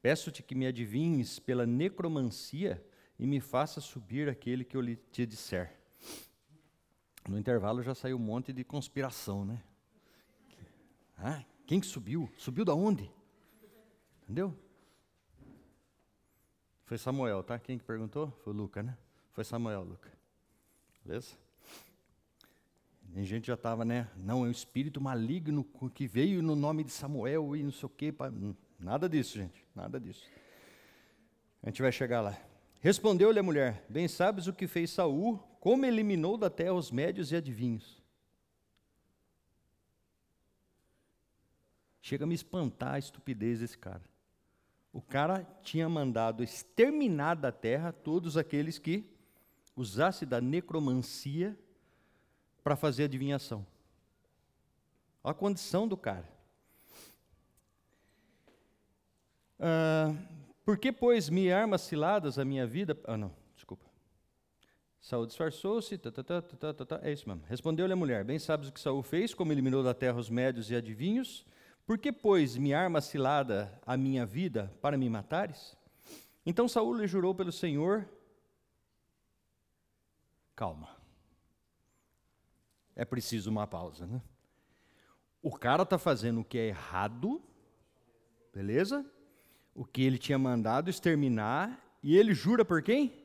Peço-te 0.01 0.43
que 0.43 0.53
me 0.53 0.67
adivinhes 0.67 1.39
pela 1.39 1.65
necromancia 1.65 2.83
e 3.17 3.25
me 3.25 3.39
faça 3.39 3.81
subir 3.81 4.29
aquele 4.29 4.63
que 4.63 4.77
eu 4.77 4.81
lhe 4.81 4.95
te 4.95 5.25
disser. 5.25 5.80
No 7.31 7.39
intervalo 7.39 7.81
já 7.81 7.95
saiu 7.95 8.17
um 8.17 8.19
monte 8.19 8.51
de 8.51 8.61
conspiração, 8.61 9.45
né? 9.45 9.63
Ah, 11.17 11.41
quem 11.65 11.79
que 11.79 11.87
subiu? 11.87 12.29
Subiu 12.37 12.65
da 12.65 12.75
onde? 12.75 13.09
Entendeu? 14.23 14.53
Foi 16.83 16.97
Samuel, 16.97 17.41
tá? 17.41 17.57
Quem 17.57 17.77
que 17.77 17.85
perguntou? 17.85 18.37
Foi 18.43 18.51
Luca, 18.51 18.83
né? 18.83 18.97
Foi 19.31 19.45
Samuel, 19.45 19.81
Luca. 19.81 20.11
Beleza? 21.05 21.37
A 23.15 23.21
gente 23.21 23.47
já 23.47 23.53
estava, 23.53 23.85
né? 23.85 24.09
Não, 24.17 24.43
é 24.43 24.49
um 24.49 24.51
espírito 24.51 24.99
maligno 24.99 25.63
que 25.93 26.07
veio 26.07 26.43
no 26.43 26.53
nome 26.53 26.83
de 26.83 26.91
Samuel 26.91 27.55
e 27.55 27.63
não 27.63 27.71
sei 27.71 27.85
o 27.85 27.89
quê. 27.89 28.11
Pra... 28.11 28.29
Nada 28.77 29.07
disso, 29.07 29.37
gente. 29.37 29.65
Nada 29.73 30.01
disso. 30.01 30.29
A 31.63 31.69
gente 31.69 31.81
vai 31.81 31.93
chegar 31.93 32.19
lá. 32.19 32.37
Respondeu-lhe 32.81 33.39
a 33.39 33.43
mulher: 33.43 33.85
Bem 33.87 34.09
sabes 34.09 34.47
o 34.47 34.53
que 34.53 34.67
fez 34.67 34.89
Saul, 34.89 35.41
como 35.61 35.85
eliminou 35.85 36.37
da 36.37 36.49
terra 36.49 36.73
os 36.73 36.89
médios 36.89 37.31
e 37.31 37.35
adivinhos. 37.35 38.01
Chega 42.01 42.23
a 42.23 42.27
me 42.27 42.33
espantar 42.33 42.95
a 42.95 42.99
estupidez 42.99 43.59
desse 43.59 43.77
cara. 43.77 44.01
O 44.91 45.03
cara 45.03 45.47
tinha 45.61 45.87
mandado 45.87 46.43
exterminar 46.43 47.35
da 47.35 47.51
terra 47.51 47.93
todos 47.93 48.37
aqueles 48.37 48.79
que 48.79 49.07
usassem 49.75 50.27
da 50.27 50.41
necromancia 50.41 51.55
para 52.63 52.75
fazer 52.75 53.03
adivinhação. 53.03 53.65
Olha 55.23 55.31
a 55.31 55.35
condição 55.35 55.87
do 55.87 55.95
cara. 55.95 56.27
Ah, 59.59 60.11
por 60.65 60.75
que, 60.79 60.91
pois, 60.91 61.29
me 61.29 61.51
armas 61.51 61.81
ciladas 61.81 62.39
a 62.39 62.43
minha 62.43 62.65
vida? 62.65 62.99
Ah, 63.05 63.15
não. 63.15 63.40
Saul 65.01 65.25
disfarçou-se, 65.25 65.97
tá, 65.97 66.11
tá, 66.11 66.23
tá, 66.41 66.99
é 67.01 67.11
isso 67.11 67.27
mesmo. 67.27 67.43
Respondeu-lhe 67.47 67.91
a 67.91 67.95
mulher: 67.95 68.23
Bem 68.23 68.37
sabes 68.37 68.69
o 68.69 68.71
que 68.71 68.79
Saul 68.79 69.01
fez, 69.01 69.33
como 69.33 69.51
eliminou 69.51 69.83
da 69.83 69.95
terra 69.95 70.19
os 70.19 70.29
médios 70.29 70.69
e 70.69 70.75
adivinhos, 70.75 71.43
Por 71.87 71.97
que, 71.97 72.11
pois, 72.11 72.55
me 72.55 72.71
arma 72.73 73.01
cilada 73.01 73.77
a 73.85 73.97
minha 73.97 74.25
vida 74.25 74.71
para 74.79 74.97
me 74.97 75.09
matares? 75.09 75.75
Então 76.45 76.67
Saul 76.67 76.93
lhe 76.93 77.07
jurou 77.07 77.33
pelo 77.33 77.51
Senhor. 77.51 78.07
Calma. 80.55 80.95
É 82.95 83.03
preciso 83.03 83.49
uma 83.49 83.65
pausa, 83.65 84.05
né? 84.05 84.21
O 85.41 85.51
cara 85.51 85.81
está 85.81 85.97
fazendo 85.97 86.41
o 86.41 86.45
que 86.45 86.59
é 86.59 86.67
errado, 86.67 87.41
beleza? 88.53 89.03
O 89.73 89.83
que 89.83 90.03
ele 90.03 90.19
tinha 90.19 90.37
mandado 90.37 90.89
exterminar, 90.89 91.97
e 92.03 92.15
ele 92.15 92.35
jura 92.35 92.63
por 92.63 92.83
quem? 92.83 93.20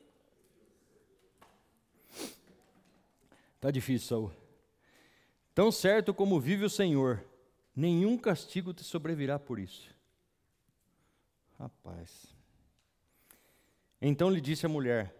Tá 3.67 3.71
difícil, 3.73 4.07
Saul. 4.07 4.33
Tão 5.53 5.73
certo 5.73 6.15
como 6.15 6.39
vive 6.39 6.65
o 6.65 6.71
Senhor, 6.71 7.25
nenhum 7.75 8.17
castigo 8.17 8.73
te 8.73 8.85
sobrevirá 8.85 9.41
por 9.41 9.59
isso. 9.59 9.93
Rapaz. 11.59 12.33
Então 14.01 14.31
lhe 14.31 14.41
disse 14.41 14.67
a 14.67 14.69
mulher: 14.69 15.13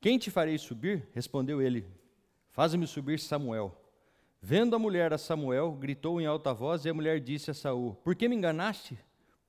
Quem 0.00 0.20
te 0.20 0.30
farei 0.30 0.56
subir? 0.56 1.08
Respondeu 1.12 1.60
ele: 1.60 1.84
Faze-me 2.52 2.86
subir 2.86 3.18
Samuel. 3.18 3.76
Vendo 4.40 4.76
a 4.76 4.78
mulher 4.78 5.12
a 5.12 5.18
Samuel, 5.18 5.72
gritou 5.72 6.20
em 6.20 6.26
alta 6.26 6.54
voz, 6.54 6.84
e 6.84 6.90
a 6.90 6.94
mulher 6.94 7.18
disse 7.18 7.50
a 7.50 7.54
Saul: 7.54 7.96
Por 8.04 8.14
que 8.14 8.28
me 8.28 8.36
enganaste? 8.36 8.96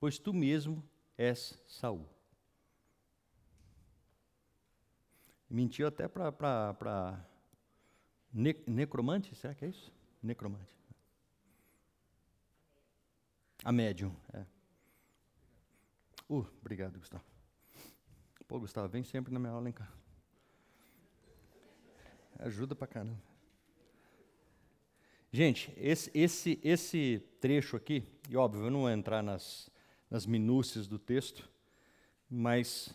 Pois 0.00 0.18
tu 0.18 0.34
mesmo 0.34 0.82
és 1.16 1.56
Saul. 1.68 2.04
Mentiu 5.48 5.86
até 5.86 6.08
para 6.08 7.24
ne 8.32 8.54
necromante, 8.66 9.34
será 9.34 9.54
que 9.54 9.64
é 9.64 9.68
isso? 9.68 9.92
Necromante. 10.22 10.74
A 13.64 13.70
médium, 13.70 14.14
é. 14.32 14.44
Uh, 16.28 16.46
obrigado, 16.60 16.98
Gustavo. 16.98 17.24
Pô, 18.48 18.58
Gustavo, 18.58 18.88
vem 18.88 19.04
sempre 19.04 19.32
na 19.32 19.38
minha 19.38 19.52
aula, 19.52 19.68
hein, 19.68 19.72
cara. 19.72 19.92
Ajuda 22.38 22.74
pra 22.74 22.86
caramba. 22.86 23.20
Gente, 25.30 25.72
esse, 25.76 26.10
esse, 26.12 26.60
esse 26.62 27.22
trecho 27.40 27.76
aqui, 27.76 28.06
e 28.28 28.36
óbvio, 28.36 28.64
eu 28.64 28.70
não 28.70 28.80
vou 28.80 28.90
entrar 28.90 29.22
nas, 29.22 29.70
nas 30.10 30.26
minúcias 30.26 30.86
do 30.86 30.98
texto, 30.98 31.48
mas 32.28 32.94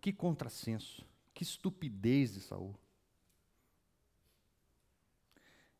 que 0.00 0.12
contrassenso, 0.12 1.06
que 1.32 1.42
estupidez 1.44 2.34
de 2.34 2.40
Saul. 2.40 2.74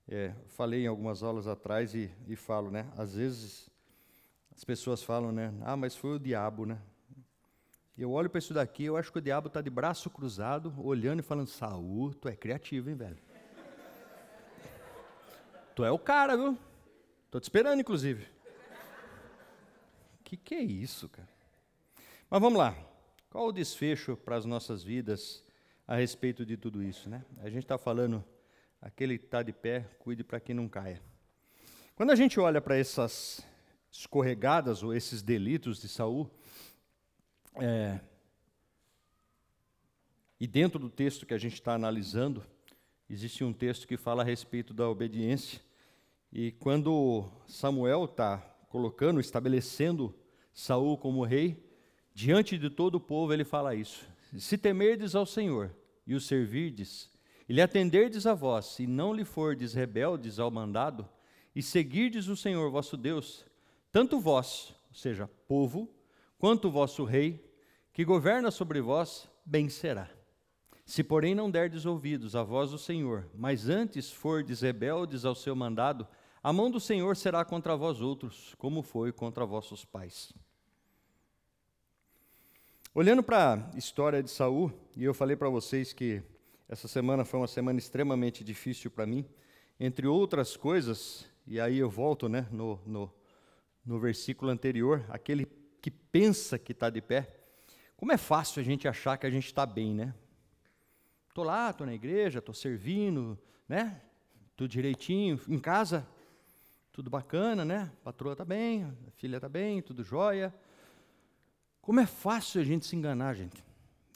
É, 0.09 0.33
falei 0.47 0.85
em 0.85 0.87
algumas 0.87 1.23
aulas 1.23 1.49
atrás 1.49 1.95
e, 1.95 2.11
e 2.29 2.37
falo, 2.37 2.71
né? 2.71 2.89
Às 2.97 3.17
vezes 3.17 3.69
as 4.55 4.63
pessoas 4.63 5.03
falam, 5.03 5.33
né? 5.33 5.53
Ah, 5.63 5.77
mas 5.77 5.97
foi 5.97 6.15
o 6.15 6.19
diabo, 6.19 6.65
né? 6.65 6.81
Eu 7.99 8.13
olho 8.13 8.31
para 8.31 8.39
isso 8.39 8.55
daqui, 8.55 8.85
eu 8.85 8.97
acho 8.97 9.11
que 9.11 9.19
o 9.19 9.23
diabo 9.23 9.49
está 9.49 9.61
de 9.61 9.71
braço 9.71 10.09
cruzado, 10.09 10.73
olhando 10.79 11.21
e 11.21 11.23
falando: 11.23 11.49
Saul, 11.49 12.15
tu 12.15 12.29
é 12.29 12.37
criativo, 12.37 12.89
hein, 12.89 12.95
velho? 12.95 13.19
tu 15.75 15.85
é 15.85 15.91
o 15.91 15.99
cara, 15.99 16.37
viu? 16.37 16.57
Tô 17.31 17.41
te 17.41 17.45
esperando, 17.45 17.81
inclusive. 17.81 18.29
Que 20.23 20.37
que 20.37 20.55
é 20.55 20.63
isso, 20.63 21.09
cara? 21.09 21.29
Mas 22.31 22.41
vamos 22.41 22.59
lá. 22.59 22.77
Qual 23.29 23.49
o 23.49 23.53
desfecho 23.53 24.17
para 24.17 24.37
as 24.37 24.45
nossas 24.45 24.83
vidas 24.83 25.45
a 25.87 25.97
respeito 25.97 26.45
de 26.47 26.57
tudo 26.57 26.83
isso, 26.83 27.09
né? 27.09 27.25
A 27.39 27.49
gente 27.49 27.65
está 27.65 27.77
falando 27.77 28.25
aquele 28.87 29.18
que 29.18 29.24
está 29.24 29.43
de 29.43 29.53
pé, 29.53 29.80
cuide 29.99 30.22
para 30.22 30.39
que 30.39 30.55
não 30.55 30.68
caia. 30.68 31.03
Quando 31.97 32.12
a 32.12 32.14
gente 32.14 32.39
olha 32.39 32.61
para 32.61 32.76
essas 32.76 33.45
escorregadas 33.91 34.80
ou 34.84 34.95
esses 34.95 35.22
delitos 35.22 35.80
de 35.80 35.89
Saul, 35.89 36.30
é, 37.57 37.99
e 40.39 40.47
dentro 40.47 40.78
do 40.78 40.89
texto 40.89 41.26
que 41.26 41.34
a 41.34 41.39
gente 41.39 41.55
está 41.55 41.74
analisando, 41.74 42.45
existe 43.11 43.43
um 43.43 43.53
texto 43.53 43.89
que 43.89 43.97
fala 43.97 44.22
a 44.22 44.24
respeito 44.24 44.72
da 44.72 44.89
obediência. 44.89 45.61
E 46.32 46.53
quando 46.53 47.28
Samuel 47.49 48.05
está 48.05 48.39
colocando, 48.68 49.18
estabelecendo 49.18 50.14
Saul 50.55 50.97
como 50.97 51.24
rei, 51.24 51.76
diante 52.14 52.57
de 52.57 52.70
todo 52.70 52.97
o 52.97 53.01
povo 53.01 53.32
ele 53.32 53.45
fala 53.45 53.74
isso: 53.74 54.07
Se 54.39 54.57
temerdes 54.57 55.16
ao 55.16 55.26
Senhor 55.26 55.74
e 56.07 56.14
o 56.14 56.20
servirdes, 56.20 57.16
e 57.49 57.53
lhe 57.53 57.62
atenderdes 57.62 58.26
a 58.26 58.34
vós, 58.34 58.78
e 58.78 58.86
não 58.86 59.12
lhe 59.12 59.24
fordes 59.24 59.72
rebeldes 59.72 60.38
ao 60.38 60.51
mandado, 60.51 61.09
e 61.55 61.62
seguirdes 61.62 62.28
o 62.28 62.36
Senhor 62.36 62.70
vosso 62.70 62.97
Deus, 62.97 63.47
tanto 63.92 64.20
vós, 64.20 64.74
ou 64.88 64.94
seja, 64.94 65.30
povo, 65.49 65.88
quanto 66.38 66.68
o 66.68 66.70
vosso 66.70 67.05
rei, 67.05 67.44
que 67.92 68.05
governa 68.05 68.51
sobre 68.51 68.80
vós, 68.80 69.28
bem 69.44 69.68
será. 69.68 70.11
Se, 70.84 71.03
porém, 71.03 71.34
não 71.34 71.51
derdes 71.51 71.86
ouvidos 71.86 72.36
à 72.36 72.42
voz 72.42 72.70
do 72.70 72.78
Senhor, 72.78 73.28
mas 73.34 73.68
antes 73.68 74.11
fordes 74.11 74.61
rebeldes 74.61 75.24
ao 75.24 75.34
seu 75.34 75.57
mandado, 75.57 76.07
a 76.42 76.53
mão 76.53 76.70
do 76.70 76.78
Senhor 76.78 77.16
será 77.16 77.44
contra 77.44 77.76
vós 77.76 78.01
outros, 78.01 78.55
como 78.59 78.82
foi 78.82 79.11
contra 79.12 79.44
vossos 79.44 79.84
pais. 79.84 80.32
Olhando 82.94 83.22
para 83.22 83.68
a 83.74 83.76
história 83.76 84.22
de 84.22 84.30
Saul, 84.30 84.72
e 84.97 85.05
eu 85.05 85.12
falei 85.12 85.36
para 85.36 85.49
vocês 85.49 85.92
que 85.92 86.22
essa 86.69 86.89
semana 86.89 87.25
foi 87.25 87.39
uma 87.39 87.47
semana 87.47 87.79
extremamente 87.79 88.43
difícil 88.43 88.91
para 88.91 89.07
mim, 89.07 89.25
entre 89.79 90.07
outras 90.07 90.57
coisas, 90.57 91.25
e 91.47 91.61
aí 91.61 91.79
eu 91.79 91.89
volto 91.89 92.29
né, 92.29 92.49
no, 92.51 92.81
no, 92.85 93.14
no 93.85 94.01
versículo 94.01 94.51
anterior, 94.51 95.05
aquele 95.09 95.47
que 95.81 95.91
pensa 95.91 96.59
que 96.59 96.73
está 96.73 96.91
de 96.91 97.01
pé. 97.01 97.33
Como 97.97 98.11
é 98.11 98.17
fácil 98.17 98.61
a 98.61 98.64
gente 98.64 98.89
achar 98.89 99.17
que 99.17 99.27
a 99.27 99.31
gente 99.31 99.47
está 99.47 99.64
bem, 99.64 99.95
né? 99.95 100.12
Estou 101.29 101.45
lá, 101.45 101.71
estou 101.71 101.87
na 101.87 101.95
igreja, 101.95 102.41
estou 102.41 102.55
servindo, 102.55 103.39
né? 103.69 104.03
Tudo 104.57 104.69
direitinho, 104.69 105.39
em 105.47 105.61
casa, 105.61 106.05
tudo 106.91 107.09
bacana, 107.09 107.64
né? 107.64 107.93
A 108.01 108.05
patroa 108.05 108.33
está 108.33 108.45
bem, 108.45 108.85
a 109.07 109.11
filha 109.12 109.37
está 109.37 109.49
bem, 109.49 109.81
tudo 109.83 110.03
jóia. 110.03 110.53
Como 111.81 112.01
é 112.01 112.07
fácil 112.07 112.61
a 112.61 112.64
gente 112.64 112.87
se 112.87 112.97
enganar, 112.97 113.35
gente. 113.35 113.62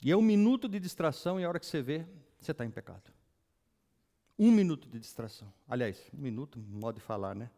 E 0.02 0.10
é 0.10 0.16
um 0.16 0.22
minuto 0.22 0.68
de 0.68 0.80
distração 0.80 1.38
e 1.38 1.44
a 1.44 1.48
hora 1.48 1.60
que 1.60 1.66
você 1.66 1.80
vê, 1.80 2.06
você 2.40 2.52
está 2.52 2.64
em 2.64 2.70
pecado. 2.70 3.12
Um 4.38 4.50
minuto 4.50 4.88
de 4.88 4.98
distração. 4.98 5.52
Aliás, 5.68 6.02
um 6.14 6.22
minuto, 6.22 6.58
modo 6.58 6.94
de 6.94 7.00
falar, 7.02 7.34
né? 7.34 7.50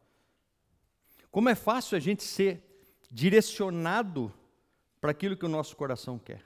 Como 1.30 1.48
é 1.48 1.54
fácil 1.54 1.96
a 1.96 2.00
gente 2.00 2.22
ser 2.22 2.62
direcionado 3.10 4.32
para 5.00 5.12
aquilo 5.12 5.36
que 5.36 5.44
o 5.44 5.48
nosso 5.48 5.76
coração 5.76 6.18
quer. 6.18 6.42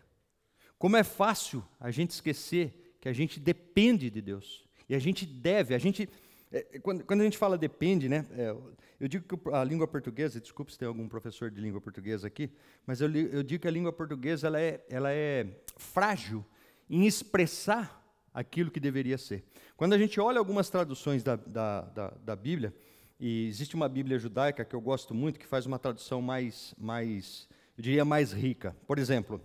Como 0.78 0.96
é 0.96 1.02
fácil 1.02 1.64
a 1.80 1.90
gente 1.90 2.10
esquecer 2.10 2.96
que 3.00 3.08
a 3.08 3.12
gente 3.12 3.40
depende 3.40 4.10
de 4.10 4.20
Deus. 4.20 4.66
E 4.88 4.94
a 4.94 4.98
gente 4.98 5.24
deve, 5.24 5.74
a 5.74 5.78
gente. 5.78 6.08
É, 6.52 6.78
quando, 6.80 7.04
quando, 7.04 7.20
a 7.20 7.24
gente 7.24 7.38
fala 7.38 7.58
depende, 7.58 8.08
né? 8.08 8.24
É, 8.32 8.54
eu 9.00 9.08
digo 9.08 9.24
que 9.26 9.50
a 9.50 9.64
língua 9.64 9.86
portuguesa, 9.86 10.40
desculpe 10.40 10.72
se 10.72 10.78
tem 10.78 10.86
algum 10.86 11.08
professor 11.08 11.50
de 11.50 11.60
língua 11.60 11.80
portuguesa 11.80 12.26
aqui, 12.26 12.50
mas 12.86 13.00
eu, 13.00 13.10
eu 13.14 13.42
digo 13.42 13.62
que 13.62 13.68
a 13.68 13.70
língua 13.70 13.92
portuguesa 13.92 14.46
ela 14.46 14.60
é, 14.60 14.84
ela 14.88 15.12
é 15.12 15.60
frágil 15.76 16.44
em 16.88 17.06
expressar 17.06 18.05
aquilo 18.36 18.70
que 18.70 18.78
deveria 18.78 19.16
ser. 19.16 19.42
Quando 19.78 19.94
a 19.94 19.98
gente 19.98 20.20
olha 20.20 20.38
algumas 20.38 20.68
traduções 20.68 21.22
da, 21.22 21.36
da, 21.36 21.80
da, 21.80 22.08
da 22.10 22.36
Bíblia, 22.36 22.74
e 23.18 23.46
existe 23.48 23.74
uma 23.74 23.88
Bíblia 23.88 24.18
judaica 24.18 24.62
que 24.62 24.76
eu 24.76 24.80
gosto 24.80 25.14
muito, 25.14 25.40
que 25.40 25.46
faz 25.46 25.64
uma 25.64 25.78
tradução 25.78 26.20
mais, 26.20 26.74
mais 26.76 27.48
eu 27.78 27.82
diria, 27.82 28.04
mais 28.04 28.32
rica. 28.32 28.76
Por 28.86 28.98
exemplo, 28.98 29.40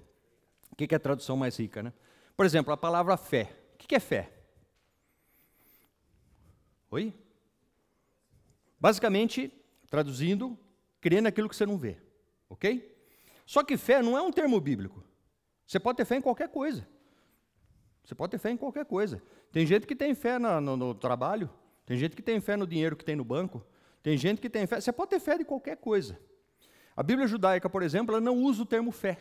o 0.70 0.76
que 0.76 0.94
é 0.94 0.98
a 0.98 1.00
tradução 1.00 1.38
mais 1.38 1.58
rica? 1.58 1.82
Né? 1.82 1.94
Por 2.36 2.46
exemplo, 2.46 2.74
a 2.74 2.78
palavra 2.78 3.16
fé. 3.16 3.56
O 3.76 3.78
que 3.78 3.96
é 3.96 4.00
fé? 4.00 4.30
Oi? 6.90 7.14
Basicamente, 8.78 9.54
traduzindo, 9.90 10.60
crer 11.00 11.22
naquilo 11.22 11.48
que 11.48 11.56
você 11.56 11.66
não 11.66 11.78
vê. 11.78 11.96
Ok? 12.50 12.94
Só 13.46 13.64
que 13.64 13.78
fé 13.78 14.02
não 14.02 14.18
é 14.18 14.22
um 14.22 14.34
termo 14.34 14.60
bíblico. 14.60 15.02
Você 15.66 15.80
pode 15.80 15.96
ter 15.96 16.04
fé 16.04 16.18
em 16.18 16.22
qualquer 16.22 16.50
coisa. 16.50 16.86
Você 18.04 18.16
pode 18.16 18.32
ter 18.32 18.38
fé 18.38 18.52
em 18.52 18.58
qualquer 18.58 18.86
coisa. 18.86 19.22
Tem 19.52 19.66
gente 19.66 19.86
que 19.86 19.96
tem 19.96 20.14
fé 20.16 20.40
no, 20.40 20.60
no, 20.62 20.78
no, 20.78 20.96
trabalho, 20.96 21.50
tem 21.86 21.98
gente 21.98 22.16
que 22.16 22.22
tem 22.22 22.40
fé 22.40 22.56
no 22.56 22.66
dinheiro 22.66 22.96
que 22.96 23.06
tem 23.06 23.16
no 23.16 23.24
banco, 23.24 23.64
tem 24.02 24.18
gente 24.18 24.42
que 24.42 24.50
tem 24.50 24.66
fé. 24.66 24.82
Você 24.82 24.92
pode 24.92 25.12
ter 25.12 25.20
fé 25.20 25.38
de 25.38 25.46
qualquer 25.46 25.78
coisa. 25.78 26.20
A 26.96 27.04
Bíblia 27.04 27.28
judaica, 27.28 27.70
por 27.70 27.84
exemplo, 27.84 28.16
ela 28.16 28.22
não 28.22 28.38
usa 28.38 28.64
o 28.64 28.66
termo 28.66 28.92
fé. 28.92 29.20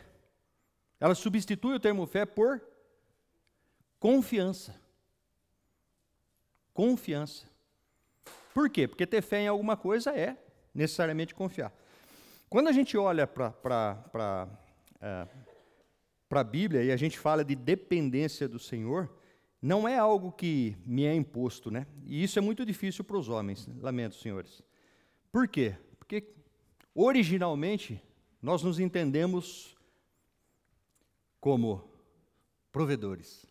Ela 0.99 1.15
substitui 1.15 1.75
o 1.75 1.79
termo 1.79 2.05
fé 2.05 2.25
por 2.25 2.61
confiança. 3.99 4.79
Confiança. 6.73 7.47
Por 8.53 8.69
quê? 8.69 8.87
Porque 8.87 9.07
ter 9.07 9.21
fé 9.21 9.41
em 9.41 9.47
alguma 9.47 9.77
coisa 9.77 10.11
é 10.11 10.37
necessariamente 10.73 11.33
confiar. 11.33 11.71
Quando 12.49 12.67
a 12.67 12.71
gente 12.71 12.97
olha 12.97 13.25
para 13.25 14.47
para 16.31 16.39
a 16.39 16.45
Bíblia 16.45 16.81
e 16.81 16.93
a 16.93 16.95
gente 16.95 17.19
fala 17.19 17.43
de 17.43 17.53
dependência 17.57 18.47
do 18.47 18.57
Senhor, 18.57 19.13
não 19.61 19.85
é 19.85 19.97
algo 19.97 20.31
que 20.31 20.77
me 20.85 21.03
é 21.03 21.13
imposto, 21.13 21.69
né? 21.69 21.85
E 22.05 22.23
isso 22.23 22.39
é 22.39 22.41
muito 22.41 22.65
difícil 22.65 23.03
para 23.03 23.17
os 23.17 23.27
homens, 23.27 23.67
lamento, 23.81 24.15
senhores. 24.15 24.63
Por 25.29 25.45
quê? 25.45 25.75
Porque 25.99 26.21
Porque 26.21 26.37
originalmente 26.95 28.01
nós 28.41 28.63
nos 28.63 28.79
entendemos 28.79 29.75
como 31.41 31.83
provedores. 32.71 33.45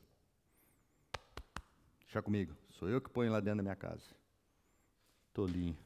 Deixa 2.06 2.22
comigo, 2.22 2.56
sou 2.70 2.88
eu 2.88 2.98
que 2.98 3.10
ponho 3.10 3.30
lá 3.30 3.40
dentro 3.40 3.58
da 3.58 3.62
minha 3.62 3.76
casa. 3.76 4.06
Tolinho. 5.34 5.76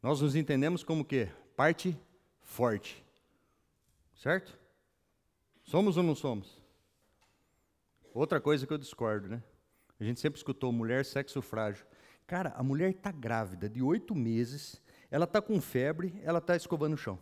Nós 0.00 0.20
nos 0.20 0.36
entendemos 0.36 0.84
como 0.84 1.04
que? 1.04 1.28
Parte 1.56 1.98
forte. 2.42 3.04
Certo? 4.14 4.65
Somos 5.66 5.96
ou 5.96 6.02
não 6.04 6.14
somos? 6.14 6.62
Outra 8.14 8.40
coisa 8.40 8.64
que 8.64 8.72
eu 8.72 8.78
discordo, 8.78 9.28
né? 9.28 9.42
A 9.98 10.04
gente 10.04 10.20
sempre 10.20 10.38
escutou 10.38 10.70
mulher, 10.70 11.04
sexo 11.04 11.42
frágil. 11.42 11.84
Cara, 12.24 12.54
a 12.56 12.62
mulher 12.62 12.90
está 12.90 13.10
grávida 13.10 13.68
de 13.68 13.82
oito 13.82 14.14
meses, 14.14 14.80
ela 15.10 15.24
está 15.24 15.42
com 15.42 15.60
febre, 15.60 16.20
ela 16.22 16.38
está 16.38 16.54
escovando 16.54 16.94
o 16.94 16.96
chão. 16.96 17.18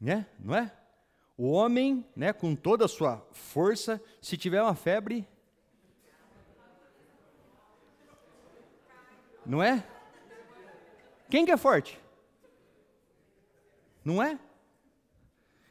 Né? 0.00 0.26
Não 0.38 0.56
é? 0.56 0.74
O 1.36 1.50
homem, 1.50 2.06
né, 2.16 2.32
com 2.32 2.56
toda 2.56 2.86
a 2.86 2.88
sua 2.88 3.18
força, 3.32 4.02
se 4.20 4.38
tiver 4.38 4.62
uma 4.62 4.74
febre. 4.74 5.28
Não 9.44 9.62
é? 9.62 9.86
Quem 11.28 11.44
que 11.44 11.52
é 11.52 11.56
forte? 11.56 12.00
Não 14.02 14.22
é? 14.22 14.38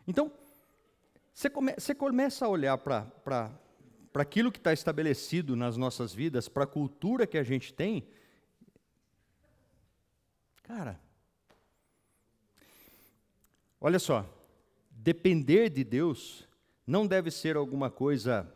Então, 0.07 0.31
você, 1.33 1.49
come, 1.49 1.73
você 1.73 1.95
começa 1.95 2.45
a 2.45 2.49
olhar 2.49 2.77
para 2.77 3.51
aquilo 4.13 4.51
que 4.51 4.59
está 4.59 4.71
estabelecido 4.71 5.55
nas 5.55 5.75
nossas 5.75 6.13
vidas, 6.13 6.47
para 6.47 6.63
a 6.63 6.67
cultura 6.67 7.25
que 7.25 7.37
a 7.37 7.43
gente 7.43 7.73
tem. 7.73 8.07
Cara, 10.61 10.99
olha 13.81 13.99
só, 13.99 14.25
depender 14.91 15.69
de 15.69 15.83
Deus 15.83 16.47
não 16.85 17.07
deve 17.07 17.31
ser 17.31 17.57
alguma 17.57 17.89
coisa 17.89 18.49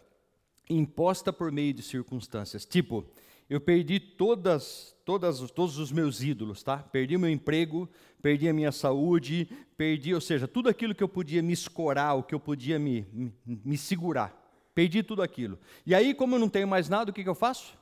imposta 0.69 1.33
por 1.33 1.51
meio 1.51 1.73
de 1.73 1.81
circunstâncias. 1.81 2.65
Tipo, 2.65 3.09
eu 3.49 3.61
perdi 3.61 3.99
todas, 3.99 4.95
todas, 5.05 5.39
todos 5.51 5.77
os 5.77 5.91
meus 5.91 6.21
ídolos, 6.21 6.63
tá? 6.63 6.77
Perdi 6.77 7.17
meu 7.17 7.29
emprego, 7.29 7.89
perdi 8.21 8.49
a 8.49 8.53
minha 8.53 8.71
saúde, 8.71 9.49
perdi, 9.77 10.13
ou 10.13 10.19
seja, 10.19 10.47
tudo 10.47 10.67
aquilo 10.67 10.93
que 10.93 11.03
eu 11.03 11.07
podia 11.07 11.41
me 11.41 11.53
escorar, 11.53 12.15
o 12.15 12.23
que 12.23 12.35
eu 12.35 12.39
podia 12.39 12.77
me, 12.77 13.07
me, 13.13 13.33
me 13.45 13.77
segurar. 13.77 14.35
Perdi 14.75 15.01
tudo 15.01 15.21
aquilo. 15.21 15.57
E 15.85 15.95
aí, 15.95 16.13
como 16.13 16.35
eu 16.35 16.39
não 16.39 16.49
tenho 16.49 16.67
mais 16.67 16.89
nada, 16.89 17.09
o 17.09 17.13
que, 17.13 17.23
que 17.23 17.29
eu 17.29 17.35
faço? 17.35 17.77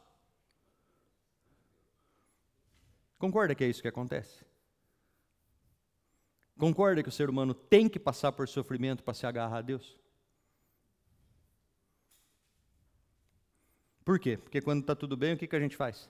Concorda 3.18 3.56
que 3.56 3.64
é 3.64 3.68
isso 3.68 3.82
que 3.82 3.88
acontece? 3.88 4.46
Concorda 6.58 7.02
que 7.02 7.10
o 7.10 7.12
ser 7.12 7.30
humano 7.30 7.54
tem 7.54 7.90
que 7.90 8.00
passar 8.00 8.32
por 8.32 8.48
sofrimento 8.48 9.04
para 9.04 9.14
se 9.14 9.26
agarrar 9.26 9.58
a 9.58 9.62
Deus? 9.62 9.98
Por 14.06 14.20
quê? 14.20 14.38
Porque 14.38 14.62
quando 14.62 14.82
está 14.82 14.96
tudo 14.96 15.18
bem, 15.18 15.34
o 15.34 15.38
que, 15.38 15.48
que 15.48 15.56
a 15.56 15.60
gente 15.60 15.76
faz? 15.76 16.06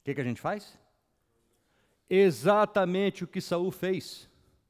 O 0.00 0.04
que, 0.04 0.14
que 0.14 0.20
a 0.20 0.24
gente 0.24 0.40
faz? 0.40 0.78
Exatamente 2.08 3.24
o 3.24 3.26
que 3.26 3.40
Saul 3.40 3.70
fez. 3.70 4.28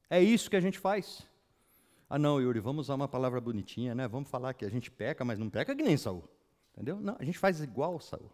É 0.09 0.23
isso 0.23 0.49
que 0.49 0.55
a 0.55 0.61
gente 0.61 0.79
faz. 0.79 1.27
Ah, 2.09 2.17
não, 2.17 2.41
Yuri, 2.41 2.59
vamos 2.59 2.87
usar 2.87 2.95
uma 2.95 3.07
palavra 3.07 3.39
bonitinha, 3.39 3.93
né? 3.93 4.07
Vamos 4.07 4.29
falar 4.29 4.53
que 4.53 4.65
a 4.65 4.69
gente 4.69 4.89
peca, 4.89 5.23
mas 5.25 5.37
não 5.37 5.49
peca 5.49 5.75
que 5.75 5.83
nem 5.83 5.97
Saul. 5.97 6.27
Entendeu? 6.73 6.99
Não, 6.99 7.17
a 7.19 7.23
gente 7.23 7.37
faz 7.37 7.61
igual 7.61 7.99
Saul. 7.99 8.31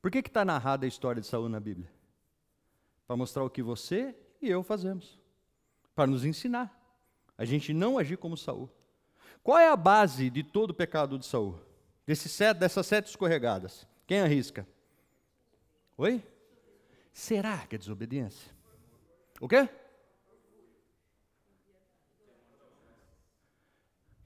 Por 0.00 0.10
que 0.10 0.18
está 0.18 0.44
narrada 0.44 0.84
a 0.84 0.88
história 0.88 1.20
de 1.20 1.26
Saul 1.26 1.48
na 1.48 1.58
Bíblia? 1.58 1.90
Para 3.06 3.16
mostrar 3.16 3.42
o 3.42 3.50
que 3.50 3.62
você 3.62 4.14
e 4.40 4.50
eu 4.50 4.62
fazemos. 4.62 5.18
Para 5.94 6.06
nos 6.06 6.24
ensinar. 6.24 6.80
A 7.36 7.44
gente 7.44 7.72
não 7.72 7.98
agir 7.98 8.18
como 8.18 8.36
Saul. 8.36 8.70
Qual 9.44 9.58
é 9.58 9.68
a 9.68 9.76
base 9.76 10.30
de 10.30 10.42
todo 10.42 10.70
o 10.70 10.74
pecado 10.74 11.18
de 11.18 11.26
Saul? 11.26 11.60
Desse 12.06 12.30
sete, 12.30 12.56
dessas 12.56 12.86
sete 12.86 13.08
escorregadas. 13.08 13.86
Quem 14.06 14.20
arrisca? 14.22 14.66
Oi? 15.98 16.26
Será 17.12 17.58
que 17.66 17.76
é 17.76 17.78
desobediência? 17.78 18.50
O 19.38 19.46
quê? 19.46 19.68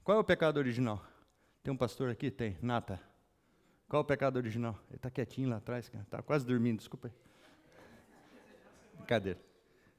Qual 0.05 0.17
é 0.17 0.21
o 0.21 0.23
pecado 0.23 0.55
original? 0.55 1.05
Tem 1.61 1.73
um 1.73 1.77
pastor 1.77 2.09
aqui? 2.09 2.31
Tem. 2.31 2.57
Nata. 2.61 2.97
Qual 3.89 3.99
é 3.99 4.03
o 4.03 4.07
pecado 4.07 4.37
original? 4.37 4.79
Ele 4.87 4.95
está 4.95 5.11
quietinho 5.11 5.49
lá 5.49 5.57
atrás, 5.57 5.89
cara. 5.89 6.03
Está 6.05 6.21
quase 6.21 6.45
dormindo, 6.45 6.77
desculpa 6.77 7.09
aí. 7.09 7.13
Brincadeira. 8.95 9.39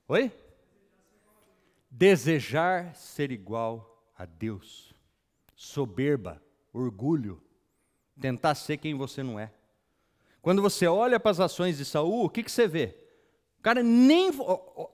Oi? 0.09 0.33
Desejar 1.91 2.95
ser 2.95 3.31
igual 3.31 4.03
a 4.17 4.25
Deus 4.25 4.99
soberba, 5.61 6.43
orgulho, 6.73 7.43
tentar 8.19 8.55
ser 8.55 8.79
quem 8.79 8.95
você 8.95 9.23
não 9.23 9.39
é. 9.39 9.53
Quando 10.41 10.63
você 10.63 10.87
olha 10.87 11.21
para 11.21 11.33
as 11.33 11.39
ações 11.39 11.77
de 11.77 11.85
Saul, 11.85 12.25
o 12.25 12.31
que, 12.31 12.43
que 12.43 12.51
você 12.51 12.67
vê? 12.67 12.97
O 13.59 13.63
cara 13.63 13.83
nem. 13.83 14.31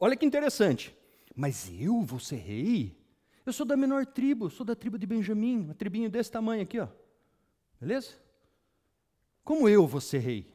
Olha 0.01 0.17
que 0.17 0.27
interessante. 0.27 0.93
Mas 1.37 1.71
eu 1.79 2.03
vou 2.03 2.19
ser 2.19 2.39
rei? 2.39 2.99
Eu 3.45 3.53
sou 3.53 3.64
da 3.64 3.77
menor 3.77 4.07
tribo, 4.07 4.51
sou 4.51 4.67
da 4.67 4.75
tribo 4.75 4.99
de 4.99 5.07
Benjamim, 5.07 5.61
uma 5.61 5.75
tribinho 5.75 6.11
desse 6.11 6.33
tamanho 6.33 6.64
aqui, 6.64 6.81
ó. 6.81 6.89
Beleza? 7.81 8.14
Como 9.45 9.69
eu 9.69 9.87
vou 9.87 10.01
ser 10.01 10.19
rei? 10.19 10.53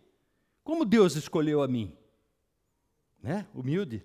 Como 0.62 0.84
Deus 0.84 1.16
escolheu 1.16 1.62
a 1.64 1.70
mim? 1.70 1.96
Né? 3.24 3.48
Humilde. 3.54 4.04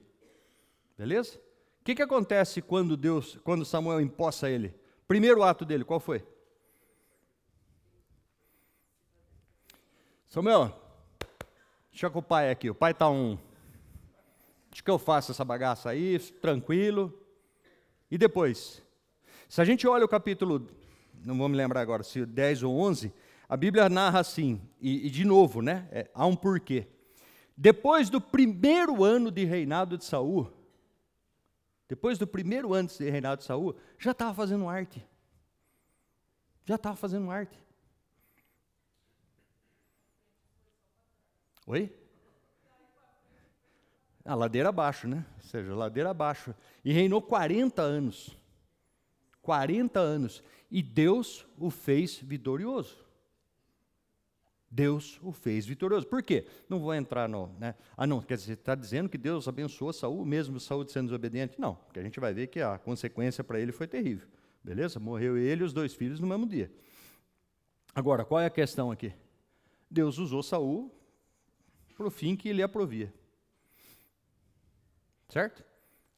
Beleza? 0.97 1.37
O 1.81 1.85
que, 1.85 1.97
que 1.97 2.03
acontece 2.03 2.63
quando 2.63 2.97
Deus, 2.97 3.41
quando 3.43 3.65
Samuel 3.65 4.01
imposta 4.01 4.49
ele? 4.49 4.73
Primeiro 5.07 5.43
ato 5.43 5.65
dele, 5.65 5.85
qual 5.85 6.01
foi? 6.01 6.25
Samuel, 10.27 10.77
deixa 11.91 12.11
com 12.11 12.19
o 12.19 12.23
pai 12.23 12.51
aqui. 12.51 12.69
O 12.69 12.75
pai 12.75 12.91
está 12.91 13.09
um. 13.09 13.39
Acho 14.73 14.83
que 14.83 14.91
eu 14.91 14.99
faço 14.99 15.31
essa 15.31 15.45
bagaça 15.45 15.89
aí, 15.89 16.19
tranquilo. 16.19 17.17
E 18.11 18.19
depois? 18.19 18.83
Se 19.49 19.61
a 19.61 19.65
gente 19.65 19.87
olha 19.87 20.05
o 20.05 20.09
capítulo, 20.09 20.67
não 21.25 21.39
vou 21.39 21.49
me 21.49 21.57
lembrar 21.57 21.81
agora, 21.81 22.03
se 22.03 22.27
10 22.27 22.65
ou 22.65 22.77
11, 22.79 23.13
a 23.49 23.57
Bíblia 23.57 23.89
narra 23.89 24.21
assim, 24.21 24.61
e, 24.81 25.07
e 25.07 25.11
de 25.11 25.25
novo, 25.25 25.63
né? 25.63 25.89
É, 25.93 26.11
há 26.13 26.27
um 26.27 26.35
porquê. 26.35 26.89
Depois 27.57 28.11
do 28.11 28.21
primeiro 28.21 29.05
ano 29.05 29.31
de 29.31 29.45
reinado 29.45 29.97
de 29.97 30.05
Saul, 30.05 30.53
depois 31.89 32.19
do 32.19 32.27
primeiro 32.27 32.75
ano 32.75 32.89
de 32.89 33.09
reinado 33.09 33.39
de 33.39 33.45
Saul, 33.45 33.77
já 33.99 34.11
estava 34.11 34.35
fazendo 34.35 34.69
arte. 34.69 35.07
Já 36.65 36.75
estava 36.75 36.97
fazendo 36.97 37.31
arte. 37.31 37.57
Oi? 41.67 41.93
A 44.25 44.35
ladeira 44.35 44.71
abaixo, 44.71 45.07
né? 45.07 45.25
Ou 45.37 45.43
seja, 45.43 45.75
ladeira 45.75 46.11
abaixo. 46.11 46.53
E 46.85 46.93
reinou 46.93 47.23
40 47.23 47.81
anos. 47.81 48.37
40 49.41 50.01
anos. 50.01 50.43
E 50.69 50.83
Deus 50.83 51.47
o 51.57 51.71
fez 51.71 52.19
vitorioso. 52.19 53.06
Deus 54.71 55.21
o 55.23 55.33
fez 55.33 55.65
vitorioso. 55.65 56.07
Por 56.07 56.23
quê? 56.23 56.47
Não 56.69 56.81
vou 56.81 56.95
entrar 56.95 57.29
no. 57.29 57.49
Né? 57.59 57.75
Ah, 57.97 58.07
não, 58.07 58.21
quer 58.21 58.37
dizer, 58.37 58.55
está 58.55 58.75
dizendo 58.75 59.09
que 59.09 59.17
Deus 59.17 59.47
abençoou 59.47 59.93
Saul, 59.93 60.25
mesmo 60.25 60.59
Saul 60.59 60.87
sendo 60.89 61.07
desobediente? 61.07 61.61
Não, 61.61 61.75
porque 61.75 62.01
a 62.01 62.03
gente 62.03 62.19
vai 62.19 62.35
ver 62.35 62.49
que 62.49 62.61
a 62.61 62.79
consequência 62.79 63.45
para 63.45 63.61
ele 63.61 63.73
foi 63.73 63.87
terrível. 63.87 64.29
Beleza? 64.63 64.99
Morreu 64.99 65.37
ele 65.39 65.63
e 65.63 65.65
os 65.65 65.73
dois 65.73 65.95
filhos 65.95 66.19
no 66.19 66.27
mesmo 66.27 66.47
dia. 66.47 66.71
Agora, 67.95 68.25
qual 68.25 68.41
é 68.41 68.47
a 68.47 68.51
questão 68.51 68.91
aqui? 68.91 69.13
Deus 69.91 70.19
usou 70.19 70.43
Saul 70.43 70.93
para 71.97 72.07
o 72.07 72.11
fim 72.11 72.37
que 72.37 72.49
ele 72.49 72.63
aprovia. 72.63 73.13
Certo? 75.29 75.65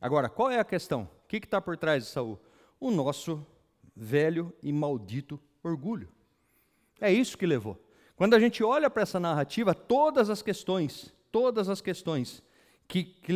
Agora, 0.01 0.29
qual 0.29 0.51
é 0.51 0.59
a 0.59 0.65
questão? 0.65 1.03
O 1.03 1.29
que 1.29 1.37
está 1.37 1.61
por 1.61 1.77
trás 1.77 2.05
de 2.05 2.11
Saul? 2.11 2.41
O 2.81 2.91
nosso 2.91 3.47
velho 3.95 4.53
e 4.63 4.73
maldito 4.73 5.41
orgulho. 5.63 6.09
É 7.01 7.13
isso 7.13 7.37
que 7.37 7.47
levou. 7.47 7.81
Quando 8.19 8.35
a 8.35 8.41
gente 8.41 8.65
olha 8.65 8.91
para 8.91 9.05
essa 9.05 9.21
narrativa, 9.21 9.73
todas 9.73 10.29
as 10.29 10.43
questões, 10.43 11.15
todas 11.31 11.69
as 11.69 11.81
questões 11.81 12.43
que, 12.89 13.05
que. 13.05 13.33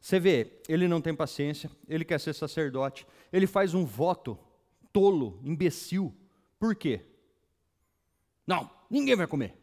Você 0.00 0.18
vê, 0.18 0.60
ele 0.68 0.88
não 0.88 1.00
tem 1.00 1.14
paciência, 1.14 1.70
ele 1.88 2.04
quer 2.04 2.18
ser 2.18 2.34
sacerdote, 2.34 3.06
ele 3.32 3.46
faz 3.46 3.74
um 3.74 3.84
voto 3.84 4.36
tolo, 4.92 5.38
imbecil. 5.44 6.12
Por 6.58 6.74
quê? 6.74 7.04
Não, 8.44 8.68
ninguém 8.90 9.14
vai 9.14 9.28
comer. 9.28 9.56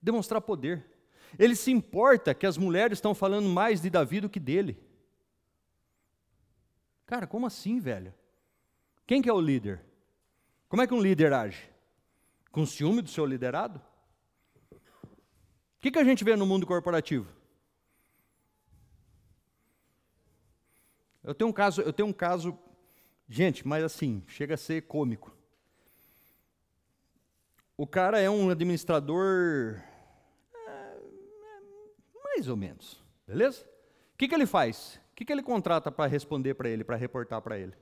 Demonstrar 0.00 0.40
poder. 0.40 0.86
Ele 1.36 1.56
se 1.56 1.72
importa 1.72 2.32
que 2.32 2.46
as 2.46 2.56
mulheres 2.56 2.98
estão 2.98 3.12
falando 3.12 3.48
mais 3.48 3.82
de 3.82 3.90
Davi 3.90 4.20
do 4.20 4.30
que 4.30 4.38
dele. 4.38 4.78
Cara, 7.06 7.26
como 7.26 7.44
assim, 7.44 7.80
velho? 7.80 8.14
Quem 9.04 9.20
que 9.20 9.28
é 9.28 9.32
o 9.32 9.40
líder? 9.40 9.84
Como 10.68 10.80
é 10.80 10.86
que 10.86 10.94
um 10.94 11.02
líder 11.02 11.32
age? 11.32 11.73
Com 12.54 12.64
ciúme 12.64 13.02
do 13.02 13.10
seu 13.10 13.26
liderado? 13.26 13.80
que, 15.84 15.90
que 15.90 15.98
a 15.98 16.04
gente 16.04 16.24
vê 16.24 16.34
no 16.34 16.46
mundo 16.46 16.66
corporativo? 16.66 17.30
Eu 21.22 21.34
tenho 21.34 21.50
um 21.50 21.52
caso, 21.52 21.82
eu 21.82 21.92
tenho 21.92 22.08
um 22.08 22.12
caso, 22.12 22.58
gente, 23.28 23.68
mas 23.68 23.84
assim, 23.84 24.24
chega 24.26 24.54
a 24.54 24.56
ser 24.56 24.86
cômico. 24.86 25.36
O 27.76 27.86
cara 27.86 28.18
é 28.18 28.30
um 28.30 28.48
administrador 28.48 29.78
é, 30.66 30.96
mais 32.24 32.48
ou 32.48 32.56
menos, 32.56 33.04
beleza? 33.26 33.62
O 34.14 34.16
que, 34.16 34.26
que 34.26 34.34
ele 34.34 34.46
faz? 34.46 34.98
O 35.12 35.14
que, 35.16 35.26
que 35.26 35.32
ele 35.32 35.42
contrata 35.42 35.92
para 35.92 36.08
responder 36.08 36.54
para 36.54 36.70
ele, 36.70 36.82
para 36.82 36.96
reportar 36.96 37.42
para 37.42 37.58
ele? 37.58 37.74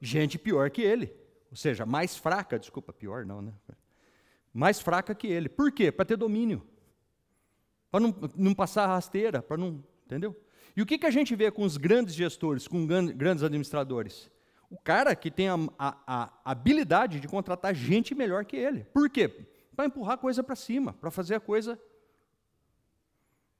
Gente 0.00 0.38
pior 0.38 0.70
que 0.70 0.80
ele, 0.80 1.12
ou 1.50 1.56
seja, 1.56 1.84
mais 1.84 2.16
fraca, 2.16 2.58
desculpa, 2.58 2.92
pior 2.92 3.26
não, 3.26 3.42
né? 3.42 3.52
Mais 4.52 4.80
fraca 4.80 5.14
que 5.14 5.26
ele. 5.26 5.48
Por 5.48 5.72
quê? 5.72 5.90
Para 5.90 6.04
ter 6.04 6.16
domínio. 6.16 6.66
Para 7.90 8.00
não, 8.00 8.14
não 8.36 8.54
passar 8.54 8.86
rasteira, 8.86 9.42
para 9.42 9.56
não. 9.56 9.82
Entendeu? 10.06 10.36
E 10.76 10.82
o 10.82 10.86
que, 10.86 10.98
que 10.98 11.06
a 11.06 11.10
gente 11.10 11.34
vê 11.34 11.50
com 11.50 11.62
os 11.62 11.76
grandes 11.76 12.14
gestores, 12.14 12.68
com 12.68 12.86
grandes 12.86 13.42
administradores? 13.42 14.30
O 14.68 14.78
cara 14.78 15.16
que 15.16 15.30
tem 15.30 15.48
a, 15.48 15.56
a, 15.76 15.96
a 16.06 16.30
habilidade 16.44 17.18
de 17.18 17.26
contratar 17.26 17.74
gente 17.74 18.14
melhor 18.14 18.44
que 18.44 18.56
ele. 18.56 18.84
Por 18.84 19.10
quê? 19.10 19.28
Para 19.74 19.86
empurrar 19.86 20.14
a 20.14 20.18
coisa 20.18 20.42
para 20.44 20.54
cima, 20.54 20.92
para 20.92 21.10
fazer 21.10 21.34
a 21.34 21.40
coisa. 21.40 21.80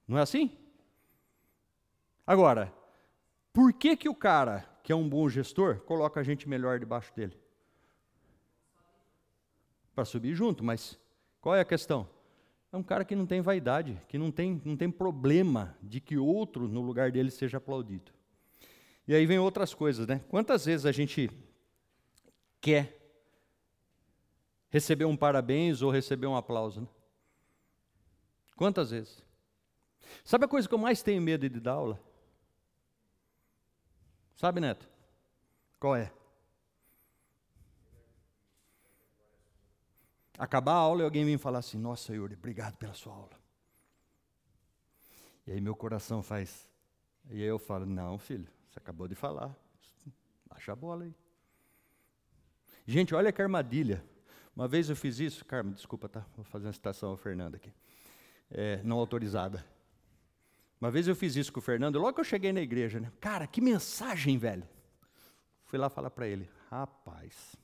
Não 0.06 0.18
é 0.18 0.22
assim? 0.22 0.56
Agora, 2.24 2.72
por 3.52 3.72
que, 3.72 3.96
que 3.96 4.08
o 4.08 4.14
cara 4.14 4.68
que 4.84 4.92
é 4.92 4.96
um 4.96 5.08
bom 5.08 5.28
gestor 5.28 5.80
coloca 5.80 6.20
a 6.20 6.22
gente 6.22 6.48
melhor 6.48 6.78
debaixo 6.78 7.12
dele? 7.14 7.39
Para 9.94 10.04
subir 10.04 10.34
junto, 10.34 10.64
mas 10.64 10.98
qual 11.40 11.54
é 11.54 11.60
a 11.60 11.64
questão? 11.64 12.08
É 12.72 12.76
um 12.76 12.82
cara 12.82 13.04
que 13.04 13.16
não 13.16 13.26
tem 13.26 13.40
vaidade, 13.40 14.00
que 14.08 14.16
não 14.16 14.30
tem, 14.30 14.62
não 14.64 14.76
tem 14.76 14.90
problema 14.90 15.76
de 15.82 16.00
que 16.00 16.16
outro 16.16 16.68
no 16.68 16.80
lugar 16.80 17.10
dele 17.10 17.30
seja 17.30 17.58
aplaudido. 17.58 18.12
E 19.08 19.14
aí 19.14 19.26
vem 19.26 19.38
outras 19.38 19.74
coisas, 19.74 20.06
né? 20.06 20.20
Quantas 20.28 20.64
vezes 20.66 20.86
a 20.86 20.92
gente 20.92 21.28
quer 22.60 22.96
receber 24.68 25.04
um 25.04 25.16
parabéns 25.16 25.82
ou 25.82 25.90
receber 25.90 26.28
um 26.28 26.36
aplauso? 26.36 26.82
Né? 26.82 26.88
Quantas 28.54 28.90
vezes? 28.90 29.20
Sabe 30.24 30.44
a 30.44 30.48
coisa 30.48 30.68
que 30.68 30.74
eu 30.74 30.78
mais 30.78 31.02
tenho 31.02 31.20
medo 31.20 31.48
de 31.48 31.58
dar 31.58 31.72
aula? 31.72 32.00
Sabe, 34.36 34.60
Neto? 34.60 34.88
Qual 35.80 35.96
é? 35.96 36.12
Acabar 40.40 40.72
a 40.72 40.76
aula 40.76 41.02
e 41.02 41.04
alguém 41.04 41.24
vem 41.24 41.36
falar 41.36 41.58
assim: 41.58 41.78
Nossa, 41.78 42.14
Yuri, 42.14 42.34
obrigado 42.34 42.76
pela 42.76 42.94
sua 42.94 43.12
aula. 43.12 43.38
E 45.46 45.52
aí 45.52 45.60
meu 45.60 45.76
coração 45.76 46.22
faz. 46.22 46.66
E 47.28 47.34
aí 47.34 47.48
eu 47.48 47.58
falo: 47.58 47.84
Não, 47.84 48.18
filho, 48.18 48.48
você 48.68 48.78
acabou 48.78 49.06
de 49.06 49.14
falar. 49.14 49.54
Baixa 50.48 50.72
a 50.72 50.76
bola 50.76 51.04
aí. 51.04 51.14
Gente, 52.86 53.14
olha 53.14 53.30
que 53.30 53.40
armadilha. 53.40 54.04
Uma 54.56 54.66
vez 54.66 54.88
eu 54.88 54.96
fiz 54.96 55.20
isso, 55.20 55.44
Carmen, 55.44 55.72
desculpa, 55.72 56.08
tá? 56.08 56.26
Vou 56.34 56.44
fazer 56.44 56.66
uma 56.66 56.72
citação 56.72 57.10
ao 57.10 57.16
Fernando 57.16 57.54
aqui. 57.54 57.72
É, 58.50 58.82
não 58.82 58.98
autorizada. 58.98 59.64
Uma 60.80 60.90
vez 60.90 61.06
eu 61.06 61.14
fiz 61.14 61.36
isso 61.36 61.52
com 61.52 61.60
o 61.60 61.62
Fernando, 61.62 61.98
logo 61.98 62.14
que 62.14 62.20
eu 62.20 62.24
cheguei 62.24 62.52
na 62.52 62.60
igreja, 62.60 62.98
né? 62.98 63.12
Cara, 63.20 63.46
que 63.46 63.60
mensagem, 63.60 64.38
velho. 64.38 64.66
Fui 65.66 65.78
lá 65.78 65.88
falar 65.88 66.10
para 66.10 66.26
ele: 66.26 66.50
Rapaz, 66.68 67.54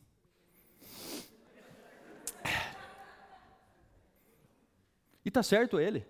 E 5.27 5.29
está 5.29 5.43
certo 5.43 5.81
ele. 5.81 6.07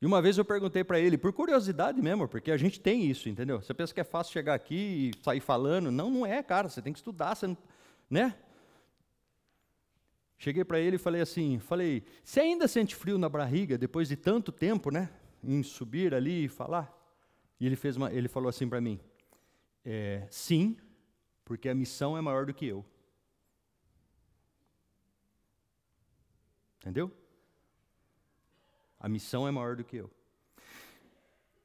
E 0.00 0.06
uma 0.06 0.20
vez 0.20 0.36
eu 0.36 0.44
perguntei 0.44 0.82
para 0.82 0.98
ele, 0.98 1.16
por 1.16 1.32
curiosidade 1.32 2.02
mesmo, 2.02 2.26
porque 2.26 2.50
a 2.50 2.56
gente 2.56 2.80
tem 2.80 3.06
isso, 3.06 3.28
entendeu? 3.28 3.62
Você 3.62 3.72
pensa 3.72 3.94
que 3.94 4.00
é 4.00 4.04
fácil 4.04 4.32
chegar 4.32 4.54
aqui 4.54 5.12
e 5.14 5.22
sair 5.22 5.38
falando. 5.38 5.88
Não, 5.92 6.10
não 6.10 6.26
é, 6.26 6.42
cara, 6.42 6.68
você 6.68 6.82
tem 6.82 6.92
que 6.92 6.98
estudar, 6.98 7.36
você 7.36 7.46
não, 7.46 7.56
né? 8.10 8.36
Cheguei 10.36 10.64
para 10.64 10.80
ele 10.80 10.96
e 10.96 10.98
falei 10.98 11.20
assim, 11.20 11.60
falei, 11.60 12.02
você 12.24 12.40
ainda 12.40 12.66
sente 12.66 12.96
frio 12.96 13.16
na 13.18 13.28
barriga 13.28 13.78
depois 13.78 14.08
de 14.08 14.16
tanto 14.16 14.50
tempo, 14.50 14.90
né? 14.90 15.08
Em 15.40 15.62
subir 15.62 16.12
ali 16.12 16.46
e 16.46 16.48
falar? 16.48 16.92
E 17.60 17.66
ele, 17.66 17.76
fez 17.76 17.96
uma, 17.96 18.12
ele 18.12 18.26
falou 18.26 18.48
assim 18.48 18.68
para 18.68 18.80
mim, 18.80 18.98
é, 19.84 20.26
sim, 20.28 20.76
porque 21.44 21.68
a 21.68 21.74
missão 21.74 22.18
é 22.18 22.20
maior 22.20 22.46
do 22.46 22.52
que 22.52 22.66
eu. 22.66 22.84
Entendeu? 26.80 27.21
A 29.02 29.08
missão 29.08 29.48
é 29.48 29.50
maior 29.50 29.74
do 29.74 29.82
que 29.82 29.96
eu. 29.96 30.08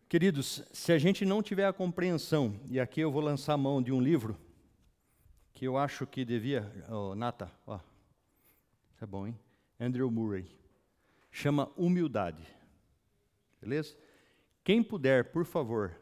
Queridos, 0.10 0.64
se 0.74 0.92
a 0.92 0.98
gente 0.98 1.24
não 1.24 1.44
tiver 1.44 1.68
a 1.68 1.72
compreensão, 1.72 2.60
e 2.68 2.80
aqui 2.80 3.00
eu 3.00 3.12
vou 3.12 3.22
lançar 3.22 3.54
a 3.54 3.58
mão 3.58 3.80
de 3.80 3.92
um 3.92 4.02
livro, 4.02 4.36
que 5.54 5.64
eu 5.64 5.78
acho 5.78 6.08
que 6.08 6.26
devia. 6.26 6.68
Oh, 6.90 7.14
Nata, 7.14 7.52
ó. 7.68 7.80
Isso 8.92 9.04
é 9.04 9.06
bom, 9.06 9.28
hein? 9.28 9.40
Andrew 9.80 10.10
Murray. 10.10 10.50
Chama 11.30 11.72
Humildade. 11.78 12.42
Beleza? 13.62 13.96
Quem 14.64 14.82
puder, 14.82 15.26
por 15.26 15.46
favor, 15.46 15.96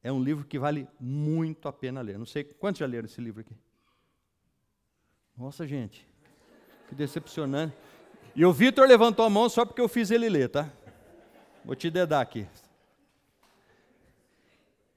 é 0.00 0.12
um 0.12 0.22
livro 0.22 0.46
que 0.46 0.60
vale 0.60 0.86
muito 1.00 1.66
a 1.66 1.72
pena 1.72 2.00
ler. 2.02 2.16
Não 2.16 2.26
sei 2.26 2.44
quantos 2.44 2.78
já 2.78 2.86
leram 2.86 3.06
esse 3.06 3.20
livro 3.20 3.40
aqui. 3.40 3.56
Nossa, 5.36 5.66
gente, 5.66 6.06
que 6.88 6.94
decepcionante. 6.94 7.74
E 8.34 8.46
o 8.46 8.52
Vitor 8.52 8.88
levantou 8.88 9.26
a 9.26 9.30
mão 9.30 9.48
só 9.48 9.64
porque 9.66 9.80
eu 9.80 9.88
fiz 9.88 10.10
ele 10.10 10.28
ler, 10.28 10.48
tá? 10.48 10.70
Vou 11.64 11.76
te 11.76 11.90
dedar 11.90 12.22
aqui. 12.22 12.46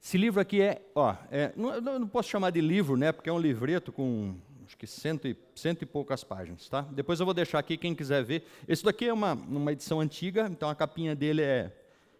Esse 0.02 0.16
livro 0.16 0.40
aqui 0.40 0.62
é, 0.62 0.80
ó, 0.94 1.14
é, 1.30 1.52
não, 1.54 1.80
não, 1.80 2.08
posso 2.08 2.30
chamar 2.30 2.50
de 2.50 2.60
livro, 2.60 2.96
né? 2.96 3.12
Porque 3.12 3.28
é 3.28 3.32
um 3.32 3.38
livreto 3.38 3.92
com 3.92 4.36
acho 4.64 4.76
que 4.76 4.86
cento 4.86 5.28
e, 5.28 5.36
cento 5.54 5.82
e 5.82 5.86
poucas 5.86 6.24
páginas, 6.24 6.68
tá? 6.68 6.80
Depois 6.80 7.20
eu 7.20 7.26
vou 7.26 7.34
deixar 7.34 7.58
aqui 7.58 7.76
quem 7.76 7.94
quiser 7.94 8.24
ver. 8.24 8.46
Esse 8.66 8.82
daqui 8.82 9.06
é 9.06 9.12
uma, 9.12 9.34
uma 9.34 9.72
edição 9.72 10.00
antiga, 10.00 10.48
então 10.50 10.70
a 10.70 10.74
capinha 10.74 11.14
dele 11.14 11.42
é, 11.42 11.70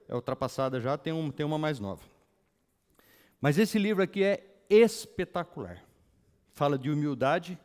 é 0.08 0.14
ultrapassada 0.14 0.80
já, 0.80 0.98
tem, 0.98 1.12
um, 1.12 1.30
tem 1.30 1.46
uma 1.46 1.58
mais 1.58 1.80
nova. 1.80 2.02
Mas 3.40 3.56
esse 3.56 3.78
livro 3.78 4.02
aqui 4.02 4.22
é 4.22 4.44
espetacular. 4.68 5.82
Fala 6.52 6.78
de 6.78 6.90
humildade 6.90 7.58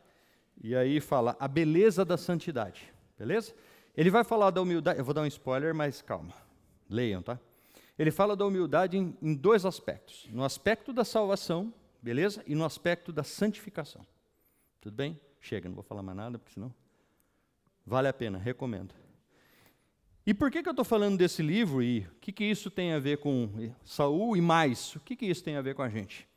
e 0.62 0.74
aí 0.74 1.00
fala 1.00 1.36
a 1.38 1.46
beleza 1.46 2.04
da 2.04 2.16
santidade. 2.16 2.92
Beleza? 3.18 3.54
Ele 3.96 4.10
vai 4.10 4.24
falar 4.24 4.50
da 4.50 4.60
humildade, 4.60 4.98
eu 4.98 5.04
vou 5.04 5.12
dar 5.12 5.22
um 5.22 5.26
spoiler, 5.26 5.74
mas 5.74 6.00
calma. 6.00 6.32
Leiam, 6.88 7.22
tá? 7.22 7.38
Ele 7.98 8.10
fala 8.10 8.34
da 8.34 8.46
humildade 8.46 8.96
em, 8.96 9.16
em 9.20 9.34
dois 9.34 9.64
aspectos: 9.64 10.28
no 10.30 10.44
aspecto 10.44 10.92
da 10.92 11.04
salvação, 11.04 11.72
beleza? 12.00 12.42
E 12.46 12.54
no 12.54 12.64
aspecto 12.64 13.12
da 13.12 13.22
santificação. 13.22 14.06
Tudo 14.80 14.94
bem? 14.94 15.20
Chega, 15.40 15.68
não 15.68 15.74
vou 15.74 15.84
falar 15.84 16.02
mais 16.02 16.16
nada, 16.16 16.38
porque 16.38 16.54
senão. 16.54 16.72
Vale 17.84 18.08
a 18.08 18.12
pena, 18.12 18.38
recomendo. 18.38 18.94
E 20.24 20.32
por 20.32 20.50
que, 20.50 20.62
que 20.62 20.68
eu 20.68 20.72
estou 20.72 20.84
falando 20.84 21.18
desse 21.18 21.42
livro 21.42 21.82
e 21.82 22.00
o 22.00 22.20
que, 22.20 22.30
que 22.30 22.44
isso 22.44 22.70
tem 22.70 22.92
a 22.92 22.98
ver 23.00 23.18
com 23.18 23.72
Saul 23.84 24.36
e 24.36 24.40
mais? 24.40 24.94
O 24.94 25.00
que, 25.00 25.16
que 25.16 25.26
isso 25.26 25.42
tem 25.42 25.56
a 25.56 25.62
ver 25.62 25.74
com 25.74 25.82
a 25.82 25.88
gente? 25.88 26.28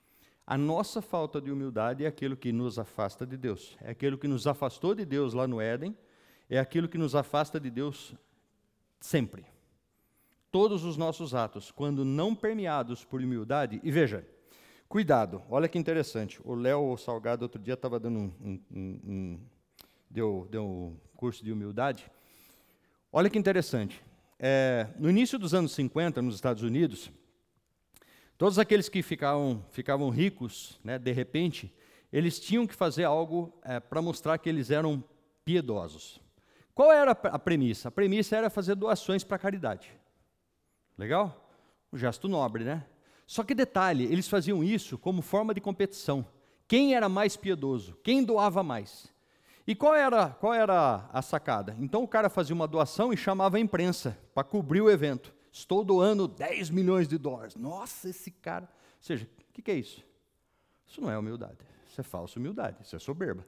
A 0.46 0.58
nossa 0.58 1.04
falta 1.04 1.40
de 1.40 1.52
humildade 1.52 2.04
é 2.04 2.08
aquilo 2.08 2.36
que 2.36 2.52
nos 2.52 2.80
afasta 2.80 3.28
de 3.28 3.38
Deus. 3.38 3.78
É 3.82 3.92
aquilo 3.92 4.18
que 4.18 4.28
nos 4.28 4.48
afastou 4.48 4.96
de 4.96 5.06
Deus 5.06 5.34
lá 5.34 5.48
no 5.48 5.62
Éden 5.62 5.96
é 6.50 6.60
aquilo 6.60 6.88
que 6.88 6.98
nos 6.98 7.16
afasta 7.16 7.60
de 7.60 7.70
Deus 7.70 8.14
sempre. 9.00 9.46
Todos 10.52 10.84
os 10.84 10.96
nossos 10.96 11.36
atos, 11.36 11.72
quando 11.72 12.06
não 12.06 12.34
permeados 12.34 13.04
por 13.04 13.22
humildade, 13.22 13.80
e 13.84 13.92
veja, 13.92 14.26
cuidado, 14.88 15.42
olha 15.50 15.68
que 15.68 15.78
interessante. 15.78 16.40
O 16.44 16.56
Léo 16.56 16.96
Salgado, 16.98 17.44
outro 17.44 17.62
dia, 17.62 17.74
estava 17.74 18.00
dando 18.00 18.20
um, 18.20 18.32
um, 18.42 18.62
um, 18.72 19.40
deu, 20.10 20.48
deu 20.50 20.66
um 20.66 20.98
curso 21.16 21.44
de 21.44 21.52
humildade. 21.52 22.10
Olha 23.12 23.30
que 23.30 23.38
interessante. 23.38 24.02
É, 24.40 24.88
no 24.98 25.10
início 25.10 25.40
dos 25.40 25.54
anos 25.54 25.74
50, 25.74 26.22
nos 26.22 26.36
Estados 26.36 26.64
Unidos, 26.64 27.12
todos 28.38 28.60
aqueles 28.60 28.90
que 28.90 29.02
ficavam, 29.02 29.64
ficavam 29.72 30.10
ricos, 30.10 30.80
né, 30.84 31.00
de 31.00 31.12
repente, 31.12 31.74
eles 32.12 32.40
tinham 32.40 32.68
que 32.68 32.74
fazer 32.74 33.04
algo 33.04 33.58
é, 33.64 33.80
para 33.80 34.02
mostrar 34.02 34.38
que 34.38 34.48
eles 34.48 34.72
eram 34.72 35.04
piedosos. 35.44 36.22
Qual 36.76 36.92
era 36.92 37.12
a 37.12 37.40
premissa? 37.40 37.88
A 37.88 37.92
premissa 37.92 38.36
era 38.36 38.50
fazer 38.50 38.76
doações 38.76 39.24
para 39.24 39.40
caridade. 39.40 39.90
Legal? 40.98 41.50
Um 41.92 41.98
gesto 41.98 42.28
nobre, 42.28 42.66
né? 42.66 42.86
Só 43.26 43.44
que 43.44 43.56
detalhe, 43.56 44.04
eles 44.04 44.28
faziam 44.28 44.62
isso 44.62 44.98
como 44.98 45.22
forma 45.22 45.54
de 45.54 45.62
competição. 45.62 46.28
Quem 46.68 46.94
era 46.94 47.08
mais 47.08 47.38
piedoso? 47.38 47.98
Quem 48.04 48.24
doava 48.24 48.62
mais? 48.62 49.12
E 49.66 49.74
qual 49.74 49.96
era, 49.96 50.30
qual 50.30 50.54
era 50.54 51.10
a 51.12 51.22
sacada? 51.22 51.76
Então 51.80 52.04
o 52.04 52.08
cara 52.08 52.30
fazia 52.30 52.54
uma 52.54 52.68
doação 52.68 53.14
e 53.14 53.18
chamava 53.18 53.56
a 53.56 53.60
imprensa 53.60 54.18
para 54.34 54.44
cobrir 54.44 54.82
o 54.82 54.90
evento. 54.90 55.34
Estou 55.52 55.82
doando 55.82 56.28
10 56.28 56.70
milhões 56.70 57.08
de 57.08 57.18
dólares. 57.18 57.56
Nossa, 57.56 58.10
esse 58.10 58.30
cara. 58.30 58.66
Ou 58.66 59.02
seja, 59.02 59.26
o 59.26 59.54
que, 59.54 59.62
que 59.62 59.72
é 59.72 59.76
isso? 59.76 60.04
Isso 60.86 61.00
não 61.00 61.10
é 61.10 61.18
humildade. 61.18 61.58
Isso 61.88 62.02
é 62.02 62.04
falsa 62.04 62.38
humildade. 62.38 62.78
Isso 62.82 62.96
é 62.96 63.00
soberba. 63.00 63.48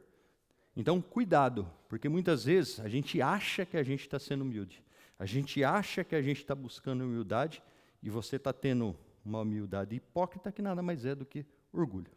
Então, 0.80 1.02
cuidado, 1.02 1.68
porque 1.90 2.08
muitas 2.08 2.46
vezes 2.46 2.80
a 2.80 2.88
gente 2.88 3.20
acha 3.20 3.66
que 3.66 3.76
a 3.78 3.82
gente 3.82 4.02
está 4.02 4.20
sendo 4.20 4.44
humilde, 4.44 4.84
a 5.18 5.26
gente 5.26 5.64
acha 5.64 6.04
que 6.04 6.14
a 6.14 6.22
gente 6.22 6.38
está 6.38 6.54
buscando 6.54 7.04
humildade 7.04 7.64
e 8.04 8.12
você 8.12 8.36
está 8.36 8.54
tendo 8.54 8.96
uma 9.26 9.40
humildade 9.40 9.96
hipócrita 9.96 10.52
que 10.52 10.62
nada 10.62 10.84
mais 10.84 11.04
é 11.04 11.16
do 11.16 11.26
que 11.26 11.44
orgulho. 11.74 12.12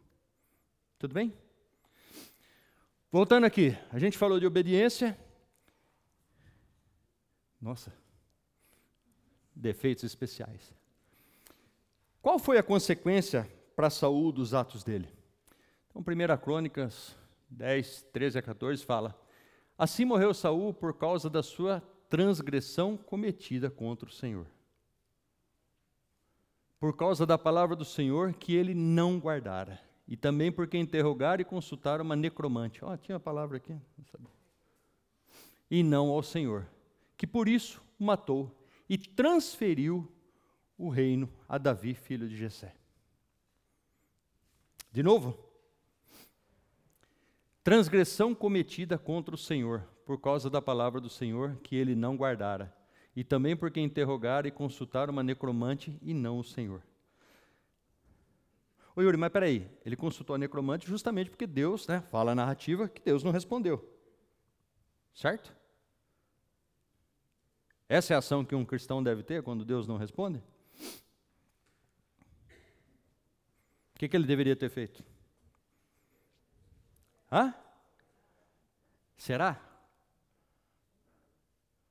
Tudo 0.99 1.15
bem? 1.15 1.33
Voltando 3.11 3.45
aqui, 3.45 3.75
a 3.91 3.97
gente 3.97 4.15
falou 4.15 4.39
de 4.39 4.45
obediência. 4.45 5.17
Nossa, 7.59 7.91
defeitos 9.55 10.03
especiais. 10.03 10.71
Qual 12.21 12.37
foi 12.37 12.59
a 12.59 12.63
consequência 12.63 13.51
para 13.75 13.89
Saul 13.89 14.31
dos 14.31 14.53
atos 14.53 14.83
dele? 14.83 15.09
Então, 15.89 16.03
1 16.03 16.37
Crônicas 16.37 17.19
10, 17.51 18.03
13 18.13 18.39
a 18.39 18.41
14 18.41 18.83
fala: 18.83 19.15
Assim 19.77 20.05
morreu 20.05 20.33
Saul 20.33 20.73
por 20.73 20.93
causa 20.95 21.29
da 21.29 21.43
sua 21.43 21.81
transgressão 22.09 22.97
cometida 22.97 23.69
contra 23.69 24.09
o 24.09 24.11
Senhor. 24.11 24.47
Por 26.79 26.95
causa 26.95 27.25
da 27.25 27.37
palavra 27.37 27.75
do 27.75 27.85
Senhor 27.85 28.33
que 28.33 28.55
ele 28.55 28.73
não 28.73 29.19
guardara. 29.19 29.79
E 30.07 30.17
também 30.17 30.51
porque 30.51 30.77
interrogaram 30.77 31.41
e 31.41 31.45
consultaram 31.45 32.03
uma 32.03 32.15
necromante. 32.15 32.83
Ó, 32.83 32.91
oh, 32.91 32.97
tinha 32.97 33.17
a 33.17 33.19
palavra 33.19 33.57
aqui. 33.57 33.71
Não 33.71 34.31
e 35.71 35.81
não 35.83 36.09
ao 36.09 36.21
Senhor, 36.21 36.67
que 37.15 37.25
por 37.25 37.47
isso 37.47 37.81
o 37.97 38.03
matou 38.03 38.53
e 38.89 38.97
transferiu 38.97 40.11
o 40.77 40.89
reino 40.89 41.31
a 41.47 41.57
Davi, 41.57 41.93
filho 41.93 42.27
de 42.27 42.35
Jessé. 42.35 42.75
De 44.91 45.01
novo, 45.01 45.39
transgressão 47.63 48.33
cometida 48.33 48.97
contra 48.97 49.35
o 49.35 49.37
Senhor, 49.37 49.87
por 50.05 50.19
causa 50.19 50.49
da 50.49 50.61
palavra 50.61 50.99
do 50.99 51.09
Senhor 51.09 51.57
que 51.63 51.75
ele 51.75 51.95
não 51.95 52.17
guardara, 52.17 52.75
e 53.15 53.23
também 53.23 53.55
porque 53.55 53.79
interrogaram 53.79 54.47
e 54.47 54.51
consultaram 54.51 55.13
uma 55.13 55.23
necromante 55.23 55.97
e 56.01 56.13
não 56.13 56.39
o 56.39 56.43
Senhor. 56.43 56.81
Ô 58.95 59.01
Yuri, 59.01 59.15
mas 59.15 59.31
peraí, 59.31 59.69
ele 59.85 59.95
consultou 59.95 60.35
a 60.35 60.39
necromante 60.39 60.87
justamente 60.87 61.29
porque 61.29 61.47
Deus, 61.47 61.87
né, 61.87 62.01
fala 62.11 62.31
a 62.33 62.35
narrativa 62.35 62.89
que 62.89 63.01
Deus 63.01 63.23
não 63.23 63.31
respondeu. 63.31 63.87
Certo? 65.13 65.55
Essa 67.87 68.13
é 68.13 68.15
a 68.15 68.19
ação 68.19 68.43
que 68.43 68.55
um 68.55 68.65
cristão 68.65 69.03
deve 69.03 69.23
ter 69.23 69.43
quando 69.43 69.65
Deus 69.65 69.87
não 69.87 69.97
responde? 69.97 70.41
O 73.93 73.99
que, 73.99 74.09
que 74.09 74.15
ele 74.15 74.25
deveria 74.25 74.55
ter 74.55 74.69
feito? 74.69 75.10
Hã? 77.31 77.53
Será? 79.15 79.59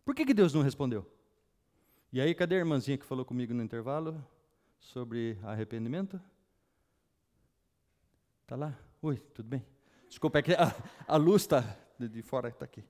Por 0.04 0.14
que, 0.14 0.26
que 0.26 0.34
Deus 0.34 0.52
não 0.52 0.62
respondeu? 0.62 1.10
E 2.12 2.20
aí, 2.20 2.34
cadê 2.34 2.56
a 2.56 2.58
irmãzinha 2.58 2.98
que 2.98 3.06
falou 3.06 3.24
comigo 3.24 3.54
no 3.54 3.62
intervalo 3.62 4.22
sobre 4.78 5.38
arrependimento? 5.44 6.20
Está 8.42 8.56
lá? 8.56 8.76
Oi, 9.00 9.16
tudo 9.16 9.48
bem? 9.48 9.64
Desculpa, 10.08 10.40
é 10.40 10.42
que 10.42 10.52
a, 10.52 10.74
a 11.06 11.16
luz 11.16 11.42
está 11.42 11.76
de 11.98 12.20
fora 12.20 12.48
está 12.48 12.64
aqui. 12.64 12.84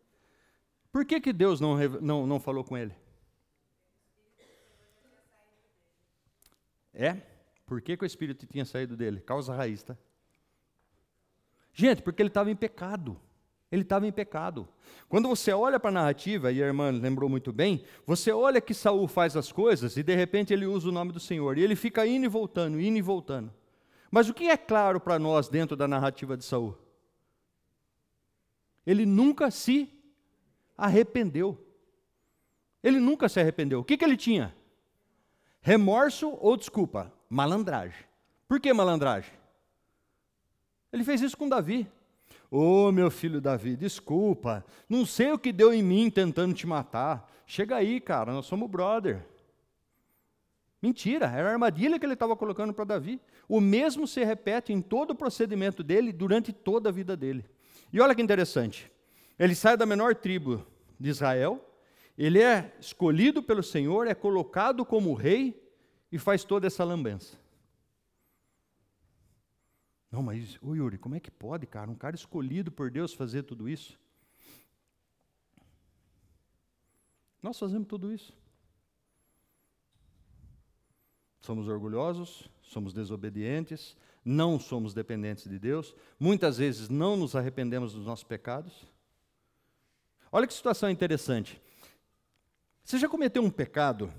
Por 0.90 1.04
que, 1.04 1.20
que 1.20 1.32
Deus 1.32 1.60
não, 1.60 1.76
não, 2.00 2.26
não 2.26 2.40
falou 2.40 2.64
com 2.64 2.76
ele? 2.76 2.94
É? 6.92 7.14
Por 7.66 7.80
que, 7.80 7.96
que 7.96 8.04
o 8.04 8.06
Espírito 8.06 8.46
tinha 8.46 8.64
saído 8.64 8.96
dele? 8.96 9.20
Causa 9.20 9.54
raiz, 9.54 9.82
tá? 9.82 9.96
Gente, 11.80 12.02
porque 12.02 12.20
ele 12.20 12.28
estava 12.28 12.50
em 12.50 12.54
pecado. 12.54 13.18
Ele 13.72 13.80
estava 13.80 14.06
em 14.06 14.12
pecado. 14.12 14.68
Quando 15.08 15.26
você 15.30 15.50
olha 15.50 15.80
para 15.80 15.88
a 15.88 15.92
narrativa, 15.92 16.52
e 16.52 16.62
a 16.62 16.66
irmã 16.66 16.90
lembrou 16.90 17.26
muito 17.26 17.54
bem, 17.54 17.82
você 18.04 18.30
olha 18.30 18.60
que 18.60 18.74
Saul 18.74 19.08
faz 19.08 19.34
as 19.34 19.50
coisas 19.50 19.96
e 19.96 20.02
de 20.02 20.14
repente 20.14 20.52
ele 20.52 20.66
usa 20.66 20.90
o 20.90 20.92
nome 20.92 21.10
do 21.10 21.18
Senhor. 21.18 21.56
E 21.56 21.62
ele 21.62 21.74
fica 21.74 22.06
indo 22.06 22.26
e 22.26 22.28
voltando, 22.28 22.78
indo 22.78 22.98
e 22.98 23.00
voltando. 23.00 23.50
Mas 24.10 24.28
o 24.28 24.34
que 24.34 24.50
é 24.50 24.58
claro 24.58 25.00
para 25.00 25.18
nós 25.18 25.48
dentro 25.48 25.74
da 25.74 25.88
narrativa 25.88 26.36
de 26.36 26.44
Saul? 26.44 26.76
Ele 28.86 29.06
nunca 29.06 29.50
se 29.50 29.88
arrependeu. 30.76 31.56
Ele 32.82 33.00
nunca 33.00 33.26
se 33.26 33.40
arrependeu. 33.40 33.80
O 33.80 33.84
que, 33.84 33.96
que 33.96 34.04
ele 34.04 34.18
tinha? 34.18 34.54
Remorso 35.62 36.36
ou 36.42 36.58
desculpa? 36.58 37.10
Malandragem. 37.26 38.04
Por 38.46 38.60
que 38.60 38.70
malandragem? 38.70 39.39
Ele 40.92 41.04
fez 41.04 41.20
isso 41.20 41.36
com 41.36 41.48
Davi. 41.48 41.88
Ô 42.50 42.86
oh, 42.86 42.92
meu 42.92 43.10
filho 43.10 43.40
Davi, 43.40 43.76
desculpa, 43.76 44.64
não 44.88 45.06
sei 45.06 45.30
o 45.30 45.38
que 45.38 45.52
deu 45.52 45.72
em 45.72 45.82
mim 45.82 46.10
tentando 46.10 46.52
te 46.52 46.66
matar. 46.66 47.30
Chega 47.46 47.76
aí, 47.76 48.00
cara, 48.00 48.32
nós 48.32 48.46
somos 48.46 48.68
brother. 48.68 49.24
Mentira, 50.82 51.26
era 51.26 51.48
a 51.48 51.52
armadilha 51.52 51.98
que 51.98 52.04
ele 52.04 52.14
estava 52.14 52.34
colocando 52.34 52.72
para 52.72 52.84
Davi. 52.84 53.20
O 53.48 53.60
mesmo 53.60 54.06
se 54.06 54.24
repete 54.24 54.72
em 54.72 54.80
todo 54.80 55.10
o 55.10 55.14
procedimento 55.14 55.82
dele 55.82 56.12
durante 56.12 56.52
toda 56.52 56.88
a 56.88 56.92
vida 56.92 57.16
dele. 57.16 57.44
E 57.92 58.00
olha 58.00 58.14
que 58.14 58.22
interessante. 58.22 58.90
Ele 59.38 59.54
sai 59.54 59.76
da 59.76 59.86
menor 59.86 60.14
tribo 60.14 60.66
de 60.98 61.08
Israel, 61.08 61.64
ele 62.16 62.42
é 62.42 62.74
escolhido 62.78 63.42
pelo 63.42 63.62
Senhor, 63.62 64.06
é 64.06 64.14
colocado 64.14 64.84
como 64.84 65.14
rei 65.14 65.58
e 66.12 66.18
faz 66.18 66.44
toda 66.44 66.66
essa 66.66 66.84
lambança. 66.84 67.39
Não, 70.10 70.22
mas, 70.22 70.58
ô 70.60 70.74
Yuri, 70.74 70.98
como 70.98 71.14
é 71.14 71.20
que 71.20 71.30
pode, 71.30 71.66
cara? 71.66 71.90
Um 71.90 71.94
cara 71.94 72.16
escolhido 72.16 72.72
por 72.72 72.90
Deus 72.90 73.14
fazer 73.14 73.44
tudo 73.44 73.68
isso? 73.68 73.98
Nós 77.42 77.58
fazemos 77.58 77.86
tudo 77.86 78.12
isso. 78.12 78.32
Somos 81.40 81.68
orgulhosos, 81.68 82.50
somos 82.60 82.92
desobedientes, 82.92 83.96
não 84.24 84.58
somos 84.58 84.92
dependentes 84.92 85.48
de 85.48 85.58
Deus, 85.58 85.94
muitas 86.18 86.58
vezes 86.58 86.88
não 86.88 87.16
nos 87.16 87.34
arrependemos 87.34 87.94
dos 87.94 88.04
nossos 88.04 88.24
pecados. 88.24 88.84
Olha 90.30 90.46
que 90.46 90.52
situação 90.52 90.90
interessante. 90.90 91.60
Você 92.84 92.98
já 92.98 93.08
cometeu 93.08 93.42
um 93.42 93.50
pecado, 93.50 94.12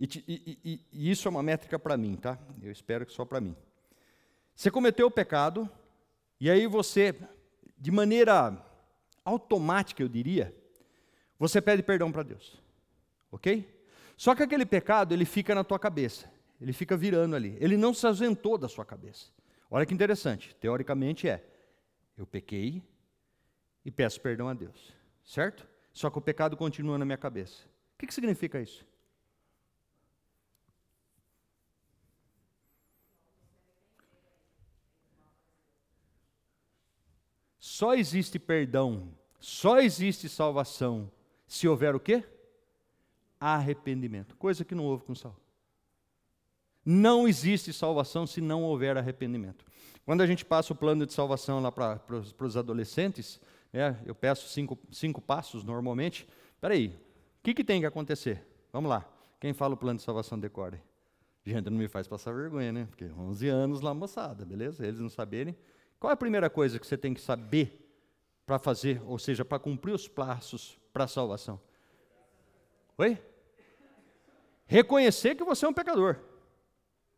e, 0.00 0.04
e, 0.26 0.58
e, 0.64 0.80
e 0.92 1.10
isso 1.10 1.28
é 1.28 1.30
uma 1.30 1.42
métrica 1.42 1.78
para 1.78 1.96
mim, 1.96 2.16
tá? 2.16 2.38
Eu 2.60 2.72
espero 2.72 3.06
que 3.06 3.12
só 3.12 3.24
para 3.24 3.40
mim. 3.40 3.54
Você 4.56 4.70
cometeu 4.70 5.06
o 5.06 5.10
pecado, 5.10 5.70
e 6.40 6.50
aí 6.50 6.66
você, 6.66 7.14
de 7.76 7.90
maneira 7.90 8.56
automática, 9.22 10.02
eu 10.02 10.08
diria, 10.08 10.56
você 11.38 11.60
pede 11.60 11.82
perdão 11.82 12.10
para 12.10 12.22
Deus. 12.22 12.58
Ok? 13.30 13.68
Só 14.16 14.34
que 14.34 14.42
aquele 14.42 14.64
pecado, 14.64 15.12
ele 15.12 15.26
fica 15.26 15.54
na 15.54 15.62
tua 15.62 15.78
cabeça. 15.78 16.32
Ele 16.58 16.72
fica 16.72 16.96
virando 16.96 17.36
ali. 17.36 17.58
Ele 17.60 17.76
não 17.76 17.92
se 17.92 18.06
ausentou 18.06 18.56
da 18.56 18.66
sua 18.66 18.82
cabeça. 18.82 19.26
Olha 19.70 19.84
que 19.84 19.92
interessante. 19.92 20.56
Teoricamente 20.56 21.28
é: 21.28 21.44
eu 22.16 22.26
pequei 22.26 22.82
e 23.84 23.90
peço 23.90 24.18
perdão 24.22 24.48
a 24.48 24.54
Deus. 24.54 24.94
Certo? 25.22 25.66
Só 25.92 26.08
que 26.08 26.16
o 26.16 26.22
pecado 26.22 26.56
continua 26.56 26.96
na 26.96 27.04
minha 27.04 27.18
cabeça. 27.18 27.64
O 27.94 27.98
que, 27.98 28.06
que 28.06 28.14
significa 28.14 28.58
isso? 28.58 28.86
Só 37.76 37.92
existe 37.92 38.38
perdão, 38.38 39.10
só 39.38 39.80
existe 39.80 40.30
salvação 40.30 41.12
se 41.46 41.68
houver 41.68 41.94
o 41.94 42.00
quê? 42.00 42.24
Arrependimento. 43.38 44.34
Coisa 44.38 44.64
que 44.64 44.74
não 44.74 44.86
houve 44.86 45.04
com 45.04 45.14
Saul. 45.14 45.36
Não 46.82 47.28
existe 47.28 47.74
salvação 47.74 48.26
se 48.26 48.40
não 48.40 48.62
houver 48.62 48.96
arrependimento. 48.96 49.66
Quando 50.06 50.22
a 50.22 50.26
gente 50.26 50.42
passa 50.42 50.72
o 50.72 50.76
plano 50.76 51.04
de 51.04 51.12
salvação 51.12 51.60
lá 51.60 51.70
para 51.70 52.00
os 52.16 52.56
adolescentes, 52.56 53.38
é, 53.74 53.94
eu 54.06 54.14
peço 54.14 54.48
cinco, 54.48 54.78
cinco 54.90 55.20
passos 55.20 55.62
normalmente. 55.62 56.26
Espera 56.54 56.72
aí, 56.72 56.86
o 56.86 57.42
que, 57.42 57.52
que 57.52 57.62
tem 57.62 57.80
que 57.80 57.86
acontecer? 57.86 58.42
Vamos 58.72 58.88
lá. 58.88 59.06
Quem 59.38 59.52
fala 59.52 59.74
o 59.74 59.76
plano 59.76 59.98
de 59.98 60.02
salvação 60.02 60.40
decore? 60.40 60.80
Gente, 61.44 61.68
não 61.68 61.76
me 61.76 61.88
faz 61.88 62.08
passar 62.08 62.32
vergonha, 62.32 62.72
né? 62.72 62.86
Porque 62.86 63.04
11 63.04 63.48
anos 63.48 63.80
lá, 63.82 63.92
moçada, 63.92 64.46
beleza? 64.46 64.86
Eles 64.86 64.98
não 64.98 65.10
saberem. 65.10 65.54
Qual 65.98 66.10
é 66.10 66.14
a 66.14 66.16
primeira 66.16 66.50
coisa 66.50 66.78
que 66.78 66.86
você 66.86 66.96
tem 66.96 67.14
que 67.14 67.20
saber 67.20 67.82
para 68.44 68.58
fazer, 68.58 69.02
ou 69.06 69.18
seja, 69.18 69.44
para 69.44 69.58
cumprir 69.58 69.92
os 69.92 70.06
passos 70.06 70.78
para 70.92 71.04
a 71.04 71.08
salvação? 71.08 71.60
Oi? 72.98 73.18
Reconhecer 74.66 75.34
que 75.34 75.44
você 75.44 75.64
é 75.64 75.68
um 75.68 75.72
pecador. 75.72 76.18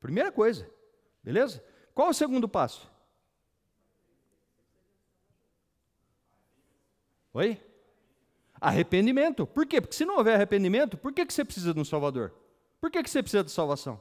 Primeira 0.01 0.31
coisa, 0.31 0.69
beleza? 1.23 1.65
Qual 1.95 2.11
o 2.11 2.15
segundo 2.15 2.49
passo? 2.49 2.91
Oi? 7.33 7.61
Arrependimento. 8.61 9.47
Por 9.47 9.67
quê? 9.67 9.81
Porque 9.81 9.97
se 9.97 10.05
não 10.05 10.17
houver 10.17 10.35
arrependimento, 10.35 10.97
por 10.97 11.13
que, 11.13 11.25
que 11.25 11.33
você 11.33 11.45
precisa 11.45 11.73
de 11.73 11.81
um 11.81 11.85
Salvador? 11.85 12.33
Por 12.81 12.91
que, 12.91 13.03
que 13.03 13.11
você 13.11 13.23
precisa 13.23 13.45
de 13.45 13.51
salvação? 13.51 14.01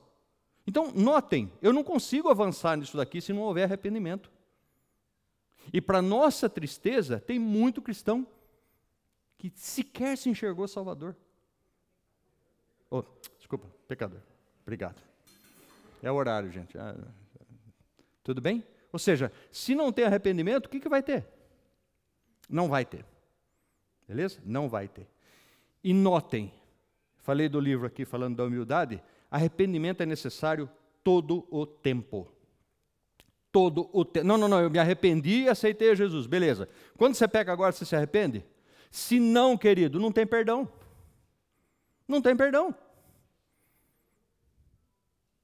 Então, 0.65 0.91
notem, 0.93 1.51
eu 1.61 1.71
não 1.71 1.83
consigo 1.83 2.29
avançar 2.29 2.75
nisso 2.75 2.97
daqui 2.97 3.21
se 3.21 3.31
não 3.33 3.41
houver 3.43 3.63
arrependimento. 3.63 4.29
E 5.71 5.81
para 5.81 6.01
nossa 6.01 6.49
tristeza, 6.49 7.19
tem 7.19 7.37
muito 7.37 7.81
cristão 7.81 8.25
que 9.37 9.51
sequer 9.55 10.17
se 10.17 10.29
enxergou 10.29 10.67
Salvador. 10.67 11.15
Oh, 12.89 13.03
desculpa, 13.37 13.67
pecador. 13.87 14.21
Obrigado. 14.61 15.01
É 16.01 16.11
o 16.11 16.15
horário, 16.15 16.51
gente. 16.51 16.77
Ah, 16.77 16.95
tudo 18.23 18.41
bem? 18.41 18.63
Ou 18.91 18.99
seja, 18.99 19.31
se 19.51 19.75
não 19.75 19.91
tem 19.91 20.05
arrependimento, 20.05 20.65
o 20.65 20.69
que, 20.69 20.79
que 20.79 20.89
vai 20.89 21.03
ter? 21.03 21.27
Não 22.49 22.67
vai 22.67 22.85
ter. 22.85 23.05
Beleza? 24.07 24.39
Não 24.45 24.69
vai 24.69 24.87
ter. 24.87 25.07
E 25.83 25.93
notem, 25.93 26.53
falei 27.17 27.49
do 27.49 27.59
livro 27.59 27.85
aqui 27.85 28.05
falando 28.05 28.37
da 28.37 28.45
humildade, 28.45 29.03
arrependimento 29.29 30.01
é 30.01 30.05
necessário 30.05 30.69
todo 31.03 31.45
o 31.51 31.65
tempo. 31.65 32.31
Todo 33.57 33.89
o 33.91 34.05
tempo. 34.05 34.27
Não, 34.27 34.37
não, 34.37 34.47
não, 34.47 34.61
eu 34.61 34.69
me 34.69 34.77
arrependi 34.77 35.45
e 35.45 35.49
aceitei 35.49 35.95
Jesus. 35.95 36.27
Beleza. 36.27 36.69
Quando 36.95 37.15
você 37.15 37.27
pega 37.27 37.51
agora, 37.51 37.71
você 37.71 37.85
se 37.85 37.95
arrepende? 37.95 38.45
Se 38.91 39.19
não, 39.19 39.57
querido, 39.57 39.99
não 39.99 40.11
tem 40.11 40.27
perdão. 40.27 40.71
Não 42.07 42.21
tem 42.21 42.37
perdão. 42.37 42.75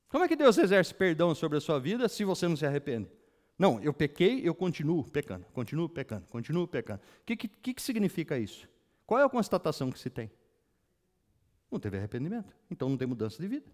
Como 0.10 0.24
é 0.24 0.28
que 0.28 0.36
Deus 0.36 0.60
exerce 0.60 0.94
perdão 0.94 1.34
sobre 1.34 1.58
a 1.58 1.62
sua 1.62 1.80
vida 1.80 2.08
se 2.08 2.24
você 2.24 2.48
não 2.48 2.56
se 2.56 2.64
arrepende? 2.64 3.10
Não, 3.58 3.82
eu 3.82 3.92
pequei, 3.92 4.48
eu 4.48 4.54
continuo 4.54 5.04
pecando, 5.10 5.48
continuo 5.48 5.90
pecando, 5.90 6.28
continuo 6.28 6.68
pecando. 6.68 7.02
O 7.22 7.26
que, 7.26 7.36
que, 7.36 7.74
que 7.74 7.82
significa 7.82 8.38
isso? 8.38 8.70
Qual 9.08 9.20
é 9.20 9.24
a 9.24 9.30
constatação 9.30 9.92
que 9.92 9.98
se 9.98 10.12
tem? 10.12 10.30
Não 11.72 11.80
teve 11.80 11.98
arrependimento, 11.98 12.56
então 12.70 12.88
não 12.90 12.96
tem 12.96 13.08
mudança 13.08 13.42
de 13.42 13.48
vida. 13.48 13.66